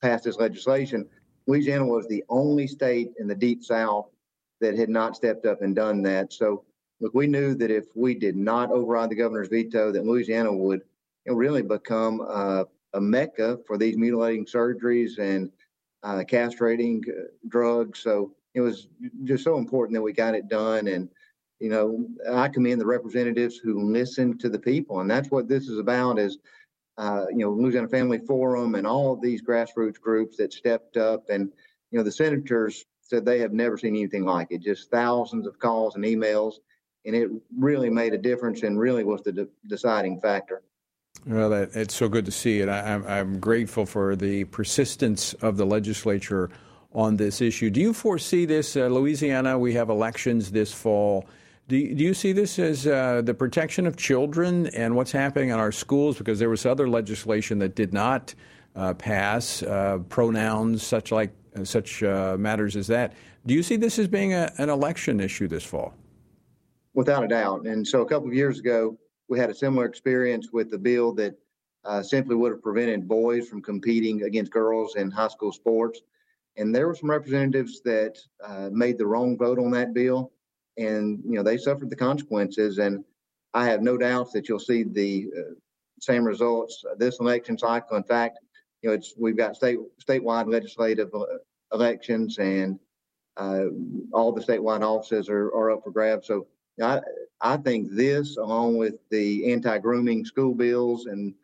passed 0.00 0.24
this 0.24 0.36
legislation, 0.36 1.06
Louisiana 1.46 1.84
was 1.84 2.06
the 2.06 2.24
only 2.28 2.66
state 2.66 3.10
in 3.18 3.26
the 3.26 3.34
deep 3.34 3.62
South 3.62 4.06
that 4.60 4.76
had 4.76 4.88
not 4.88 5.16
stepped 5.16 5.44
up 5.44 5.60
and 5.60 5.76
done 5.76 6.02
that. 6.02 6.32
So 6.32 6.64
Look, 7.00 7.14
we 7.14 7.26
knew 7.26 7.54
that 7.54 7.70
if 7.70 7.86
we 7.94 8.14
did 8.14 8.36
not 8.36 8.70
override 8.70 9.10
the 9.10 9.14
governor's 9.16 9.48
veto, 9.48 9.92
that 9.92 10.04
Louisiana 10.04 10.52
would 10.52 10.82
really 11.26 11.62
become 11.62 12.20
uh, 12.26 12.64
a 12.94 13.00
mecca 13.00 13.58
for 13.66 13.76
these 13.78 13.96
mutilating 13.96 14.46
surgeries 14.46 15.18
and 15.18 15.50
uh, 16.02 16.24
castrating 16.28 17.08
uh, 17.08 17.28
drugs. 17.48 18.00
So 18.00 18.32
it 18.54 18.60
was 18.60 18.88
just 19.24 19.44
so 19.44 19.58
important 19.58 19.94
that 19.94 20.02
we 20.02 20.12
got 20.12 20.34
it 20.34 20.48
done. 20.48 20.88
And 20.88 21.08
you 21.60 21.70
know, 21.70 22.06
I 22.30 22.48
commend 22.48 22.80
the 22.80 22.86
representatives 22.86 23.56
who 23.56 23.92
listen 23.92 24.38
to 24.38 24.48
the 24.48 24.58
people, 24.58 25.00
and 25.00 25.10
that's 25.10 25.30
what 25.30 25.48
this 25.48 25.68
is 25.68 25.78
about. 25.78 26.18
Is 26.18 26.38
uh, 26.96 27.26
you 27.30 27.38
know, 27.38 27.52
Louisiana 27.52 27.88
Family 27.88 28.18
Forum 28.18 28.74
and 28.74 28.86
all 28.86 29.12
of 29.12 29.20
these 29.20 29.42
grassroots 29.42 30.00
groups 30.00 30.36
that 30.36 30.52
stepped 30.52 30.96
up, 30.96 31.30
and 31.30 31.52
you 31.90 31.98
know, 31.98 32.04
the 32.04 32.12
senators 32.12 32.84
said 33.02 33.24
they 33.24 33.38
have 33.40 33.52
never 33.52 33.78
seen 33.78 33.96
anything 33.96 34.24
like 34.24 34.48
it. 34.50 34.60
Just 34.60 34.90
thousands 34.90 35.46
of 35.46 35.58
calls 35.58 35.96
and 35.96 36.04
emails, 36.04 36.54
and 37.08 37.16
it 37.16 37.30
really 37.58 37.90
made 37.90 38.14
a 38.14 38.18
difference, 38.18 38.62
and 38.62 38.78
really 38.78 39.02
was 39.02 39.22
the 39.22 39.32
de- 39.32 39.48
deciding 39.66 40.20
factor. 40.20 40.62
Well, 41.26 41.50
that, 41.50 41.74
it's 41.74 41.94
so 41.94 42.08
good 42.08 42.24
to 42.26 42.30
see 42.30 42.60
it. 42.60 42.68
I, 42.68 42.94
I'm 42.94 43.40
grateful 43.40 43.86
for 43.86 44.14
the 44.14 44.44
persistence 44.44 45.34
of 45.34 45.56
the 45.56 45.66
legislature 45.66 46.50
on 46.92 47.16
this 47.16 47.40
issue. 47.40 47.70
Do 47.70 47.80
you 47.80 47.92
foresee 47.92 48.44
this, 48.44 48.76
uh, 48.76 48.86
Louisiana? 48.86 49.58
We 49.58 49.74
have 49.74 49.88
elections 49.88 50.52
this 50.52 50.72
fall. 50.72 51.26
Do 51.66 51.76
you, 51.76 51.94
do 51.94 52.04
you 52.04 52.14
see 52.14 52.32
this 52.32 52.58
as 52.58 52.86
uh, 52.86 53.22
the 53.22 53.34
protection 53.34 53.86
of 53.86 53.96
children 53.96 54.68
and 54.68 54.94
what's 54.94 55.12
happening 55.12 55.48
in 55.48 55.58
our 55.58 55.72
schools? 55.72 56.16
Because 56.16 56.38
there 56.38 56.48
was 56.48 56.64
other 56.64 56.88
legislation 56.88 57.58
that 57.58 57.74
did 57.74 57.92
not 57.92 58.34
uh, 58.76 58.94
pass, 58.94 59.62
uh, 59.62 59.98
pronouns, 60.08 60.82
such 60.82 61.10
like 61.10 61.32
uh, 61.58 61.64
such 61.64 62.02
uh, 62.02 62.36
matters 62.38 62.76
as 62.76 62.86
that. 62.86 63.14
Do 63.44 63.54
you 63.54 63.62
see 63.62 63.76
this 63.76 63.98
as 63.98 64.08
being 64.08 64.34
a, 64.34 64.52
an 64.58 64.70
election 64.70 65.20
issue 65.20 65.48
this 65.48 65.64
fall? 65.64 65.94
Without 66.98 67.22
a 67.22 67.28
doubt. 67.28 67.66
And 67.66 67.86
so, 67.86 68.02
a 68.02 68.06
couple 68.06 68.28
of 68.28 68.34
years 68.34 68.58
ago, 68.58 68.98
we 69.28 69.38
had 69.38 69.50
a 69.50 69.54
similar 69.54 69.86
experience 69.86 70.48
with 70.52 70.68
the 70.70 70.78
bill 70.78 71.12
that 71.14 71.34
uh, 71.84 72.02
simply 72.02 72.34
would 72.34 72.52
have 72.52 72.62
prevented 72.62 73.06
boys 73.06 73.48
from 73.48 73.62
competing 73.62 74.24
against 74.24 74.50
girls 74.50 74.96
in 74.96 75.10
high 75.10 75.28
school 75.28 75.52
sports. 75.52 76.00
And 76.56 76.74
there 76.74 76.88
were 76.88 76.96
some 76.96 77.10
representatives 77.10 77.80
that 77.82 78.18
made 78.72 78.98
the 78.98 79.06
wrong 79.06 79.38
vote 79.38 79.60
on 79.60 79.70
that 79.70 79.94
bill 79.94 80.32
and 80.78 81.20
you 81.24 81.32
know 81.32 81.42
they 81.42 81.58
suffered 81.58 81.90
the 81.90 81.96
consequences. 81.96 82.78
And 82.78 83.04
I 83.52 83.66
have 83.66 83.82
no 83.82 83.96
doubts 83.96 84.32
that 84.32 84.48
you'll 84.48 84.58
see 84.58 84.84
the 84.84 85.28
uh, 85.36 85.54
same 86.00 86.24
results 86.24 86.84
this 86.96 87.20
election 87.20 87.58
cycle. 87.58 87.96
In 87.96 88.04
fact, 88.04 88.38
you 88.82 88.88
know 88.88 88.94
it's 88.94 89.14
we've 89.18 89.36
got 89.36 89.56
state 89.56 89.78
statewide 90.02 90.50
legislative 90.50 91.10
uh, 91.14 91.24
elections, 91.72 92.38
and 92.38 92.78
uh, 93.36 93.66
all 94.12 94.32
the 94.32 94.42
statewide 94.42 94.82
offices 94.82 95.28
are, 95.28 95.48
are 95.48 95.72
up 95.72 95.84
for 95.84 95.90
grabs. 95.90 96.26
So 96.26 96.46
I 96.80 97.00
I 97.40 97.56
think 97.56 97.92
this, 97.92 98.36
along 98.36 98.76
with 98.76 98.96
the 99.10 99.52
anti-grooming 99.52 100.24
school 100.24 100.54
bills 100.54 101.06
and 101.06 101.34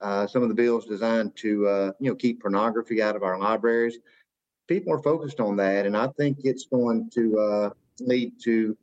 uh, 0.00 0.26
some 0.26 0.42
of 0.42 0.48
the 0.48 0.54
bills 0.54 0.86
designed 0.86 1.36
to 1.36 1.66
uh, 1.66 1.92
you 2.00 2.10
know 2.10 2.16
keep 2.16 2.40
pornography 2.40 3.00
out 3.02 3.16
of 3.16 3.22
our 3.22 3.38
libraries, 3.38 3.98
people 4.68 4.92
are 4.92 5.02
focused 5.02 5.40
on 5.40 5.56
that, 5.56 5.86
and 5.86 5.96
I 5.96 6.08
think 6.18 6.38
it's 6.44 6.66
going 6.66 7.10
to 7.14 7.38
uh, 7.38 7.70
lead 8.00 8.32
to 8.42 8.76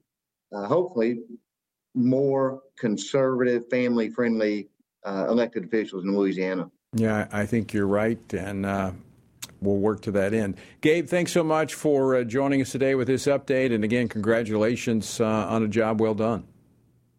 uh, 0.53 0.65
hopefully 0.65 1.21
more 1.93 2.61
conservative, 2.77 3.69
family 3.69 4.09
friendly 4.09 4.69
uh, 5.05 5.27
elected 5.29 5.65
officials 5.65 6.05
in 6.05 6.15
Louisiana. 6.15 6.71
Yeah, 6.93 7.27
I 7.31 7.45
think 7.45 7.73
you're 7.73 7.87
right, 7.87 8.33
and 8.33 8.65
uh, 8.65 8.91
we'll 9.61 9.77
work 9.77 10.01
to 10.01 10.11
that 10.11 10.33
end. 10.33 10.57
Gabe, 10.81 11.07
thanks 11.07 11.31
so 11.31 11.43
much 11.43 11.73
for 11.73 12.15
uh, 12.15 12.23
joining 12.23 12.61
us 12.61 12.71
today 12.71 12.95
with 12.95 13.07
this 13.07 13.27
update, 13.27 13.73
and 13.73 13.83
again, 13.83 14.07
congratulations 14.09 15.21
uh, 15.21 15.25
on 15.25 15.63
a 15.63 15.67
job 15.67 16.01
well 16.01 16.15
done. 16.15 16.45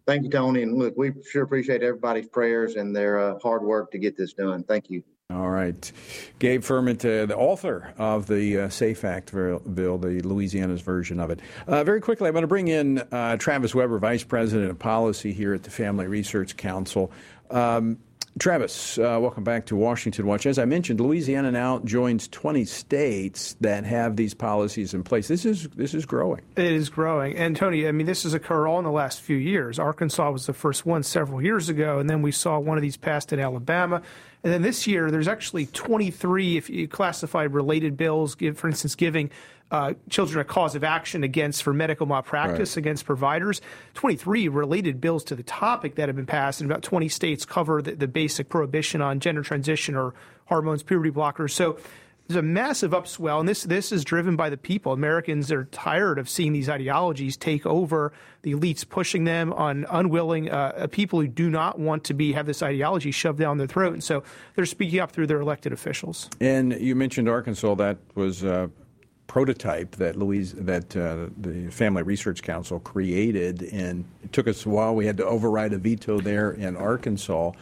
Thank 0.07 0.25
you, 0.25 0.31
Tony. 0.31 0.63
And 0.63 0.77
look, 0.77 0.95
we 0.97 1.13
sure 1.31 1.45
appreciate 1.45 1.83
everybody's 1.83 2.27
prayers 2.27 2.75
and 2.75 2.95
their 2.95 3.21
uh, 3.21 3.39
hard 3.39 3.63
work 3.63 3.93
to 3.93 3.99
get 3.99 4.17
this 4.17 4.33
done. 4.33 4.65
Thank 4.65 4.91
you. 4.91 5.05
All 5.31 5.49
right. 5.49 5.93
Gabe 6.41 6.63
Firment, 6.63 7.05
uh, 7.05 7.25
the 7.27 7.37
author 7.37 7.95
of 7.97 8.27
the 8.27 8.59
uh, 8.59 8.69
SAFE 8.69 9.05
Act 9.05 9.33
bill, 9.33 9.99
the 9.99 10.21
Louisiana's 10.23 10.83
version 10.83 11.21
of 11.21 11.31
it. 11.31 11.41
Uh, 11.67 11.85
very 11.85 12.01
quickly, 12.01 12.29
I'm 12.29 12.35
going 12.35 12.43
to 12.43 12.49
bring 12.49 12.69
in 12.69 12.99
uh, 12.99 13.37
Travis 13.39 13.75
Weber, 13.75 13.99
Vice 13.99 14.25
President 14.25 14.71
of 14.71 14.79
Policy 14.79 15.33
here 15.33 15.55
at 15.55 15.63
the 15.63 15.71
Family 15.71 16.07
Research 16.07 16.57
Council. 16.57 17.11
Um, 17.51 17.99
Travis, 18.39 18.97
uh, 18.97 19.19
welcome 19.21 19.45
back 19.45 19.67
to 19.67 19.77
Washington 19.77 20.27
Watch. 20.27 20.47
As 20.47 20.59
I 20.59 20.65
mentioned, 20.65 21.01
Louisiana 21.01 21.53
now 21.53 21.81
joins 21.81 22.29
20 22.29 22.65
states 22.65 23.57
that 23.61 23.85
have 23.85 24.17
these 24.17 24.33
policies 24.33 24.95
in 24.95 25.05
place. 25.05 25.29
This 25.29 25.45
is 25.45 25.69
this 25.69 25.93
is 25.93 26.07
growing. 26.07 26.41
It 26.57 26.73
is 26.73 26.89
growing, 26.89 27.37
and 27.37 27.55
Tony, 27.55 27.87
I 27.87 27.93
mean, 27.93 28.07
this 28.07 28.23
has 28.23 28.33
occurred 28.33 28.67
all 28.67 28.79
in 28.79 28.85
the 28.85 28.91
last 28.91 29.21
few 29.21 29.37
years. 29.37 29.79
Arkansas 29.79 30.31
was 30.31 30.47
the 30.47 30.55
first 30.55 30.87
one 30.87 31.03
several 31.03 31.43
years 31.43 31.69
ago, 31.69 31.99
and 31.99 32.09
then 32.09 32.23
we 32.23 32.33
saw 32.33 32.59
one 32.59 32.79
of 32.79 32.83
these 32.83 32.97
passed 32.97 33.35
in 33.35 33.39
Alabama. 33.39 34.01
And 34.45 34.53
then 34.53 34.63
this 34.63 34.87
year, 34.87 35.11
there's 35.11 35.29
actually 35.29 35.67
23, 35.67 36.57
if 36.57 36.69
you 36.69 36.89
classify 36.89 37.45
related 37.45 37.97
bills, 37.97 38.35
give, 38.35 38.59
for 38.59 38.69
instance, 38.69 38.97
giving 38.97 39.31
uh, 39.71 39.95
children 40.11 40.41
a 40.41 40.45
cause 40.45 40.75
of 40.75 40.85
action 40.85 41.23
against 41.25 41.63
for 41.63 41.73
medical 41.73 42.07
malpractice 42.07 42.73
right. 42.73 42.77
against 42.79 43.07
providers. 43.07 43.61
23 43.95 44.49
related 44.49 45.01
bills 45.01 45.25
to 45.25 45.37
the 45.37 45.43
topic 45.45 45.95
that 45.95 46.09
have 46.09 46.17
been 46.17 46.27
passed, 46.27 46.61
and 46.61 46.71
about 46.71 46.83
20 46.83 47.09
states 47.09 47.47
cover 47.47 47.81
the, 47.81 47.93
the 47.93 48.09
basic 48.09 48.49
prohibition 48.49 49.01
on 49.01 49.21
gender 49.21 49.43
transition 49.43 49.95
or 49.95 50.13
hormones, 50.47 50.83
puberty 50.83 51.11
blockers. 51.11 51.53
So 51.53 51.79
there's 52.29 52.39
a 52.39 52.43
massive 52.43 52.93
upswell, 52.93 53.41
and 53.41 53.49
this 53.49 53.65
this 53.65 53.93
is 53.93 54.05
driven 54.05 54.37
by 54.37 54.49
the 54.51 54.57
people. 54.57 54.93
Americans 54.93 55.51
are 55.51 55.65
tired 55.65 56.19
of 56.19 56.29
seeing 56.29 56.53
these 56.53 56.69
ideologies 56.69 57.37
take 57.37 57.67
over. 57.67 58.13
The 58.43 58.55
elites 58.55 58.89
pushing 58.89 59.25
them 59.25 59.53
on 59.53 59.87
unwilling 59.91 60.51
uh, 60.51 60.87
people 60.91 61.21
who 61.21 61.29
do 61.29 61.51
not 61.51 61.79
want 61.79 62.05
to 62.05 62.15
be 62.15 62.33
have 62.33 62.47
this 62.47 62.63
ideology 62.63 63.11
shoved 63.11 63.39
down 63.39 63.59
their 63.59 63.67
throat, 63.67 63.93
and 63.93 64.05
so 64.05 64.23
they're 64.55 64.67
speaking 64.67 65.01
up 65.01 65.11
through 65.13 65.27
their 65.27 65.41
elected 65.41 65.73
officials. 65.73 66.31
And 66.41 66.73
you 66.81 66.95
mentioned 66.95 67.29
Arkansas. 67.29 67.75
That 67.75 67.99
was. 68.15 68.45
Uh, 68.45 68.69
prototype 69.29 69.93
that 69.97 70.15
Louise 70.15 70.53
that 70.53 70.95
uh, 70.95 71.29
the 71.39 71.71
Family 71.71 72.03
Research 72.03 72.43
Council 72.43 72.79
created, 72.81 73.63
and 73.73 74.05
it 74.23 74.31
took 74.31 74.47
us 74.47 74.67
a 74.67 74.69
while. 74.69 74.95
We 74.95 75.07
had 75.07 75.17
to 75.17 75.25
override 75.25 75.73
a 75.73 75.79
veto 75.79 76.21
there 76.21 76.51
in 76.51 76.77
Arkansas. 76.77 77.53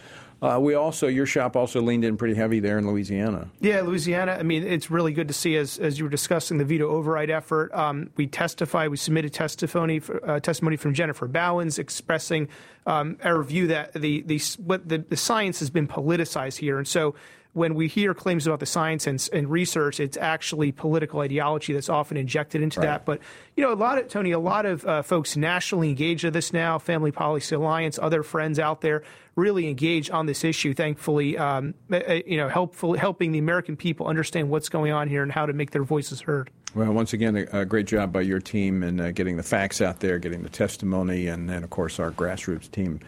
Uh, 0.43 0.59
we 0.61 0.75
also, 0.75 1.07
your 1.07 1.27
shop 1.27 1.55
also 1.55 1.83
leaned 1.83 2.05
in 2.05 2.17
pretty 2.17 2.35
heavy 2.35 2.61
there 2.61 2.79
in 2.79 2.87
Louisiana. 2.87 3.49
Yeah, 3.61 3.83
Louisiana. 3.83 4.33
I 4.33 4.43
mean, 4.43 4.67
it's 4.67 4.91
really 4.91 5.13
good 5.13 5.29
to 5.29 5.35
see 5.35 5.57
as 5.57 5.79
as 5.79 5.99
you 5.99 6.05
were 6.05 6.11
discussing 6.11 6.57
the 6.57 6.65
veto 6.65 6.89
override 6.89 7.29
effort. 7.29 7.73
Um, 7.75 8.11
we 8.17 8.27
testified, 8.27 8.91
we 8.91 8.97
submitted 8.97 9.35
testimony 9.35 9.99
for, 9.99 10.29
uh, 10.29 10.41
testimony 10.41 10.77
from 10.77 10.95
Jennifer 10.95 11.29
Bauwens 11.29 11.79
expressing 11.79 12.49
um, 12.87 13.19
our 13.23 13.43
view 13.43 13.67
that 13.67 13.93
the 13.93 14.23
the 14.23 14.41
what 14.65 14.89
the, 14.89 14.99
the 14.99 15.17
science 15.17 15.59
has 15.59 15.69
been 15.69 15.87
politicized 15.87 16.57
here, 16.57 16.79
and 16.79 16.89
so 16.89 17.15
when 17.53 17.75
we 17.75 17.89
hear 17.89 18.15
claims 18.15 18.47
about 18.47 18.61
the 18.61 18.67
science 18.67 19.07
and, 19.07 19.29
and, 19.33 19.51
research, 19.51 19.99
it's 19.99 20.17
actually 20.17 20.71
political 20.71 21.21
ideology 21.21 21.73
that's 21.73 21.89
often 21.89 22.17
injected 22.17 22.63
into 22.63 22.79
right. 22.79 22.87
that. 22.87 23.05
But 23.05 23.21
you 23.57 23.65
know, 23.65 23.73
a 23.73 23.75
lot 23.75 23.99
of 23.99 24.09
Tony, 24.09 24.31
a 24.31 24.39
lot 24.39 24.67
of 24.67 24.87
uh, 24.87 25.03
folks 25.03 25.37
nationally 25.37 25.89
engaged 25.89 26.25
in 26.25 26.33
this 26.33 26.53
now. 26.53 26.79
Family 26.79 27.11
Policy 27.11 27.57
Alliance, 27.57 27.99
other 28.01 28.23
friends 28.23 28.59
out 28.59 28.81
there 28.81 29.03
really 29.41 29.69
engage 29.69 30.11
on 30.11 30.27
this 30.27 30.45
issue. 30.45 30.75
Thankfully, 30.75 31.39
um, 31.39 31.75
uh, 31.91 31.97
uh, 31.97 32.21
you 32.27 32.37
know, 32.37 32.49
helpful 32.49 32.97
helping 32.97 33.33
the 33.33 33.39
American 33.39 33.77
people 33.77 34.07
understand 34.07 34.51
what's 34.51 34.69
going 34.69 34.93
on 34.93 35.09
here 35.09 35.23
and 35.23 35.33
how 35.33 35.47
to 35.47 35.53
make 35.53 35.71
their 35.71 35.85
voices 35.85 36.21
heard. 36.21 36.51
Well, 36.75 36.93
once 36.93 37.13
again, 37.13 37.37
a, 37.37 37.61
a 37.61 37.65
great 37.65 37.87
job 37.87 38.13
by 38.13 38.21
your 38.21 38.39
team 38.39 38.83
in 38.83 39.01
uh, 39.01 39.11
getting 39.11 39.37
the 39.37 39.43
facts 39.43 39.81
out 39.81 40.01
there, 40.01 40.19
getting 40.19 40.43
the 40.43 40.49
testimony, 40.49 41.27
and 41.27 41.49
then 41.49 41.65
of 41.65 41.71
course 41.71 41.99
our 41.99 42.13
grassroots 42.13 42.71
team 42.71 43.01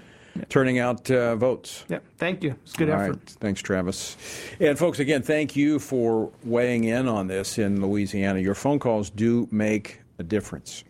turning 0.48 0.78
out 0.78 1.10
uh, 1.10 1.36
votes. 1.36 1.84
Yeah, 1.88 1.98
thank 2.16 2.42
you. 2.42 2.56
It's 2.62 2.72
good 2.72 2.90
All 2.90 3.00
effort. 3.00 3.16
Right. 3.16 3.36
Thanks, 3.40 3.60
Travis. 3.60 4.16
And 4.58 4.78
folks, 4.78 4.98
again, 4.98 5.22
thank 5.22 5.54
you 5.54 5.78
for 5.78 6.32
weighing 6.44 6.84
in 6.84 7.06
on 7.06 7.26
this 7.26 7.58
in 7.58 7.82
Louisiana. 7.82 8.40
Your 8.40 8.54
phone 8.54 8.78
calls 8.78 9.10
do 9.10 9.46
make 9.50 10.00
a 10.18 10.22
difference. 10.22 10.84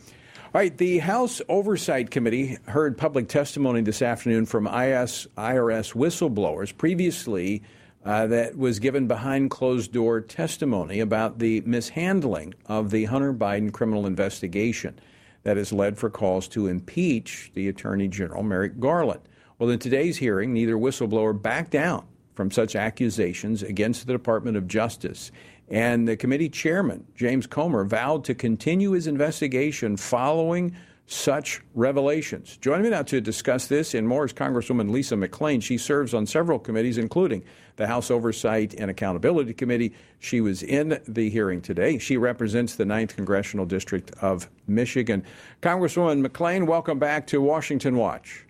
All 0.55 0.61
right, 0.61 0.77
the 0.77 0.99
House 0.99 1.41
Oversight 1.49 2.11
Committee 2.11 2.59
heard 2.67 2.99
public 2.99 3.27
testimony 3.27 3.81
this 3.81 4.03
afternoon 4.03 4.45
from 4.45 4.67
IS, 4.67 5.27
IRS 5.39 5.95
whistleblowers 5.95 6.77
previously 6.77 7.63
uh, 8.05 8.27
that 8.27 8.59
was 8.59 8.79
given 8.79 9.07
behind 9.07 9.51
closed 9.51 9.93
door 9.93 10.21
testimony 10.21 11.01
about 11.01 11.39
the 11.39 11.63
mishandling 11.63 12.53
of 12.67 12.91
the 12.91 13.07
Hunter 13.07 13.33
Biden 13.33 13.73
criminal 13.73 14.05
investigation 14.05 15.01
that 15.43 15.57
has 15.57 15.73
led 15.73 15.97
for 15.97 16.11
calls 16.11 16.49
to 16.49 16.67
impeach 16.67 17.51
the 17.55 17.69
Attorney 17.69 18.09
General 18.09 18.43
Merrick 18.43 18.79
Garland. 18.79 19.23
Well, 19.59 19.71
in 19.71 19.79
today's 19.79 20.19
hearing, 20.19 20.53
neither 20.53 20.77
whistleblower 20.77 21.41
backed 21.41 21.71
down 21.71 22.05
from 22.35 22.51
such 22.51 22.77
accusations 22.77 23.63
against 23.63 24.07
the 24.07 24.13
Department 24.13 24.59
of 24.59 24.69
Justice. 24.69 25.33
And 25.73 26.07
the 26.07 26.19
committee 26.19 26.51
chairman, 26.51 27.07
James 27.15 27.47
Comer, 27.47 27.85
vowed 27.85 28.25
to 28.25 28.35
continue 28.35 28.91
his 28.91 29.07
investigation 29.07 29.97
following 29.97 30.77
such 31.07 31.63
revelations. 31.75 32.59
Joining 32.59 32.85
me 32.85 32.91
now 32.91 33.03
to 33.05 33.23
discuss 33.23 33.69
this 33.69 33.95
and 33.95 34.07
more 34.07 34.27
is 34.27 34.35
Congresswoman 34.35 34.91
Lisa 34.91 35.15
McClain. 35.15 35.63
She 35.63 35.79
serves 35.79 36.13
on 36.13 36.27
several 36.27 36.59
committees, 36.59 36.99
including 36.99 37.43
the 37.77 37.87
House 37.87 38.11
Oversight 38.11 38.75
and 38.75 38.91
Accountability 38.91 39.55
Committee. 39.55 39.95
She 40.21 40.43
was 40.43 40.63
in 40.63 41.01
the 41.09 41.31
hearing 41.31 41.63
today. 41.63 41.97
She 41.97 42.19
represents 42.19 42.77
the 42.77 42.85
9th 42.85 43.17
Congressional 43.17 43.65
District 43.65 44.11
of 44.21 44.51
Michigan. 44.67 45.25
Congresswoman 45.63 46.27
McClain, 46.27 46.67
welcome 46.67 46.99
back 46.99 47.27
to 47.29 47.41
Washington 47.41 47.97
Watch. 47.97 48.45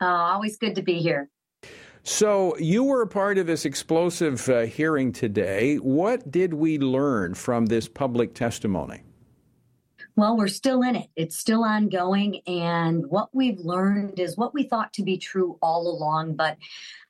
Oh, 0.00 0.06
always 0.06 0.56
good 0.56 0.74
to 0.74 0.82
be 0.82 0.98
here. 0.98 1.30
So, 2.06 2.54
you 2.58 2.84
were 2.84 3.00
a 3.00 3.06
part 3.06 3.38
of 3.38 3.46
this 3.46 3.64
explosive 3.64 4.46
uh, 4.50 4.60
hearing 4.66 5.10
today. 5.10 5.76
What 5.76 6.30
did 6.30 6.52
we 6.52 6.78
learn 6.78 7.32
from 7.32 7.64
this 7.64 7.88
public 7.88 8.34
testimony? 8.34 9.00
Well, 10.14 10.36
we're 10.36 10.48
still 10.48 10.82
in 10.82 10.96
it. 10.96 11.08
It's 11.16 11.38
still 11.38 11.64
ongoing. 11.64 12.42
And 12.46 13.06
what 13.06 13.30
we've 13.32 13.58
learned 13.58 14.20
is 14.20 14.36
what 14.36 14.52
we 14.52 14.64
thought 14.64 14.92
to 14.92 15.02
be 15.02 15.16
true 15.16 15.58
all 15.62 15.88
along, 15.88 16.36
but 16.36 16.58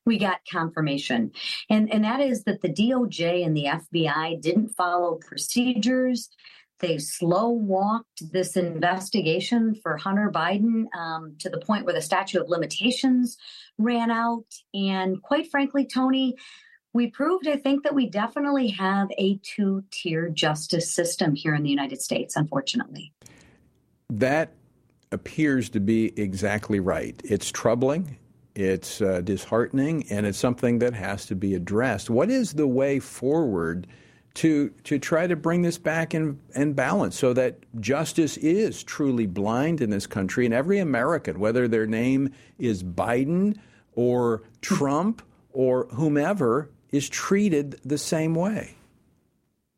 we 0.07 0.16
got 0.16 0.40
confirmation. 0.51 1.32
And, 1.68 1.92
and 1.92 2.05
that 2.05 2.20
is 2.20 2.45
that 2.45 2.62
the 2.62 2.72
DOJ 2.72 3.45
and 3.45 3.57
the 3.57 3.64
FBI 3.64 4.40
didn't 4.40 4.76
follow 4.76 5.16
procedures. 5.16 6.30
They 6.78 6.99
slow 6.99 7.49
walked 7.49 8.32
this 8.32 8.57
investigation 8.57 9.74
for 9.82 9.97
Hunter 9.97 10.30
Biden 10.32 10.84
um, 10.97 11.34
to 11.40 11.51
the 11.51 11.59
point 11.59 11.84
where 11.84 11.95
the 11.95 12.01
statute 12.01 12.40
of 12.40 12.49
limitations 12.49 13.36
ran 13.79 14.11
out. 14.11 14.47
And 14.72 15.22
quite 15.22 15.51
frankly, 15.51 15.87
Tony, 15.87 16.37
we 16.93 17.09
proved, 17.09 17.49
I 17.49 17.57
think, 17.57 17.83
that 17.83 17.95
we 17.95 18.09
definitely 18.09 18.68
have 18.68 19.09
a 19.18 19.39
two 19.43 19.85
tier 19.91 20.29
justice 20.29 20.95
system 20.95 21.35
here 21.35 21.55
in 21.55 21.62
the 21.62 21.70
United 21.70 22.01
States, 22.01 22.37
unfortunately. 22.37 23.12
That 24.11 24.53
appears 25.11 25.68
to 25.70 25.81
be 25.81 26.18
exactly 26.18 26.81
right. 26.81 27.20
It's 27.25 27.51
troubling, 27.51 28.16
it's 28.55 29.01
uh, 29.01 29.22
disheartening, 29.22 30.07
and 30.11 30.25
it's 30.25 30.39
something 30.39 30.79
that 30.79 30.95
has 30.95 31.27
to 31.27 31.35
be 31.35 31.55
addressed. 31.55 32.11
What 32.11 32.31
is 32.31 32.53
the 32.53 32.68
way 32.68 33.01
forward? 33.01 33.89
To 34.35 34.70
to 34.82 34.99
try 34.99 35.26
to 35.26 35.37
bring 35.37 35.62
this 35.62 35.78
back 35.78 36.14
in, 36.14 36.39
in 36.55 36.72
balance 36.72 37.16
so 37.16 37.32
that 37.32 37.59
justice 37.80 38.37
is 38.39 38.82
truly 38.82 39.26
blind 39.26 39.80
in 39.80 39.91
this 39.91 40.07
country 40.07 40.45
and 40.45 40.53
every 40.53 40.78
American, 40.78 41.39
whether 41.39 41.68
their 41.68 41.87
name 41.87 42.30
is 42.59 42.82
Biden 42.82 43.57
or 43.95 44.43
Trump 44.61 45.22
or 45.53 45.87
whomever, 45.93 46.68
is 46.91 47.09
treated 47.09 47.80
the 47.85 47.99
same 47.99 48.35
way. 48.35 48.74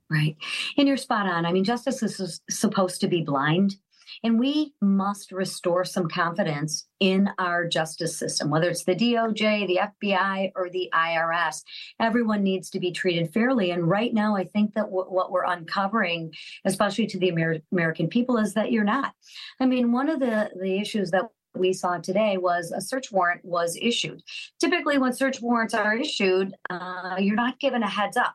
Right. 0.09 0.37
And 0.79 0.87
you're 0.87 0.97
spot 0.97 1.27
on. 1.27 1.45
I 1.45 1.53
mean, 1.53 1.65
justice 1.65 2.03
is 2.03 2.41
supposed 2.49 3.01
to 3.01 3.09
be 3.09 3.23
blind. 3.23 3.77
And 4.23 4.39
we 4.39 4.75
must 4.81 5.33
restore 5.33 5.85
some 5.85 6.09
confidence 6.09 6.87
in 7.01 7.31
our 7.39 7.67
justice 7.67 8.19
system, 8.19 8.51
whether 8.51 8.71
it's 8.71 8.85
the 8.85 8.95
DOJ, 8.95 9.67
the 9.67 9.81
FBI, 10.09 10.53
or 10.57 10.71
the 10.71 10.89
IRS. 10.95 11.63
Everyone 12.01 12.43
needs 12.43 12.71
to 12.71 12.81
be 12.81 12.93
treated 12.93 13.33
fairly. 13.33 13.71
And 13.71 13.89
right 13.89 14.13
now, 14.13 14.37
I 14.37 14.45
think 14.45 14.75
that 14.75 14.85
w- 14.87 15.05
what 15.05 15.31
we're 15.31 15.45
uncovering, 15.45 16.33
especially 16.65 17.07
to 17.09 17.19
the 17.19 17.29
Amer- 17.29 17.61
American 17.73 18.09
people, 18.09 18.39
is 18.39 18.55
that 18.55 18.73
you're 18.73 18.85
not. 18.85 19.13
I 19.61 19.67
mean, 19.67 19.93
one 19.93 20.09
of 20.09 20.21
the, 20.21 20.51
the 20.59 20.79
issues 20.79 21.11
that 21.11 21.25
we 21.55 21.73
saw 21.73 21.99
today 21.99 22.37
was 22.37 22.73
a 22.73 22.81
search 22.81 23.11
warrant 23.11 23.45
was 23.45 23.79
issued. 23.81 24.23
Typically, 24.61 24.99
when 24.99 25.13
search 25.13 25.41
warrants 25.41 25.75
are 25.75 25.95
issued, 25.95 26.55
uh, 26.71 27.17
you're 27.19 27.37
not 27.37 27.59
given 27.61 27.83
a 27.83 27.89
heads 27.89 28.17
up. 28.17 28.35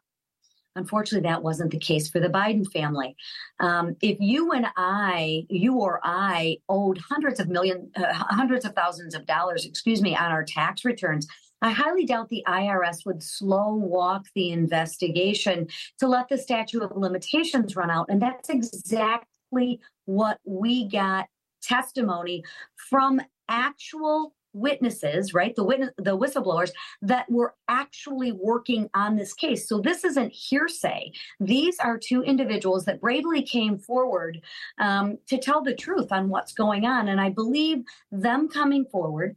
Unfortunately, 0.76 1.28
that 1.28 1.44
wasn't 1.44 1.72
the 1.72 1.80
case 1.80 2.10
for 2.10 2.20
the 2.20 2.30
Biden 2.30 2.66
family. 2.72 3.16
Um, 3.60 3.96
if 4.02 4.18
you 4.20 4.52
and 4.52 4.68
I, 4.78 5.46
you 5.50 5.76
or 5.76 6.00
I, 6.04 6.58
owed 6.70 6.98
hundreds 6.98 7.40
of 7.40 7.50
million, 7.50 7.92
uh, 7.96 8.14
hundreds 8.14 8.64
of 8.64 8.74
thousands 8.74 9.14
of 9.14 9.26
dollars, 9.26 9.66
excuse 9.66 10.02
me, 10.02 10.16
on 10.16 10.32
our 10.32 10.46
tax 10.46 10.86
returns, 10.86 11.28
I 11.62 11.72
highly 11.72 12.06
doubt 12.06 12.30
the 12.30 12.44
IRS 12.48 13.06
would 13.06 13.22
slow 13.22 13.76
walk 13.76 14.26
the 14.34 14.50
investigation 14.52 15.68
to 16.00 16.08
let 16.08 16.28
the 16.30 16.38
statute 16.38 16.82
of 16.82 16.96
limitations 16.96 17.76
run 17.76 17.92
out. 17.92 18.08
And 18.10 18.22
that's 18.22 18.50
exactly 18.50 19.80
what 20.06 20.40
we 20.44 20.88
got 20.88 21.28
testimony 21.62 22.44
from 22.90 23.22
actual 23.48 24.34
witnesses, 24.54 25.34
right? 25.34 25.56
The 25.56 25.64
witness, 25.64 25.92
the 25.98 26.18
whistleblowers 26.18 26.72
that 27.02 27.30
were 27.30 27.56
actually 27.68 28.32
working 28.32 28.90
on 28.94 29.16
this 29.16 29.34
case. 29.34 29.68
So 29.68 29.80
this 29.80 30.04
isn't 30.04 30.32
hearsay. 30.32 31.12
These 31.40 31.80
are 31.80 31.98
two 31.98 32.22
individuals 32.24 32.86
that 32.86 33.02
bravely 33.02 33.42
came 33.42 33.78
forward 33.78 34.42
um, 34.80 35.18
to 35.28 35.38
tell 35.38 35.62
the 35.62 35.76
truth 35.76 36.12
on 36.12 36.30
what's 36.30 36.54
going 36.54 36.86
on. 36.86 37.08
And 37.08 37.22
I 37.22 37.30
believe 37.30 37.84
them 38.12 38.50
coming 38.50 38.86
forward, 38.86 39.36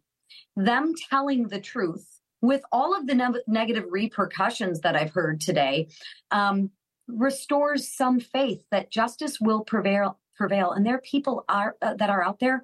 them 0.57 0.95
telling 1.11 1.49
the 1.49 1.61
truth 1.61 2.21
with 2.41 2.62
all 2.73 2.95
of 2.95 3.07
the 3.07 3.15
ne- 3.15 3.43
negative 3.47 3.85
repercussions 3.91 4.81
that 4.81 4.97
I've 4.97 5.12
heard 5.12 5.41
today, 5.41 5.89
um, 6.31 6.71
restores 7.09 7.89
some 7.89 8.21
faith 8.21 8.65
that 8.71 8.91
justice 8.91 9.41
will 9.41 9.65
prevail. 9.65 10.19
Prevail, 10.37 10.73
and 10.73 10.85
there 10.85 10.97
are 10.97 11.01
people 11.01 11.45
are 11.49 11.77
uh, 11.81 11.95
that 11.95 12.11
are 12.11 12.21
out 12.21 12.41
there 12.41 12.61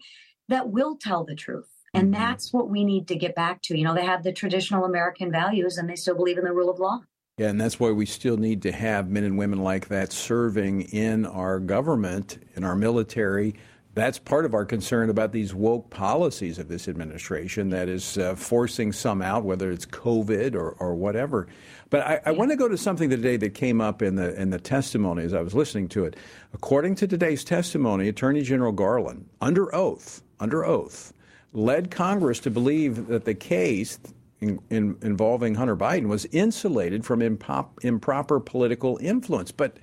that 0.49 0.71
will 0.71 0.97
tell 0.97 1.23
the 1.25 1.37
truth 1.37 1.69
and 1.95 2.13
mm-hmm. 2.13 2.23
that's 2.23 2.53
what 2.53 2.69
we 2.69 2.85
need 2.85 3.09
to 3.09 3.17
get 3.17 3.35
back 3.35 3.63
to. 3.63 3.77
You 3.77 3.85
know, 3.85 3.95
they 3.95 4.05
have 4.05 4.23
the 4.23 4.33
traditional 4.33 4.85
American 4.85 5.31
values 5.31 5.79
and 5.79 5.89
they 5.89 5.97
still 5.97 6.15
believe 6.15 6.39
in 6.39 6.45
the 6.45 6.53
rule 6.53 6.71
of 6.71 6.79
law. 6.79 7.01
Yeah, 7.39 7.49
and 7.49 7.61
that's 7.61 7.81
why 7.81 7.91
we 7.91 8.05
still 8.05 8.37
need 8.37 8.63
to 8.63 8.73
have 8.73 9.09
men 9.09 9.25
and 9.25 9.39
women 9.39 9.63
like 9.63 9.89
that 9.89 10.13
serving 10.13 10.83
in 10.83 11.25
our 11.25 11.59
government, 11.59 12.39
in 12.55 12.65
our 12.65 12.77
military. 12.77 13.55
That's 13.95 14.19
part 14.19 14.45
of 14.45 14.55
our 14.55 14.65
concern 14.65 15.11
about 15.11 15.33
these 15.33 15.55
woke 15.55 15.91
policies 15.91 16.59
of 16.59 16.69
this 16.69 16.87
administration 16.87 17.71
that 17.71 17.89
is 17.89 18.19
uh, 18.19 18.35
forcing 18.35 18.93
some 18.93 19.23
out, 19.23 19.45
whether 19.45 19.71
it's 19.71 19.87
COVID 19.87 20.55
or, 20.55 20.73
or 20.73 20.95
whatever. 20.95 21.49
But 21.89 22.03
I, 22.03 22.21
I 22.27 22.31
want 22.33 22.51
to 22.51 22.57
go 22.57 22.69
to 22.69 22.77
something 22.77 23.11
today 23.11 23.37
that 23.39 23.55
came 23.55 23.81
up 23.81 24.03
in 24.03 24.17
the 24.17 24.39
in 24.41 24.51
the 24.51 24.61
testimony 24.61 25.25
as 25.25 25.35
I 25.35 25.41
was 25.41 25.55
listening 25.55 25.89
to 25.89 26.05
it. 26.05 26.17
According 26.53 26.97
to 26.97 27.09
today's 27.09 27.43
testimony, 27.43 28.07
Attorney 28.09 28.43
General 28.43 28.73
Garland, 28.73 29.29
under 29.41 29.75
oath, 29.75 30.23
under 30.39 30.65
oath, 30.65 31.13
led 31.53 31.91
Congress 31.91 32.41
to 32.41 32.51
believe 32.51 33.07
that 33.09 33.25
the 33.25 33.35
case 33.35 33.99
in, 34.41 34.59
in, 34.71 34.97
involving 35.03 35.55
Hunter 35.55 35.77
Biden 35.77 36.07
was 36.07 36.27
insulated 36.27 37.05
from 37.05 37.21
impop, 37.21 37.85
improper 37.85 38.41
political 38.41 38.99
influence. 39.01 39.53
But 39.53 39.77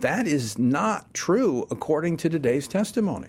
that 0.00 0.26
is 0.26 0.58
not 0.58 1.12
true 1.14 1.66
according 1.70 2.18
to 2.18 2.28
today's 2.28 2.68
testimony. 2.68 3.28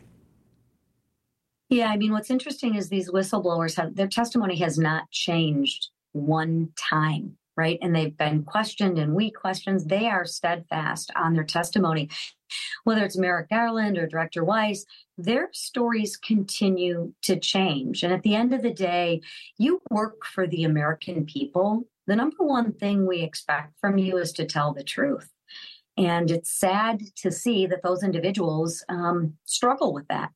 Yeah, 1.70 1.88
I 1.88 1.98
mean, 1.98 2.12
what's 2.12 2.32
interesting 2.32 2.76
is 2.76 2.90
these 2.90 3.12
whistleblowers 3.12 3.76
have 3.78 3.96
their 3.96 4.08
testimony 4.08 4.58
has 4.58 4.80
not 4.80 5.10
changed 5.12 5.90
one 6.14 6.70
time, 6.76 7.38
right? 7.60 7.78
And 7.82 7.94
they've 7.94 8.18
been 8.18 8.44
questioned 8.44 8.98
and 8.98 9.14
we 9.14 9.30
questions. 9.30 9.84
They 9.84 10.08
are 10.08 10.26
steadfast 10.26 11.12
on 11.14 11.34
their 11.34 11.44
testimony. 11.44 12.10
Whether 12.86 13.04
it's 13.04 13.18
Merrick 13.18 13.50
Garland 13.50 13.98
or 13.98 14.08
Director 14.08 14.46
Weiss, 14.46 14.86
their 15.18 15.50
stories 15.52 16.16
continue 16.16 17.14
to 17.24 17.38
change. 17.38 18.02
And 18.02 18.14
at 18.14 18.24
the 18.24 18.34
end 18.34 18.54
of 18.54 18.62
the 18.62 18.74
day, 18.74 19.20
you 19.58 19.82
work 19.92 20.26
for 20.26 20.48
the 20.48 20.64
American 20.64 21.26
people. 21.26 21.84
The 22.08 22.16
number 22.16 22.46
one 22.46 22.72
thing 22.72 23.06
we 23.06 23.24
expect 23.24 23.74
from 23.82 23.98
you 23.98 24.18
is 24.18 24.32
to 24.34 24.46
tell 24.46 24.74
the 24.74 24.84
truth. 24.84 25.30
And 25.98 26.32
it's 26.32 26.58
sad 26.58 27.02
to 27.18 27.30
see 27.30 27.68
that 27.68 27.84
those 27.84 28.04
individuals 28.04 28.86
um, 28.88 29.34
struggle 29.44 29.94
with 29.94 30.08
that. 30.08 30.32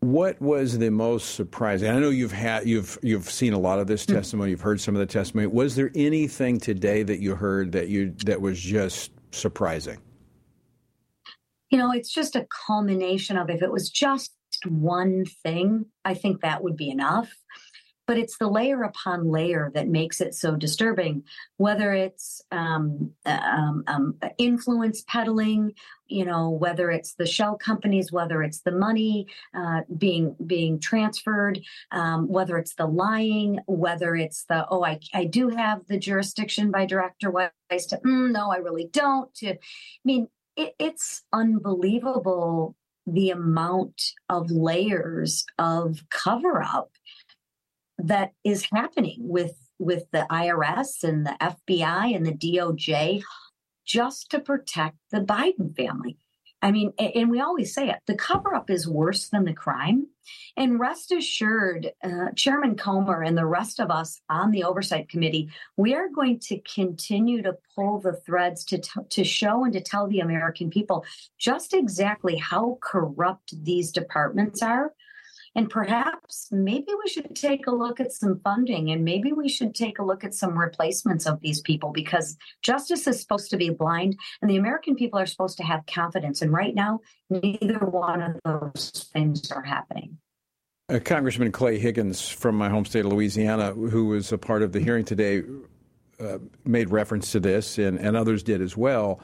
What 0.00 0.40
was 0.40 0.78
the 0.78 0.90
most 0.90 1.34
surprising? 1.34 1.90
I 1.90 1.98
know 1.98 2.10
you've 2.10 2.32
had 2.32 2.66
you've 2.68 2.98
you've 3.02 3.28
seen 3.28 3.52
a 3.52 3.58
lot 3.58 3.78
of 3.78 3.86
this 3.86 4.04
hmm. 4.04 4.14
testimony. 4.14 4.50
You've 4.50 4.60
heard 4.60 4.80
some 4.80 4.94
of 4.94 5.00
the 5.00 5.06
testimony. 5.06 5.48
Was 5.48 5.74
there 5.74 5.90
anything 5.94 6.60
today 6.60 7.02
that 7.02 7.20
you 7.20 7.34
heard 7.34 7.72
that 7.72 7.88
you 7.88 8.14
that 8.24 8.40
was 8.40 8.60
just 8.60 9.10
surprising? 9.32 9.98
you 11.70 11.78
know, 11.78 11.92
it's 11.92 12.12
just 12.12 12.36
a 12.36 12.46
culmination 12.66 13.36
of 13.36 13.50
if 13.50 13.62
it 13.62 13.70
was 13.70 13.90
just 13.90 14.32
one 14.66 15.24
thing, 15.42 15.86
I 16.04 16.14
think 16.14 16.40
that 16.40 16.62
would 16.62 16.76
be 16.76 16.90
enough. 16.90 17.30
But 18.08 18.18
it's 18.18 18.38
the 18.38 18.48
layer 18.48 18.82
upon 18.82 19.30
layer 19.30 19.70
that 19.74 19.86
makes 19.86 20.20
it 20.20 20.34
so 20.34 20.56
disturbing, 20.56 21.24
whether 21.58 21.92
it's 21.92 22.42
um, 22.50 23.12
um, 23.26 23.84
um, 23.86 24.18
influence 24.38 25.04
peddling, 25.06 25.74
you 26.08 26.24
know, 26.24 26.48
whether 26.48 26.90
it's 26.90 27.14
the 27.14 27.26
shell 27.26 27.56
companies, 27.56 28.10
whether 28.10 28.42
it's 28.42 28.60
the 28.62 28.72
money 28.72 29.26
uh, 29.54 29.82
being 29.96 30.34
being 30.46 30.80
transferred, 30.80 31.60
um, 31.92 32.28
whether 32.28 32.56
it's 32.56 32.74
the 32.74 32.86
lying, 32.86 33.60
whether 33.66 34.16
it's 34.16 34.44
the 34.46 34.66
oh, 34.70 34.82
I, 34.82 34.98
I 35.12 35.24
do 35.24 35.50
have 35.50 35.86
the 35.86 35.98
jurisdiction 35.98 36.70
by 36.70 36.86
Director 36.86 37.30
Weiss 37.30 37.86
to 37.86 37.98
mm, 37.98 38.32
no, 38.32 38.50
I 38.50 38.56
really 38.56 38.88
don't. 38.90 39.32
To, 39.36 39.52
I 39.52 39.58
mean, 40.04 40.28
it, 40.56 40.74
it's 40.78 41.22
unbelievable 41.32 42.74
the 43.06 43.30
amount 43.30 44.02
of 44.28 44.50
layers 44.50 45.46
of 45.58 46.04
cover 46.10 46.62
up 46.62 46.90
that 47.98 48.32
is 48.44 48.68
happening 48.72 49.18
with 49.20 49.56
with 49.78 50.10
the 50.10 50.26
IRS 50.30 51.04
and 51.04 51.24
the 51.24 51.36
FBI 51.40 52.14
and 52.14 52.26
the 52.26 52.32
DOJ 52.32 53.22
just 53.86 54.30
to 54.30 54.40
protect 54.40 54.96
the 55.10 55.20
Biden 55.20 55.74
family. 55.76 56.18
I 56.60 56.72
mean, 56.72 56.92
and 56.98 57.30
we 57.30 57.40
always 57.40 57.72
say 57.72 57.88
it 57.88 58.00
the 58.06 58.16
cover 58.16 58.54
up 58.54 58.68
is 58.68 58.88
worse 58.88 59.28
than 59.28 59.44
the 59.44 59.52
crime. 59.52 60.08
And 60.56 60.80
rest 60.80 61.12
assured, 61.12 61.92
uh, 62.02 62.32
Chairman 62.34 62.76
Comer 62.76 63.22
and 63.22 63.38
the 63.38 63.46
rest 63.46 63.80
of 63.80 63.90
us 63.90 64.20
on 64.28 64.50
the 64.50 64.64
Oversight 64.64 65.08
Committee, 65.08 65.50
we 65.76 65.94
are 65.94 66.08
going 66.08 66.40
to 66.40 66.60
continue 66.60 67.42
to 67.42 67.56
pull 67.74 68.00
the 68.00 68.12
threads 68.12 68.64
to, 68.66 68.78
t- 68.78 68.90
to 69.08 69.24
show 69.24 69.64
and 69.64 69.72
to 69.72 69.80
tell 69.80 70.08
the 70.08 70.20
American 70.20 70.68
people 70.68 71.04
just 71.38 71.72
exactly 71.72 72.36
how 72.36 72.78
corrupt 72.82 73.54
these 73.64 73.92
departments 73.92 74.62
are 74.62 74.92
And 75.54 75.68
perhaps 75.70 76.48
maybe 76.50 76.88
we 77.02 77.10
should 77.10 77.34
take 77.34 77.66
a 77.66 77.70
look 77.70 78.00
at 78.00 78.12
some 78.12 78.40
funding 78.40 78.90
and 78.90 79.04
maybe 79.04 79.32
we 79.32 79.48
should 79.48 79.74
take 79.74 79.98
a 79.98 80.04
look 80.04 80.24
at 80.24 80.34
some 80.34 80.58
replacements 80.58 81.26
of 81.26 81.40
these 81.40 81.60
people 81.60 81.90
because 81.90 82.36
justice 82.62 83.06
is 83.06 83.20
supposed 83.20 83.50
to 83.50 83.56
be 83.56 83.70
blind 83.70 84.16
and 84.40 84.50
the 84.50 84.56
American 84.56 84.94
people 84.94 85.18
are 85.18 85.26
supposed 85.26 85.56
to 85.58 85.64
have 85.64 85.86
confidence. 85.86 86.42
And 86.42 86.52
right 86.52 86.74
now, 86.74 87.00
neither 87.30 87.78
one 87.78 88.22
of 88.22 88.40
those 88.44 89.08
things 89.12 89.50
are 89.50 89.62
happening. 89.62 90.18
Uh, 90.90 90.98
Congressman 90.98 91.52
Clay 91.52 91.78
Higgins 91.78 92.28
from 92.30 92.56
my 92.56 92.70
home 92.70 92.86
state 92.86 93.04
of 93.04 93.12
Louisiana, 93.12 93.72
who 93.72 94.06
was 94.06 94.32
a 94.32 94.38
part 94.38 94.62
of 94.62 94.72
the 94.72 94.80
hearing 94.80 95.04
today, 95.04 95.42
uh, 96.18 96.38
made 96.64 96.90
reference 96.90 97.30
to 97.32 97.40
this, 97.40 97.78
and, 97.78 97.98
and 97.98 98.16
others 98.16 98.42
did 98.42 98.62
as 98.62 98.76
well, 98.76 99.20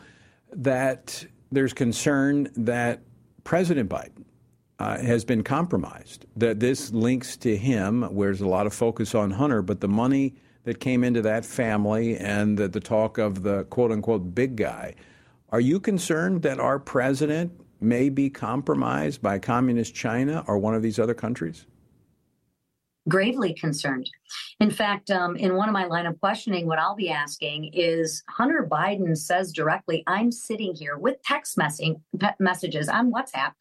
that 0.52 1.24
there's 1.50 1.72
concern 1.72 2.50
that 2.56 3.00
President 3.44 3.88
Biden 3.88 4.23
uh, 4.78 4.98
has 4.98 5.24
been 5.24 5.42
compromised, 5.42 6.26
that 6.36 6.60
this 6.60 6.92
links 6.92 7.36
to 7.38 7.56
him, 7.56 8.02
where 8.02 8.28
there's 8.28 8.40
a 8.40 8.48
lot 8.48 8.66
of 8.66 8.74
focus 8.74 9.14
on 9.14 9.30
Hunter, 9.30 9.62
but 9.62 9.80
the 9.80 9.88
money 9.88 10.34
that 10.64 10.80
came 10.80 11.04
into 11.04 11.22
that 11.22 11.44
family 11.44 12.16
and 12.16 12.58
the, 12.58 12.68
the 12.68 12.80
talk 12.80 13.18
of 13.18 13.42
the 13.42 13.64
quote 13.64 13.92
unquote 13.92 14.34
big 14.34 14.56
guy. 14.56 14.94
Are 15.50 15.60
you 15.60 15.78
concerned 15.78 16.42
that 16.42 16.58
our 16.58 16.78
president 16.78 17.52
may 17.80 18.08
be 18.08 18.30
compromised 18.30 19.22
by 19.22 19.38
communist 19.38 19.94
China 19.94 20.42
or 20.48 20.58
one 20.58 20.74
of 20.74 20.82
these 20.82 20.98
other 20.98 21.14
countries? 21.14 21.66
Gravely 23.06 23.52
concerned. 23.52 24.08
In 24.60 24.70
fact, 24.70 25.10
um, 25.10 25.36
in 25.36 25.54
one 25.54 25.68
of 25.68 25.74
my 25.74 25.84
line 25.84 26.06
of 26.06 26.18
questioning, 26.18 26.66
what 26.66 26.78
I'll 26.78 26.96
be 26.96 27.10
asking 27.10 27.70
is 27.74 28.22
Hunter 28.30 28.66
Biden 28.68 29.14
says 29.16 29.52
directly, 29.52 30.02
I'm 30.06 30.32
sitting 30.32 30.74
here 30.74 30.96
with 30.96 31.22
text 31.22 31.58
messaging, 31.58 32.00
messages 32.40 32.88
on 32.88 33.12
WhatsApp. 33.12 33.52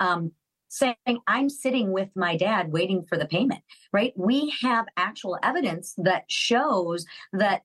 Um, 0.00 0.32
saying 0.68 1.18
i'm 1.26 1.48
sitting 1.48 1.92
with 1.92 2.08
my 2.14 2.36
dad 2.36 2.72
waiting 2.72 3.04
for 3.04 3.16
the 3.16 3.26
payment 3.26 3.62
right 3.92 4.12
we 4.16 4.52
have 4.60 4.86
actual 4.96 5.38
evidence 5.42 5.94
that 5.98 6.24
shows 6.28 7.06
that 7.32 7.62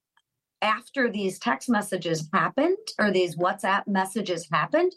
after 0.62 1.12
these 1.12 1.40
text 1.40 1.70
messages 1.70 2.30
happened 2.34 2.78
or 2.98 3.12
these 3.12 3.36
whatsapp 3.36 3.86
messages 3.88 4.48
happened 4.52 4.92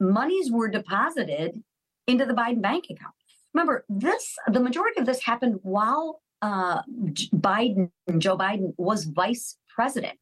monies 0.00 0.50
were 0.50 0.68
deposited 0.68 1.62
into 2.06 2.24
the 2.24 2.34
Biden 2.34 2.62
bank 2.62 2.86
account. 2.90 3.14
Remember, 3.54 3.84
this 3.88 4.36
the 4.48 4.60
majority 4.60 5.00
of 5.00 5.06
this 5.06 5.22
happened 5.22 5.58
while 5.62 6.20
uh, 6.42 6.82
Biden, 7.34 7.90
Joe 8.18 8.36
Biden, 8.36 8.74
was 8.76 9.04
vice 9.04 9.56
president. 9.68 10.18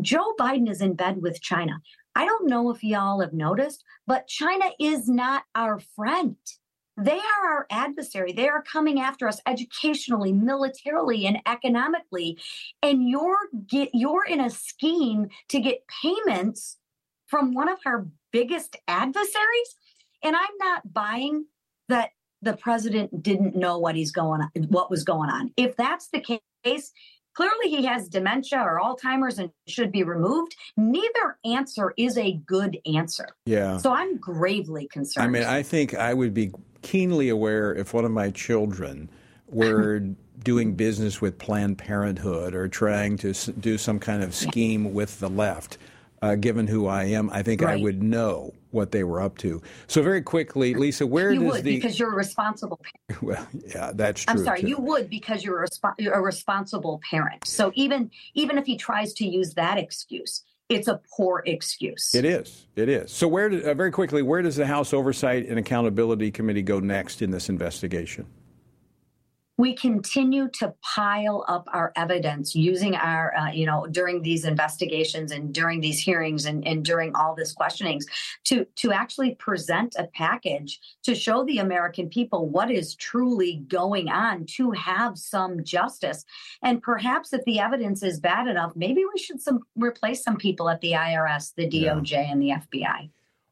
Joe 0.00 0.34
Biden 0.38 0.70
is 0.70 0.80
in 0.80 0.94
bed 0.94 1.20
with 1.20 1.40
China. 1.40 1.80
I 2.14 2.24
don't 2.24 2.48
know 2.48 2.70
if 2.70 2.82
y'all 2.82 3.20
have 3.20 3.32
noticed, 3.32 3.84
but 4.06 4.26
China 4.26 4.66
is 4.80 5.08
not 5.08 5.44
our 5.54 5.78
friend. 5.78 6.36
They 6.96 7.18
are 7.18 7.52
our 7.52 7.66
adversary. 7.70 8.32
They 8.32 8.48
are 8.48 8.62
coming 8.62 9.00
after 9.00 9.28
us 9.28 9.40
educationally, 9.46 10.32
militarily, 10.32 11.26
and 11.26 11.38
economically. 11.46 12.38
And 12.82 13.08
you're 13.08 13.48
get 13.68 13.90
you're 13.94 14.24
in 14.24 14.40
a 14.40 14.50
scheme 14.50 15.28
to 15.48 15.60
get 15.60 15.86
payments 16.02 16.76
from 17.26 17.54
one 17.54 17.68
of 17.68 17.78
our 17.86 18.08
biggest 18.32 18.76
adversaries. 18.88 19.76
And 20.24 20.34
I'm 20.34 20.58
not 20.58 20.92
buying 20.92 21.46
that 21.88 22.10
the 22.42 22.56
president 22.56 23.22
didn't 23.22 23.54
know 23.54 23.78
what 23.78 23.94
he's 23.94 24.10
going 24.10 24.40
on, 24.40 24.50
what 24.64 24.90
was 24.90 25.04
going 25.04 25.30
on. 25.30 25.52
If 25.56 25.76
that's 25.76 26.08
the 26.08 26.40
case, 26.64 26.92
clearly 27.38 27.70
he 27.70 27.84
has 27.86 28.08
dementia 28.08 28.58
or 28.58 28.80
Alzheimer's 28.80 29.38
and 29.38 29.48
should 29.68 29.92
be 29.92 30.02
removed. 30.02 30.56
Neither 30.76 31.38
answer 31.44 31.94
is 31.96 32.18
a 32.18 32.32
good 32.32 32.76
answer. 32.92 33.28
Yeah. 33.46 33.76
So 33.76 33.92
I'm 33.92 34.16
gravely 34.16 34.88
concerned. 34.88 35.24
I 35.24 35.30
mean, 35.30 35.44
I 35.44 35.62
think 35.62 35.94
I 35.94 36.14
would 36.14 36.34
be 36.34 36.50
keenly 36.82 37.28
aware 37.28 37.72
if 37.72 37.94
one 37.94 38.04
of 38.04 38.10
my 38.10 38.30
children 38.32 39.08
were 39.46 40.00
doing 40.42 40.74
business 40.74 41.20
with 41.20 41.38
Planned 41.38 41.78
Parenthood 41.78 42.56
or 42.56 42.66
trying 42.66 43.16
to 43.18 43.32
do 43.52 43.78
some 43.78 44.00
kind 44.00 44.24
of 44.24 44.34
scheme 44.34 44.92
with 44.92 45.20
the 45.20 45.30
left 45.30 45.78
uh, 46.22 46.34
given 46.34 46.66
who 46.66 46.86
I 46.86 47.04
am, 47.04 47.30
I 47.30 47.42
think 47.42 47.62
right. 47.62 47.78
I 47.78 47.82
would 47.82 48.02
know 48.02 48.54
what 48.70 48.90
they 48.90 49.04
were 49.04 49.20
up 49.20 49.38
to. 49.38 49.62
So 49.86 50.02
very 50.02 50.22
quickly, 50.22 50.74
Lisa, 50.74 51.06
where 51.06 51.32
you 51.32 51.40
does 51.40 51.52
would, 51.52 51.64
the 51.64 51.76
because 51.76 51.98
you're 51.98 52.12
a 52.12 52.16
responsible 52.16 52.78
parent. 52.78 53.22
Well, 53.22 53.48
yeah, 53.52 53.92
that's 53.94 54.24
true. 54.24 54.32
I'm 54.32 54.44
sorry, 54.44 54.60
too. 54.60 54.68
you 54.68 54.76
would 54.78 55.10
because 55.10 55.42
you're 55.44 55.64
a, 55.64 55.68
resp- 55.68 55.94
you're 55.98 56.14
a 56.14 56.20
responsible 56.20 57.00
parent. 57.10 57.46
So 57.46 57.72
even 57.74 58.10
even 58.34 58.58
if 58.58 58.66
he 58.66 58.76
tries 58.76 59.12
to 59.14 59.26
use 59.26 59.54
that 59.54 59.78
excuse, 59.78 60.44
it's 60.68 60.88
a 60.88 61.00
poor 61.16 61.42
excuse. 61.46 62.14
It 62.14 62.24
is. 62.24 62.66
It 62.76 62.88
is. 62.88 63.10
So 63.10 63.26
where 63.26 63.46
uh, 63.48 63.74
very 63.74 63.90
quickly, 63.90 64.22
where 64.22 64.42
does 64.42 64.56
the 64.56 64.66
House 64.66 64.92
Oversight 64.92 65.46
and 65.46 65.58
Accountability 65.58 66.30
Committee 66.30 66.62
go 66.62 66.80
next 66.80 67.22
in 67.22 67.30
this 67.30 67.48
investigation? 67.48 68.26
We 69.58 69.74
continue 69.74 70.48
to 70.48 70.72
pile 70.82 71.44
up 71.48 71.68
our 71.72 71.92
evidence 71.96 72.54
using 72.54 72.94
our, 72.94 73.36
uh, 73.36 73.50
you 73.50 73.66
know, 73.66 73.86
during 73.90 74.22
these 74.22 74.44
investigations 74.44 75.32
and 75.32 75.52
during 75.52 75.80
these 75.80 75.98
hearings 75.98 76.46
and, 76.46 76.66
and 76.66 76.84
during 76.84 77.14
all 77.16 77.34
this 77.34 77.52
questionings 77.52 78.06
to, 78.44 78.64
to 78.76 78.92
actually 78.92 79.34
present 79.34 79.96
a 79.98 80.04
package 80.14 80.78
to 81.02 81.12
show 81.12 81.44
the 81.44 81.58
American 81.58 82.08
people 82.08 82.48
what 82.48 82.70
is 82.70 82.94
truly 82.94 83.56
going 83.66 84.08
on 84.08 84.46
to 84.46 84.70
have 84.70 85.18
some 85.18 85.64
justice. 85.64 86.24
And 86.62 86.80
perhaps 86.80 87.32
if 87.32 87.44
the 87.44 87.58
evidence 87.58 88.04
is 88.04 88.20
bad 88.20 88.46
enough, 88.46 88.72
maybe 88.76 89.02
we 89.12 89.18
should 89.18 89.42
some 89.42 89.64
replace 89.74 90.22
some 90.22 90.36
people 90.36 90.70
at 90.70 90.80
the 90.80 90.92
IRS, 90.92 91.52
the 91.56 91.68
DOJ, 91.68 92.10
yeah. 92.12 92.30
and 92.30 92.40
the 92.40 92.50
FBI. 92.50 93.10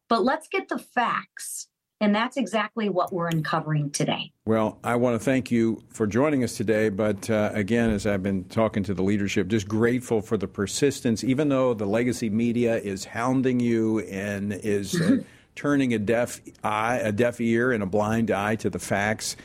But 0.09 0.23
let's 0.23 0.47
get 0.47 0.69
the 0.69 0.79
facts 0.79 1.67
and 2.01 2.15
that's 2.15 2.37
exactly 2.37 2.89
what 2.89 3.13
we're 3.13 3.29
uncovering 3.29 3.91
today. 3.91 4.31
Well, 4.45 4.79
I 4.85 4.97
want 4.97 5.15
to 5.15 5.19
thank 5.19 5.51
you 5.51 5.83
for 5.89 6.07
joining 6.07 6.45
us 6.45 6.57
today. 6.57 6.91
But 6.91 7.29
uh, 7.31 7.51
again, 7.55 7.91
as 7.91 8.07
I've 8.07 8.23
been 8.23 8.45
talking 8.45 8.83
to 8.85 8.95
the 8.95 9.03
leadership, 9.03 9.49
just 9.49 9.67
grateful 9.67 10.21
for 10.21 10.37
the 10.37 10.47
persistence, 10.47 11.25
even 11.25 11.49
though 11.49 11.73
the 11.73 11.87
legacy 11.87 12.29
media 12.29 12.77
is 12.77 13.05
hounding 13.05 13.61
you 13.61 14.01
and 14.01 14.53
is 14.53 15.01
uh, 15.01 15.19
turning 15.55 15.95
a 15.95 15.99
deaf 15.99 16.41
eye, 16.63 16.97
a 16.97 17.13
deaf 17.13 17.41
ear, 17.41 17.73
and 17.73 17.83
a 17.83 17.87
blind 17.87 18.31
eye 18.31 18.57
to 18.57 18.69
the 18.69 18.79
facts. 18.79 19.37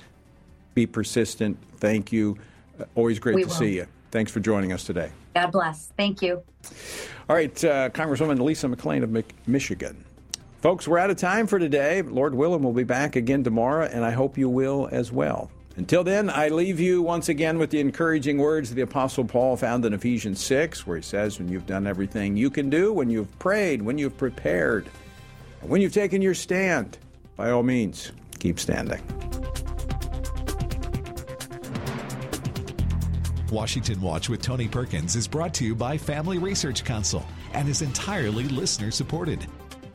Be 0.74 0.86
persistent. 0.86 1.58
Thank 1.78 2.12
you. 2.12 2.38
Uh, 2.80 2.84
always 2.96 3.20
great 3.20 3.36
we 3.36 3.44
to 3.44 3.48
will. 3.48 3.56
see 3.56 3.76
you. 3.76 3.88
Thanks 4.12 4.32
for 4.32 4.42
joining 4.42 4.74
us 4.74 4.84
today. 4.84 5.10
God 5.34 5.52
bless. 5.52 5.94
Thank 5.96 6.22
you. 6.22 6.44
All 7.30 7.36
right, 7.36 7.64
uh, 7.64 7.90
Congresswoman 7.92 8.42
Lisa 8.42 8.68
McClain 8.68 9.04
of 9.04 9.48
Michigan. 9.48 10.04
Folks, 10.62 10.88
we're 10.88 11.00
out 11.00 11.10
of 11.10 11.18
time 11.18 11.48
for 11.48 11.58
today. 11.58 12.04
Lord 12.04 12.36
willing, 12.36 12.62
we'll 12.62 12.72
be 12.72 12.84
back 12.84 13.16
again 13.16 13.44
tomorrow, 13.44 13.88
and 13.92 14.06
I 14.06 14.12
hope 14.12 14.38
you 14.38 14.48
will 14.48 14.88
as 14.92 15.12
well. 15.12 15.50
Until 15.76 16.04
then, 16.04 16.30
I 16.30 16.50
leave 16.50 16.80
you 16.80 17.02
once 17.02 17.30
again 17.30 17.58
with 17.58 17.72
the 17.72 17.80
encouraging 17.80 18.38
words 18.38 18.70
of 18.70 18.76
the 18.76 18.84
Apostle 18.84 19.26
Paul 19.26 19.58
found 19.58 19.84
in 19.86 19.94
Ephesians 19.94 20.40
6, 20.44 20.86
where 20.86 20.98
he 20.98 21.02
says, 21.02 21.40
When 21.40 21.48
you've 21.48 21.66
done 21.66 21.88
everything 21.88 22.38
you 22.38 22.52
can 22.52 22.70
do, 22.70 22.94
when 22.94 23.10
you've 23.10 23.40
prayed, 23.40 23.82
when 23.82 23.98
you've 23.98 24.16
prepared, 24.18 24.88
when 25.62 25.82
you've 25.82 25.96
taken 25.96 26.22
your 26.22 26.36
stand, 26.36 27.00
by 27.36 27.50
all 27.50 27.64
means, 27.64 28.12
keep 28.38 28.60
standing. 28.60 29.02
Washington 33.50 34.00
Watch 34.00 34.30
with 34.30 34.44
Tony 34.44 34.68
Perkins 34.68 35.16
is 35.16 35.28
brought 35.28 35.56
to 35.56 35.66
you 35.66 35.74
by 35.74 35.98
Family 35.98 36.38
Research 36.38 36.86
Council 36.86 37.26
and 37.54 37.68
is 37.68 37.82
entirely 37.82 38.44
listener 38.44 38.92
supported. 38.92 39.48